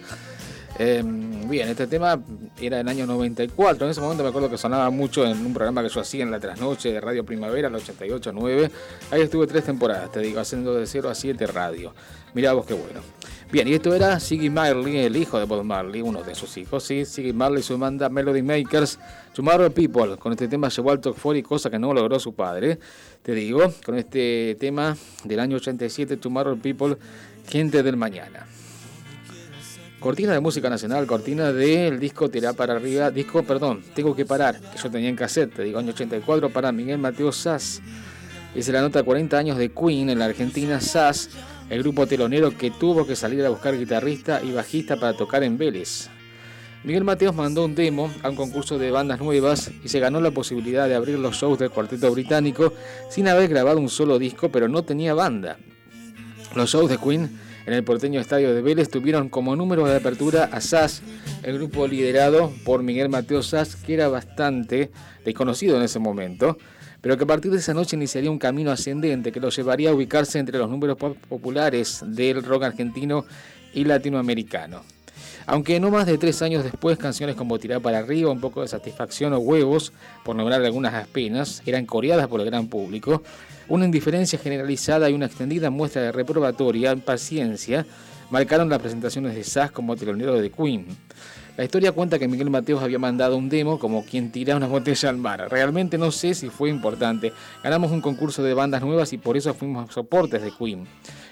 Eh, 0.77 1.01
bien, 1.05 1.69
este 1.69 1.87
tema 1.87 2.19
era 2.59 2.77
del 2.77 2.87
año 2.89 3.05
94. 3.05 3.85
En 3.85 3.91
ese 3.91 4.01
momento 4.01 4.23
me 4.23 4.29
acuerdo 4.29 4.49
que 4.49 4.57
sonaba 4.57 4.89
mucho 4.89 5.25
en 5.25 5.45
un 5.45 5.53
programa 5.53 5.83
que 5.83 5.89
yo 5.89 6.01
hacía 6.01 6.23
en 6.23 6.31
la 6.31 6.39
trasnoche 6.41 6.91
de 6.91 6.99
Radio 6.99 7.23
Primavera, 7.23 7.69
el 7.69 7.75
88.9. 7.75 8.69
Ahí 9.11 9.21
estuve 9.21 9.47
tres 9.47 9.63
temporadas, 9.63 10.11
te 10.11 10.19
digo, 10.19 10.41
haciendo 10.41 10.73
de 10.73 10.85
0 10.85 11.09
a 11.09 11.15
7 11.15 11.47
radio. 11.47 11.93
Mirá 12.33 12.51
vos 12.51 12.65
qué 12.65 12.73
bueno. 12.73 12.99
Bien, 13.51 13.67
y 13.67 13.73
esto 13.73 13.93
era 13.93 14.17
Siggy 14.17 14.49
Marley, 14.49 14.99
el 14.99 15.17
hijo 15.17 15.37
de 15.37 15.43
Bob 15.43 15.65
Marley, 15.65 16.01
uno 16.01 16.23
de 16.23 16.35
sus 16.35 16.55
hijos, 16.55 16.85
sí. 16.85 17.03
Siggy 17.03 17.33
Marley 17.33 17.61
su 17.61 17.77
banda 17.77 18.07
Melody 18.07 18.41
Makers, 18.41 18.97
Tomorrow 19.33 19.69
People. 19.73 20.15
Con 20.15 20.31
este 20.31 20.47
tema 20.47 20.69
llegó 20.69 20.89
al 20.89 21.01
top 21.01 21.17
40, 21.21 21.49
cosa 21.49 21.69
que 21.69 21.77
no 21.77 21.93
logró 21.93 22.17
su 22.17 22.33
padre. 22.33 22.79
Te 23.21 23.33
digo, 23.33 23.73
con 23.85 23.97
este 23.97 24.55
tema 24.57 24.95
del 25.25 25.41
año 25.41 25.57
87, 25.57 26.15
Tomorrow 26.15 26.57
People, 26.59 26.95
Gente 27.45 27.83
del 27.83 27.97
Mañana. 27.97 28.47
Cortina 29.99 30.31
de 30.31 30.39
música 30.39 30.69
nacional, 30.69 31.05
cortina 31.05 31.51
del 31.51 31.99
disco 31.99 32.29
Tirá 32.29 32.53
para 32.53 32.75
arriba, 32.75 33.11
disco, 33.11 33.43
perdón, 33.43 33.83
tengo 33.93 34.15
que 34.15 34.25
parar, 34.25 34.61
que 34.61 34.77
yo 34.81 34.89
tenía 34.89 35.09
en 35.09 35.15
cassette, 35.17 35.55
te 35.55 35.63
digo, 35.63 35.77
año 35.77 35.91
84 35.91 36.49
para 36.51 36.71
Miguel 36.71 36.99
Mateo 36.99 37.33
Sass. 37.33 37.81
Es 38.55 38.67
la 38.69 38.81
nota 38.81 39.03
40 39.03 39.37
años 39.37 39.57
de 39.57 39.69
Queen 39.71 40.09
en 40.09 40.19
la 40.19 40.25
Argentina 40.25 40.79
Sass, 40.79 41.29
el 41.71 41.83
grupo 41.83 42.05
telonero 42.05 42.55
que 42.57 42.69
tuvo 42.69 43.07
que 43.07 43.15
salir 43.15 43.45
a 43.45 43.49
buscar 43.49 43.79
guitarrista 43.79 44.41
y 44.43 44.51
bajista 44.51 44.97
para 44.97 45.15
tocar 45.15 45.41
en 45.43 45.57
Vélez. 45.57 46.09
Miguel 46.83 47.05
Mateos 47.05 47.33
mandó 47.33 47.63
un 47.63 47.75
demo 47.75 48.11
a 48.23 48.29
un 48.29 48.35
concurso 48.35 48.77
de 48.77 48.91
bandas 48.91 49.21
nuevas 49.21 49.71
y 49.81 49.87
se 49.87 50.01
ganó 50.01 50.19
la 50.19 50.31
posibilidad 50.31 50.89
de 50.89 50.95
abrir 50.95 51.17
los 51.17 51.37
shows 51.37 51.57
del 51.57 51.69
cuarteto 51.69 52.11
británico 52.11 52.73
sin 53.09 53.29
haber 53.29 53.47
grabado 53.47 53.79
un 53.79 53.87
solo 53.87 54.19
disco, 54.19 54.49
pero 54.49 54.67
no 54.67 54.83
tenía 54.83 55.13
banda. 55.13 55.59
Los 56.55 56.71
shows 56.71 56.89
de 56.89 56.97
Queen 56.97 57.39
en 57.65 57.73
el 57.73 57.85
porteño 57.85 58.19
estadio 58.19 58.53
de 58.53 58.61
Vélez 58.61 58.89
tuvieron 58.89 59.29
como 59.29 59.55
número 59.55 59.85
de 59.85 59.95
apertura 59.95 60.49
a 60.51 60.59
SAS, 60.59 61.01
el 61.43 61.57
grupo 61.57 61.87
liderado 61.87 62.51
por 62.65 62.83
Miguel 62.83 63.07
Mateo 63.07 63.43
Sass, 63.43 63.77
que 63.77 63.93
era 63.93 64.09
bastante 64.09 64.91
desconocido 65.23 65.77
en 65.77 65.83
ese 65.83 65.99
momento, 65.99 66.57
pero 67.01 67.17
que 67.17 67.23
a 67.23 67.27
partir 67.27 67.51
de 67.51 67.57
esa 67.57 67.73
noche 67.73 67.95
iniciaría 67.95 68.31
un 68.31 68.39
camino 68.39 68.71
ascendente 68.71 69.31
que 69.31 69.39
lo 69.39 69.49
llevaría 69.49 69.89
a 69.89 69.93
ubicarse 69.93 70.39
entre 70.39 70.57
los 70.57 70.69
números 70.69 70.97
populares 70.97 72.03
del 72.05 72.43
rock 72.43 72.63
argentino 72.63 73.25
y 73.73 73.83
latinoamericano. 73.83 74.83
Aunque 75.47 75.79
no 75.79 75.89
más 75.89 76.05
de 76.05 76.17
tres 76.17 76.41
años 76.43 76.63
después, 76.63 76.97
canciones 76.99 77.35
como 77.35 77.57
Tirar 77.57 77.81
para 77.81 77.97
arriba, 77.97 78.29
Un 78.29 78.39
poco 78.39 78.61
de 78.61 78.67
satisfacción 78.67 79.33
o 79.33 79.39
Huevos, 79.39 79.91
por 80.23 80.35
nombrar 80.35 80.63
algunas 80.63 80.93
apenas, 80.93 81.63
eran 81.65 81.85
coreadas 81.85 82.27
por 82.27 82.39
el 82.39 82.45
gran 82.45 82.67
público, 82.67 83.23
una 83.67 83.85
indiferencia 83.85 84.37
generalizada 84.37 85.09
y 85.09 85.13
una 85.13 85.25
extendida 85.25 85.69
muestra 85.69 86.01
de 86.01 86.11
reprobatoria 86.11 86.95
paciencia 86.95 87.85
marcaron 88.29 88.69
las 88.69 88.79
presentaciones 88.79 89.35
de 89.35 89.43
Sass 89.43 89.71
como 89.71 89.95
telonero 89.95 90.39
de 90.39 90.49
Queen. 90.49 90.85
La 91.57 91.65
historia 91.65 91.91
cuenta 91.91 92.17
que 92.17 92.29
Miguel 92.29 92.49
Mateos 92.49 92.81
había 92.81 92.97
mandado 92.97 93.35
un 93.35 93.49
demo 93.49 93.77
como 93.77 94.05
quien 94.05 94.31
tira 94.31 94.55
una 94.55 94.67
botella 94.67 95.09
al 95.09 95.17
mar. 95.17 95.47
Realmente 95.51 95.97
no 95.97 96.09
sé 96.11 96.33
si 96.33 96.49
fue 96.49 96.69
importante. 96.69 97.33
Ganamos 97.61 97.91
un 97.91 97.99
concurso 97.99 98.41
de 98.41 98.53
bandas 98.53 98.81
nuevas 98.81 99.11
y 99.11 99.17
por 99.17 99.35
eso 99.35 99.53
fuimos 99.53 99.93
soportes 99.93 100.41
de 100.41 100.51
Queen. 100.51 100.87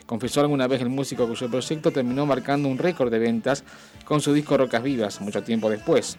Confesó 0.06 0.41
alguna 0.41 0.68
vez 0.68 0.82
el 0.82 0.90
músico 0.90 1.26
cuyo 1.26 1.50
proyecto 1.50 1.91
terminó 1.91 2.26
marcando 2.26 2.68
un 2.68 2.78
récord 2.78 3.10
de 3.12 3.20
ventas 3.20 3.64
con 4.04 4.20
su 4.20 4.34
disco 4.34 4.58
Rocas 4.58 4.84
Vivas, 4.84 5.22
mucho 5.22 5.41
tiempo 5.41 5.70
después. 5.70 6.18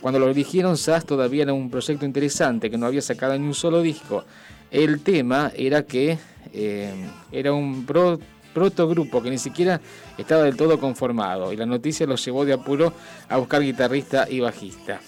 Cuando 0.00 0.20
lo 0.20 0.28
dirigieron, 0.28 0.76
Sass 0.76 1.04
todavía 1.04 1.42
era 1.42 1.54
un 1.54 1.70
proyecto 1.70 2.04
interesante 2.04 2.70
que 2.70 2.78
no 2.78 2.86
había 2.86 3.02
sacado 3.02 3.36
ni 3.36 3.46
un 3.46 3.54
solo 3.54 3.82
disco. 3.82 4.24
El 4.70 5.00
tema 5.00 5.50
era 5.56 5.84
que 5.84 6.18
eh, 6.52 6.92
era 7.32 7.52
un 7.52 7.84
pro, 7.84 8.20
protogrupo 8.54 9.22
que 9.22 9.30
ni 9.30 9.38
siquiera 9.38 9.80
estaba 10.16 10.44
del 10.44 10.56
todo 10.56 10.78
conformado 10.78 11.52
y 11.52 11.56
la 11.56 11.66
noticia 11.66 12.06
los 12.06 12.24
llevó 12.24 12.44
de 12.44 12.54
apuro 12.54 12.92
a 13.28 13.36
buscar 13.36 13.62
guitarrista 13.62 14.26
y 14.30 14.40
bajista. 14.40 15.00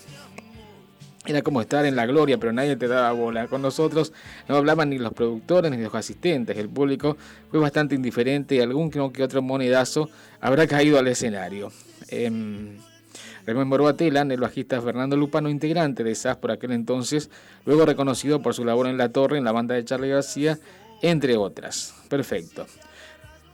Era 1.26 1.42
como 1.42 1.60
estar 1.60 1.84
en 1.86 1.96
la 1.96 2.06
gloria, 2.06 2.38
pero 2.38 2.52
nadie 2.52 2.76
te 2.76 2.86
daba 2.86 3.10
bola. 3.10 3.48
Con 3.48 3.60
nosotros 3.60 4.12
no 4.48 4.56
hablaban 4.56 4.90
ni 4.90 4.98
los 4.98 5.12
productores 5.12 5.72
ni 5.72 5.78
los 5.78 5.92
asistentes. 5.94 6.56
El 6.56 6.68
público 6.68 7.16
fue 7.50 7.58
bastante 7.58 7.96
indiferente 7.96 8.54
y 8.54 8.60
algún 8.60 8.90
que 8.90 9.00
otro 9.00 9.42
monedazo 9.42 10.08
habrá 10.40 10.68
caído 10.68 10.98
al 10.98 11.08
escenario. 11.08 11.72
Eh, 12.08 12.30
rememoró 13.44 13.88
a 13.88 13.96
Telan, 13.96 14.30
el 14.30 14.40
bajista 14.40 14.80
Fernando 14.80 15.16
Lupano, 15.16 15.50
integrante 15.50 16.04
de 16.04 16.14
SAS 16.14 16.36
por 16.36 16.52
aquel 16.52 16.70
entonces, 16.70 17.28
luego 17.64 17.86
reconocido 17.86 18.40
por 18.40 18.54
su 18.54 18.64
labor 18.64 18.86
en 18.86 18.96
La 18.96 19.08
Torre, 19.08 19.38
en 19.38 19.44
la 19.44 19.52
banda 19.52 19.74
de 19.74 19.84
Charlie 19.84 20.10
García, 20.10 20.58
entre 21.02 21.36
otras. 21.36 21.94
Perfecto. 22.08 22.66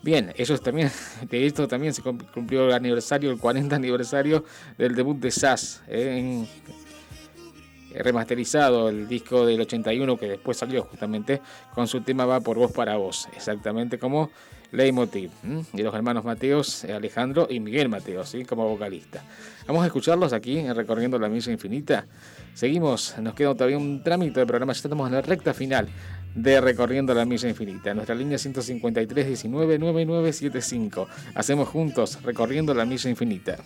Bien, 0.02 0.32
ellos 0.36 0.60
también, 0.60 0.90
de 1.30 1.46
esto 1.46 1.68
también 1.68 1.94
se 1.94 2.02
cumplió 2.02 2.66
el 2.66 2.72
aniversario, 2.72 3.30
el 3.30 3.38
40 3.38 3.76
aniversario 3.76 4.44
del 4.76 4.94
debut 4.94 5.18
de 5.18 5.30
SAS, 5.30 5.82
eh, 5.86 6.18
en 6.18 6.48
remasterizado 7.94 8.88
el 8.88 9.06
disco 9.06 9.44
del 9.44 9.60
81 9.60 10.16
que 10.16 10.26
después 10.26 10.56
salió 10.56 10.84
justamente 10.84 11.42
con 11.74 11.86
su 11.86 12.00
tema 12.00 12.24
Va 12.24 12.40
por 12.40 12.56
voz 12.56 12.72
para 12.72 12.96
vos, 12.96 13.28
exactamente 13.36 13.98
como 13.98 14.30
Leitmotiv, 14.72 15.30
y 15.74 15.82
los 15.82 15.94
hermanos 15.94 16.24
Mateos, 16.24 16.84
eh, 16.84 16.94
Alejandro 16.94 17.46
y 17.50 17.60
Miguel 17.60 17.90
Mateos, 17.90 18.30
¿sí? 18.30 18.46
como 18.46 18.66
vocalista. 18.66 19.22
Vamos 19.66 19.82
a 19.82 19.86
escucharlos 19.86 20.32
aquí 20.32 20.58
en 20.58 20.74
Recorriendo 20.74 21.18
la 21.18 21.28
Misa 21.28 21.52
Infinita. 21.52 22.06
Seguimos, 22.54 23.14
nos 23.18 23.34
queda 23.34 23.52
todavía 23.52 23.76
un 23.76 24.02
trámite 24.02 24.40
de 24.40 24.46
programa, 24.46 24.72
ya 24.72 24.78
estamos 24.78 25.06
en 25.06 25.14
la 25.14 25.20
recta 25.20 25.52
final 25.52 25.88
de 26.34 26.60
Recorriendo 26.60 27.14
la 27.14 27.24
Misa 27.24 27.48
Infinita. 27.48 27.94
Nuestra 27.94 28.14
línea 28.14 28.38
153 28.38 29.26
19 29.26 29.78
9975. 29.78 31.08
Hacemos 31.34 31.68
juntos 31.68 32.22
Recorriendo 32.22 32.74
la 32.74 32.84
Misa 32.84 33.08
Infinita. 33.08 33.58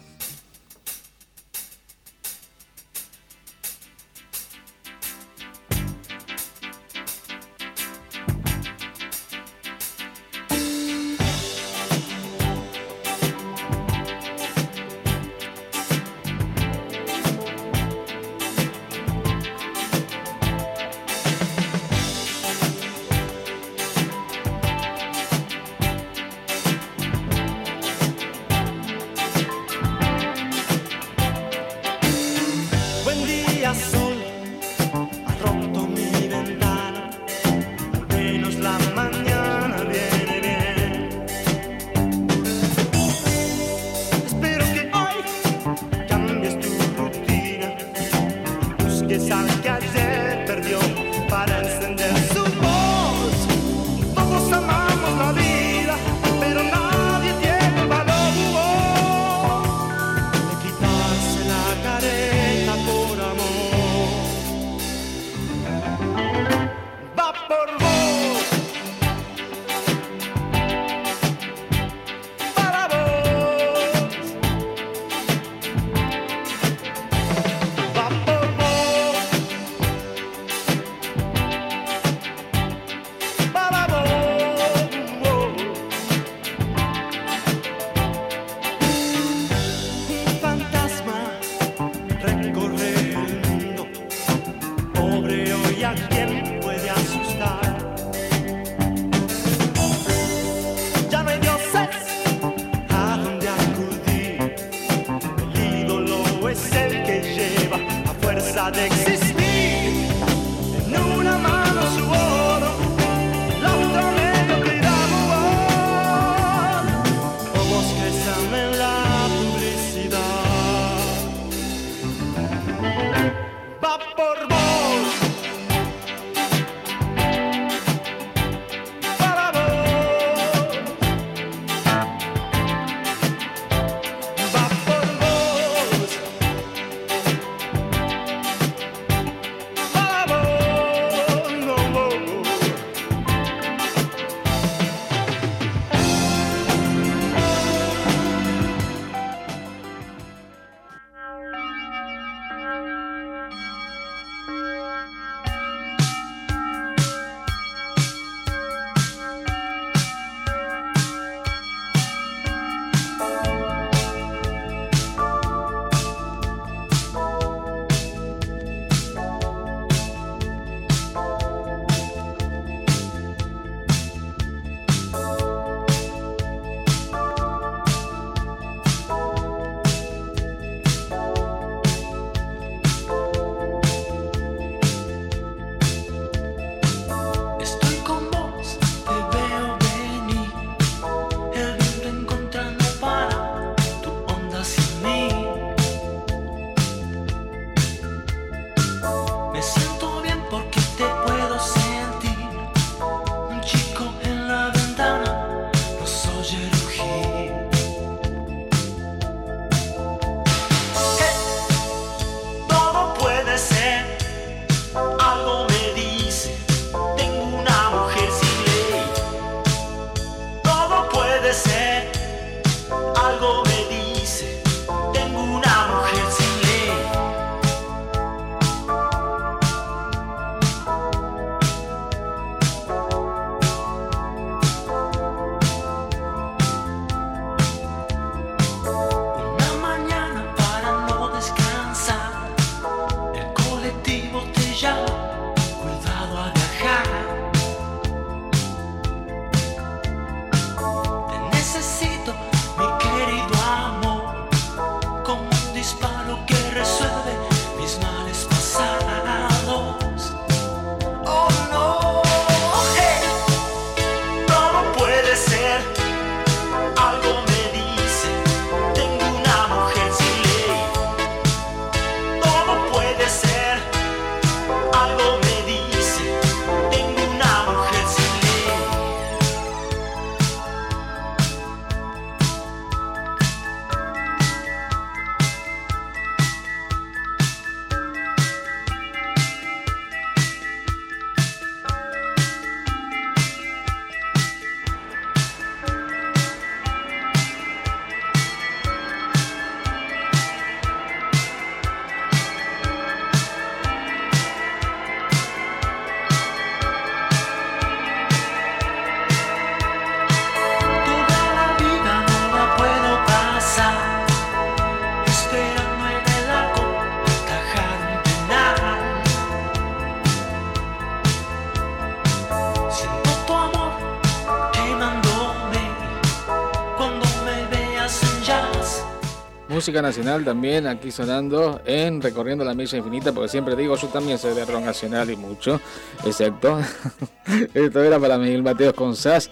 Música 329.86 330.02
nacional 330.02 330.44
también 330.44 330.88
aquí 330.88 331.12
sonando 331.12 331.80
en 331.86 332.20
Recorriendo 332.20 332.64
la 332.64 332.74
Milla 332.74 332.98
Infinita, 332.98 333.30
porque 333.30 333.48
siempre 333.48 333.76
digo, 333.76 333.94
yo 333.94 334.08
también 334.08 334.36
soy 334.36 334.52
de 334.52 334.64
rock 334.64 334.82
nacional 334.82 335.30
y 335.30 335.36
mucho, 335.36 335.80
excepto. 336.24 336.80
Esto 337.72 338.02
era 338.02 338.18
para 338.18 338.36
Miguel 338.36 338.64
Mateos 338.64 338.94
con 338.94 339.14
SAS, 339.14 339.48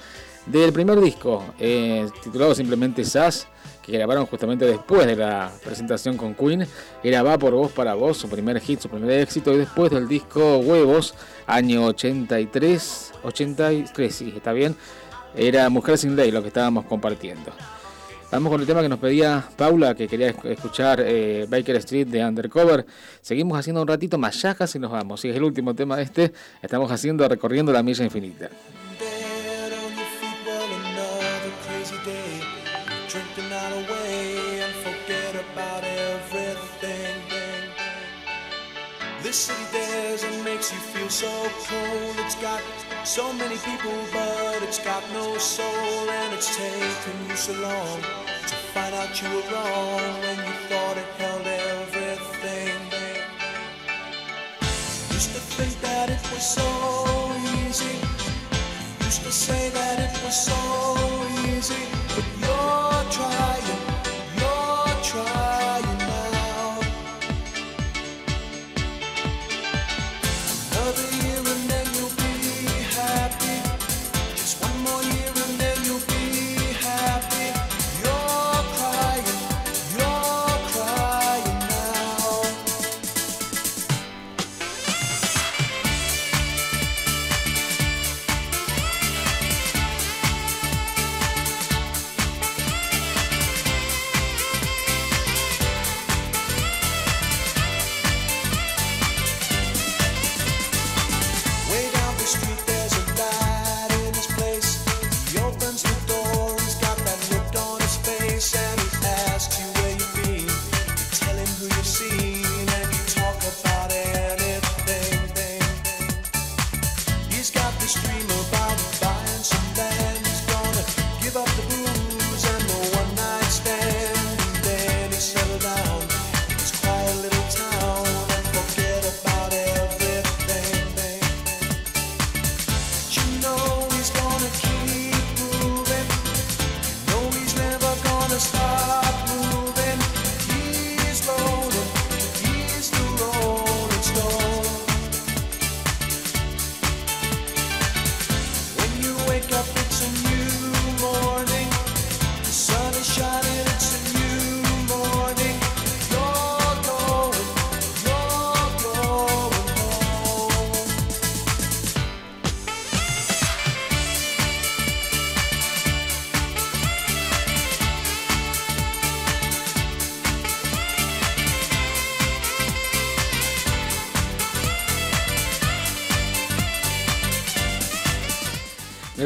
del 0.46 0.72
primer 0.72 1.00
disco, 1.00 1.44
eh, 1.60 2.08
titulado 2.20 2.52
simplemente 2.52 3.04
SAS, 3.04 3.46
que 3.80 3.92
grabaron 3.92 4.26
justamente 4.26 4.66
después 4.66 5.06
de 5.06 5.14
la 5.14 5.52
presentación 5.64 6.16
con 6.16 6.34
Queen. 6.34 6.66
Era 7.04 7.22
Va 7.22 7.38
por 7.38 7.52
Vos 7.52 7.70
para 7.70 7.94
Vos, 7.94 8.16
su 8.16 8.28
primer 8.28 8.58
hit, 8.58 8.80
su 8.80 8.88
primer 8.88 9.20
éxito, 9.20 9.52
y 9.52 9.58
después 9.58 9.92
del 9.92 10.08
disco 10.08 10.58
Huevos, 10.58 11.14
año 11.46 11.84
83, 11.84 13.12
83, 13.22 14.12
sí, 14.12 14.32
está 14.36 14.52
bien. 14.52 14.74
Era 15.36 15.70
Mujer 15.70 15.96
sin 15.96 16.16
Ley 16.16 16.32
lo 16.32 16.42
que 16.42 16.48
estábamos 16.48 16.86
compartiendo. 16.86 17.52
Vamos 18.34 18.50
con 18.50 18.60
el 18.60 18.66
tema 18.66 18.82
que 18.82 18.88
nos 18.88 18.98
pedía 18.98 19.44
Paula, 19.56 19.94
que 19.94 20.08
quería 20.08 20.34
esc- 20.34 20.44
escuchar 20.50 21.00
eh, 21.00 21.46
Baker 21.48 21.76
Street 21.76 22.08
de 22.08 22.24
Undercover. 22.24 22.84
Seguimos 23.20 23.56
haciendo 23.56 23.80
un 23.80 23.86
ratito 23.86 24.18
más, 24.18 24.42
ya 24.42 24.56
casi 24.56 24.76
nos 24.80 24.90
vamos. 24.90 25.20
Si 25.20 25.28
es 25.28 25.36
el 25.36 25.44
último 25.44 25.72
tema 25.72 25.96
de 25.96 26.02
este, 26.02 26.32
estamos 26.60 26.90
haciendo 26.90 27.28
recorriendo 27.28 27.72
la 27.72 27.84
milla 27.84 28.04
infinita. 28.04 28.50
So 43.04 43.32
many 43.34 43.56
people, 43.58 43.92
but 44.12 44.62
it's 44.62 44.78
got 44.78 45.02
no 45.12 45.36
soul. 45.36 46.10
And 46.10 46.34
it's 46.34 46.56
taken 46.56 47.28
you 47.28 47.36
so 47.36 47.52
long 47.60 48.00
to 48.00 48.54
find 48.72 48.94
out 48.94 49.20
you 49.20 49.28
were 49.28 49.42
wrong 49.52 50.20
when 50.20 50.38
you 50.38 50.54
thought 50.68 50.96
it 50.96 51.04
held 51.18 51.46
everything. 51.46 52.80
Used 55.12 55.32
to 55.34 55.40
think 55.56 55.80
that 55.82 56.08
it 56.08 56.22
was 56.32 56.44
so 56.46 56.64
easy. 57.60 57.98
Used 59.04 59.22
to 59.22 59.32
say 59.32 59.68
that 59.70 59.98
it 60.00 60.24
was 60.24 60.36
so 60.46 60.58
easy, 61.46 61.84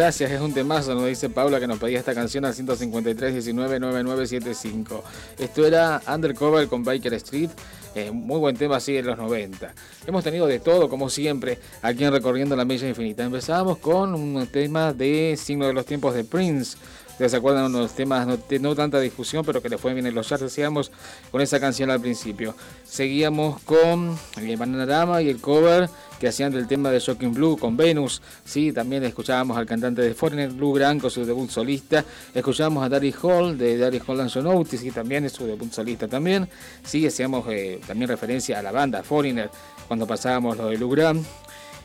Gracias, 0.08 0.30
es 0.30 0.40
un 0.40 0.54
temazo, 0.54 0.94
nos 0.94 1.04
dice 1.04 1.28
Paula 1.28 1.60
que 1.60 1.66
nos 1.66 1.78
pedía 1.78 1.98
esta 1.98 2.14
canción 2.14 2.42
al 2.46 2.54
153 2.54 3.30
19 3.30 3.78
9975. 3.78 5.04
Esto 5.38 5.66
era 5.66 6.00
Undercover 6.08 6.66
con 6.66 6.82
Biker 6.82 7.12
Street, 7.12 7.50
eh, 7.94 8.10
muy 8.10 8.38
buen 8.38 8.56
tema 8.56 8.76
así 8.76 8.94
de 8.94 9.02
los 9.02 9.18
90. 9.18 9.74
Hemos 10.06 10.24
tenido 10.24 10.46
de 10.46 10.60
todo, 10.60 10.88
como 10.88 11.10
siempre, 11.10 11.58
aquí 11.82 12.04
en 12.04 12.12
Recorriendo 12.12 12.56
la 12.56 12.64
Milla 12.64 12.88
Infinita. 12.88 13.22
Empezamos 13.22 13.76
con 13.76 14.14
un 14.14 14.46
tema 14.46 14.94
de 14.94 15.38
Signo 15.38 15.66
de 15.66 15.74
los 15.74 15.84
Tiempos 15.84 16.14
de 16.14 16.24
Prince. 16.24 16.78
Se 17.18 17.36
acuerdan 17.36 17.64
unos 17.64 17.92
temas 17.94 18.26
no, 18.26 18.36
de 18.36 18.58
no 18.60 18.76
tanta 18.76 19.00
discusión, 19.00 19.44
pero 19.44 19.60
que 19.60 19.68
le 19.68 19.76
fue 19.76 19.92
bien 19.92 20.06
en 20.06 20.14
los 20.14 20.28
charts, 20.28 20.44
decíamos, 20.44 20.92
con 21.32 21.40
esa 21.40 21.58
canción 21.58 21.90
al 21.90 22.00
principio. 22.00 22.54
Seguíamos 22.84 23.60
con 23.62 24.16
el 24.36 24.56
Bananarama 24.56 25.20
y 25.20 25.28
el 25.28 25.40
cover 25.40 25.90
que 26.20 26.28
hacían 26.28 26.52
del 26.52 26.66
tema 26.66 26.90
de 26.90 26.98
Shocking 27.00 27.34
Blue 27.34 27.56
con 27.56 27.76
Venus. 27.76 28.22
Sí, 28.44 28.72
también 28.72 29.04
escuchábamos 29.04 29.56
al 29.56 29.66
cantante 29.66 30.02
de 30.02 30.14
Foreigner, 30.14 30.50
Blue 30.50 30.72
Grant, 30.72 31.00
con 31.00 31.10
su 31.10 31.24
debut 31.24 31.50
solista. 31.50 32.04
Escuchábamos 32.34 32.84
a 32.84 32.88
Daddy 32.88 33.14
Hall 33.22 33.58
de 33.58 33.78
Daddy 33.78 34.00
Hall 34.06 34.20
and 34.20 34.30
Sonotis, 34.30 34.84
y 34.84 34.90
también 34.90 35.24
es 35.24 35.32
su 35.32 35.44
debut 35.44 35.72
solista 35.72 36.06
también. 36.06 36.48
Sí, 36.84 37.06
hacíamos 37.06 37.46
eh, 37.48 37.80
también 37.86 38.08
referencia 38.08 38.58
a 38.58 38.62
la 38.62 38.72
banda 38.72 39.02
Foreigner 39.02 39.50
cuando 39.86 40.06
pasábamos 40.06 40.56
lo 40.56 40.68
de 40.68 40.76
Blue 40.76 40.90
Grant. 40.90 41.24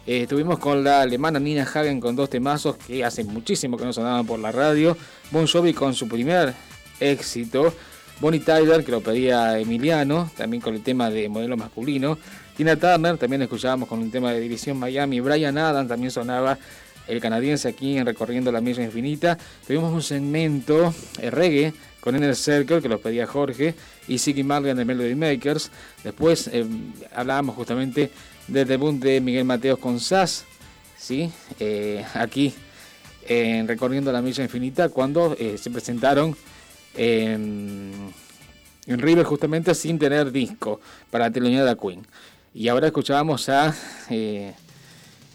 Eh, 0.06 0.24
estuvimos 0.24 0.60
con 0.60 0.84
la 0.84 1.02
alemana 1.02 1.40
Nina 1.40 1.64
Hagen 1.64 2.02
con 2.02 2.14
dos 2.16 2.30
temazos 2.30 2.76
que 2.76 3.06
hace 3.06 3.24
muchísimo 3.24 3.78
que 3.78 3.86
no 3.86 3.94
sonaban 3.94 4.26
por 4.26 4.38
la 4.38 4.52
radio. 4.52 4.98
Bon 5.32 5.48
Jovi 5.48 5.74
con 5.74 5.94
su 5.94 6.10
primer 6.10 6.54
éxito. 7.00 7.74
Bonnie 8.20 8.42
Tyler, 8.42 8.84
que 8.84 8.92
lo 8.92 9.02
pedía 9.02 9.58
Emiliano, 9.58 10.30
también 10.36 10.62
con 10.62 10.76
el 10.76 10.84
tema 10.84 11.10
de 11.10 11.30
modelo 11.30 11.56
masculino. 11.56 12.18
Tina 12.56 12.76
Turner, 12.76 13.18
también 13.18 13.42
escuchábamos 13.44 13.88
con 13.88 14.00
un 14.00 14.12
tema 14.12 14.34
de 14.34 14.42
División 14.42 14.78
Miami. 14.78 15.22
Brian 15.22 15.58
Adams 15.58 15.88
también 15.88 16.12
sonaba 16.12 16.58
el 17.08 17.20
canadiense 17.22 17.70
aquí 17.70 17.98
en 17.98 18.06
Recorriendo 18.06 18.52
la 18.52 18.60
Milla 18.60 18.84
Infinita. 18.84 19.38
Tuvimos 19.66 19.92
un 19.94 20.02
segmento 20.02 20.94
eh, 21.20 21.32
reggae 21.32 21.74
con 22.00 22.16
Inner 22.16 22.36
Circle, 22.36 22.82
que 22.82 22.90
lo 22.90 23.00
pedía 23.00 23.26
Jorge, 23.26 23.74
y 24.10 24.18
Siggy 24.18 24.44
Marley 24.44 24.74
de 24.74 24.84
Melody 24.84 25.16
Makers. 25.16 25.72
Después 26.04 26.50
eh, 26.52 26.66
hablábamos 27.16 27.56
justamente 27.56 28.12
del 28.48 28.68
debut 28.68 28.96
de 28.96 29.22
Miguel 29.22 29.46
Mateos 29.46 29.80
con 29.80 30.00
SAS, 30.00 30.46
¿sí? 30.98 31.32
Eh, 31.60 32.06
aquí 32.14 32.54
en 33.28 33.68
Recorriendo 33.68 34.12
la 34.12 34.22
Milla 34.22 34.44
Infinita, 34.44 34.90
cuando 34.90 35.36
se 35.38 35.70
presentaron 35.70 36.36
en, 36.96 38.14
River 38.86 39.24
justamente 39.24 39.74
sin 39.76 39.98
tener 39.98 40.32
disco 40.32 40.82
para 41.10 41.32
la 41.32 41.64
de 41.64 41.78
Queen. 41.78 42.06
Y 42.54 42.68
ahora 42.68 42.88
escuchábamos 42.88 43.48
a 43.50 43.74
eh, 44.10 44.54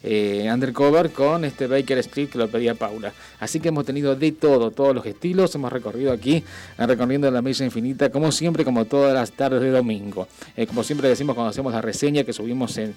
eh, 0.03 0.49
Undercover 0.53 1.11
con 1.11 1.45
este 1.45 1.67
Baker 1.67 1.99
Street 1.99 2.29
que 2.29 2.39
lo 2.39 2.49
pedía 2.49 2.75
Paula. 2.75 3.13
Así 3.41 3.61
que 3.61 3.69
hemos 3.69 3.85
tenido 3.85 4.15
de 4.15 4.33
todo, 4.33 4.71
todos 4.71 4.95
los 4.95 5.07
estilos. 5.07 5.55
Hemos 5.55 5.73
recorrido 5.73 6.13
aquí, 6.13 6.45
recorriendo 6.77 7.31
la 7.31 7.43
mesa 7.43 7.65
infinita, 7.65 8.11
como 8.11 8.33
siempre, 8.33 8.65
como 8.65 8.85
todas 8.85 9.15
las 9.15 9.33
tardes 9.33 9.61
de 9.61 9.71
domingo. 9.71 10.29
Eh, 10.57 10.67
como 10.67 10.83
siempre 10.83 11.09
decimos 11.09 11.35
cuando 11.35 11.51
hacemos 11.51 11.73
la 11.73 11.81
reseña 11.81 12.25
que 12.25 12.33
subimos 12.33 12.77
en, 12.79 12.95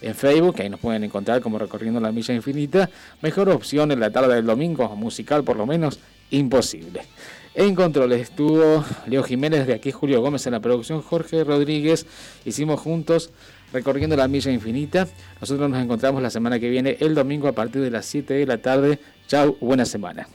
en 0.00 0.14
Facebook, 0.14 0.56
ahí 0.58 0.68
nos 0.68 0.80
pueden 0.80 1.04
encontrar 1.04 1.40
como 1.40 1.58
recorriendo 1.58 2.00
la 2.00 2.12
milla 2.12 2.34
infinita. 2.34 2.88
Mejor 3.22 3.48
opción 3.48 3.90
en 3.90 4.00
la 4.00 4.10
tarde 4.10 4.34
del 4.34 4.46
domingo, 4.46 4.88
musical 4.96 5.44
por 5.44 5.56
lo 5.56 5.66
menos, 5.66 5.98
imposible. 6.30 7.02
En 7.58 7.74
controles 7.74 8.20
estuvo 8.20 8.84
Leo 9.06 9.22
Jiménez, 9.22 9.66
de 9.66 9.72
aquí 9.72 9.90
Julio 9.90 10.20
Gómez 10.20 10.46
en 10.46 10.52
la 10.52 10.60
producción, 10.60 11.00
Jorge 11.00 11.42
Rodríguez. 11.42 12.04
Hicimos 12.44 12.80
juntos 12.80 13.30
recorriendo 13.76 14.16
la 14.16 14.26
milla 14.26 14.50
infinita. 14.50 15.06
Nosotros 15.40 15.68
nos 15.68 15.82
encontramos 15.82 16.22
la 16.22 16.30
semana 16.30 16.58
que 16.58 16.70
viene, 16.70 16.96
el 17.00 17.14
domingo 17.14 17.46
a 17.46 17.52
partir 17.52 17.82
de 17.82 17.90
las 17.90 18.06
7 18.06 18.32
de 18.32 18.46
la 18.46 18.58
tarde. 18.58 18.98
Chau, 19.26 19.56
buena 19.60 19.84
semana. 19.84 20.26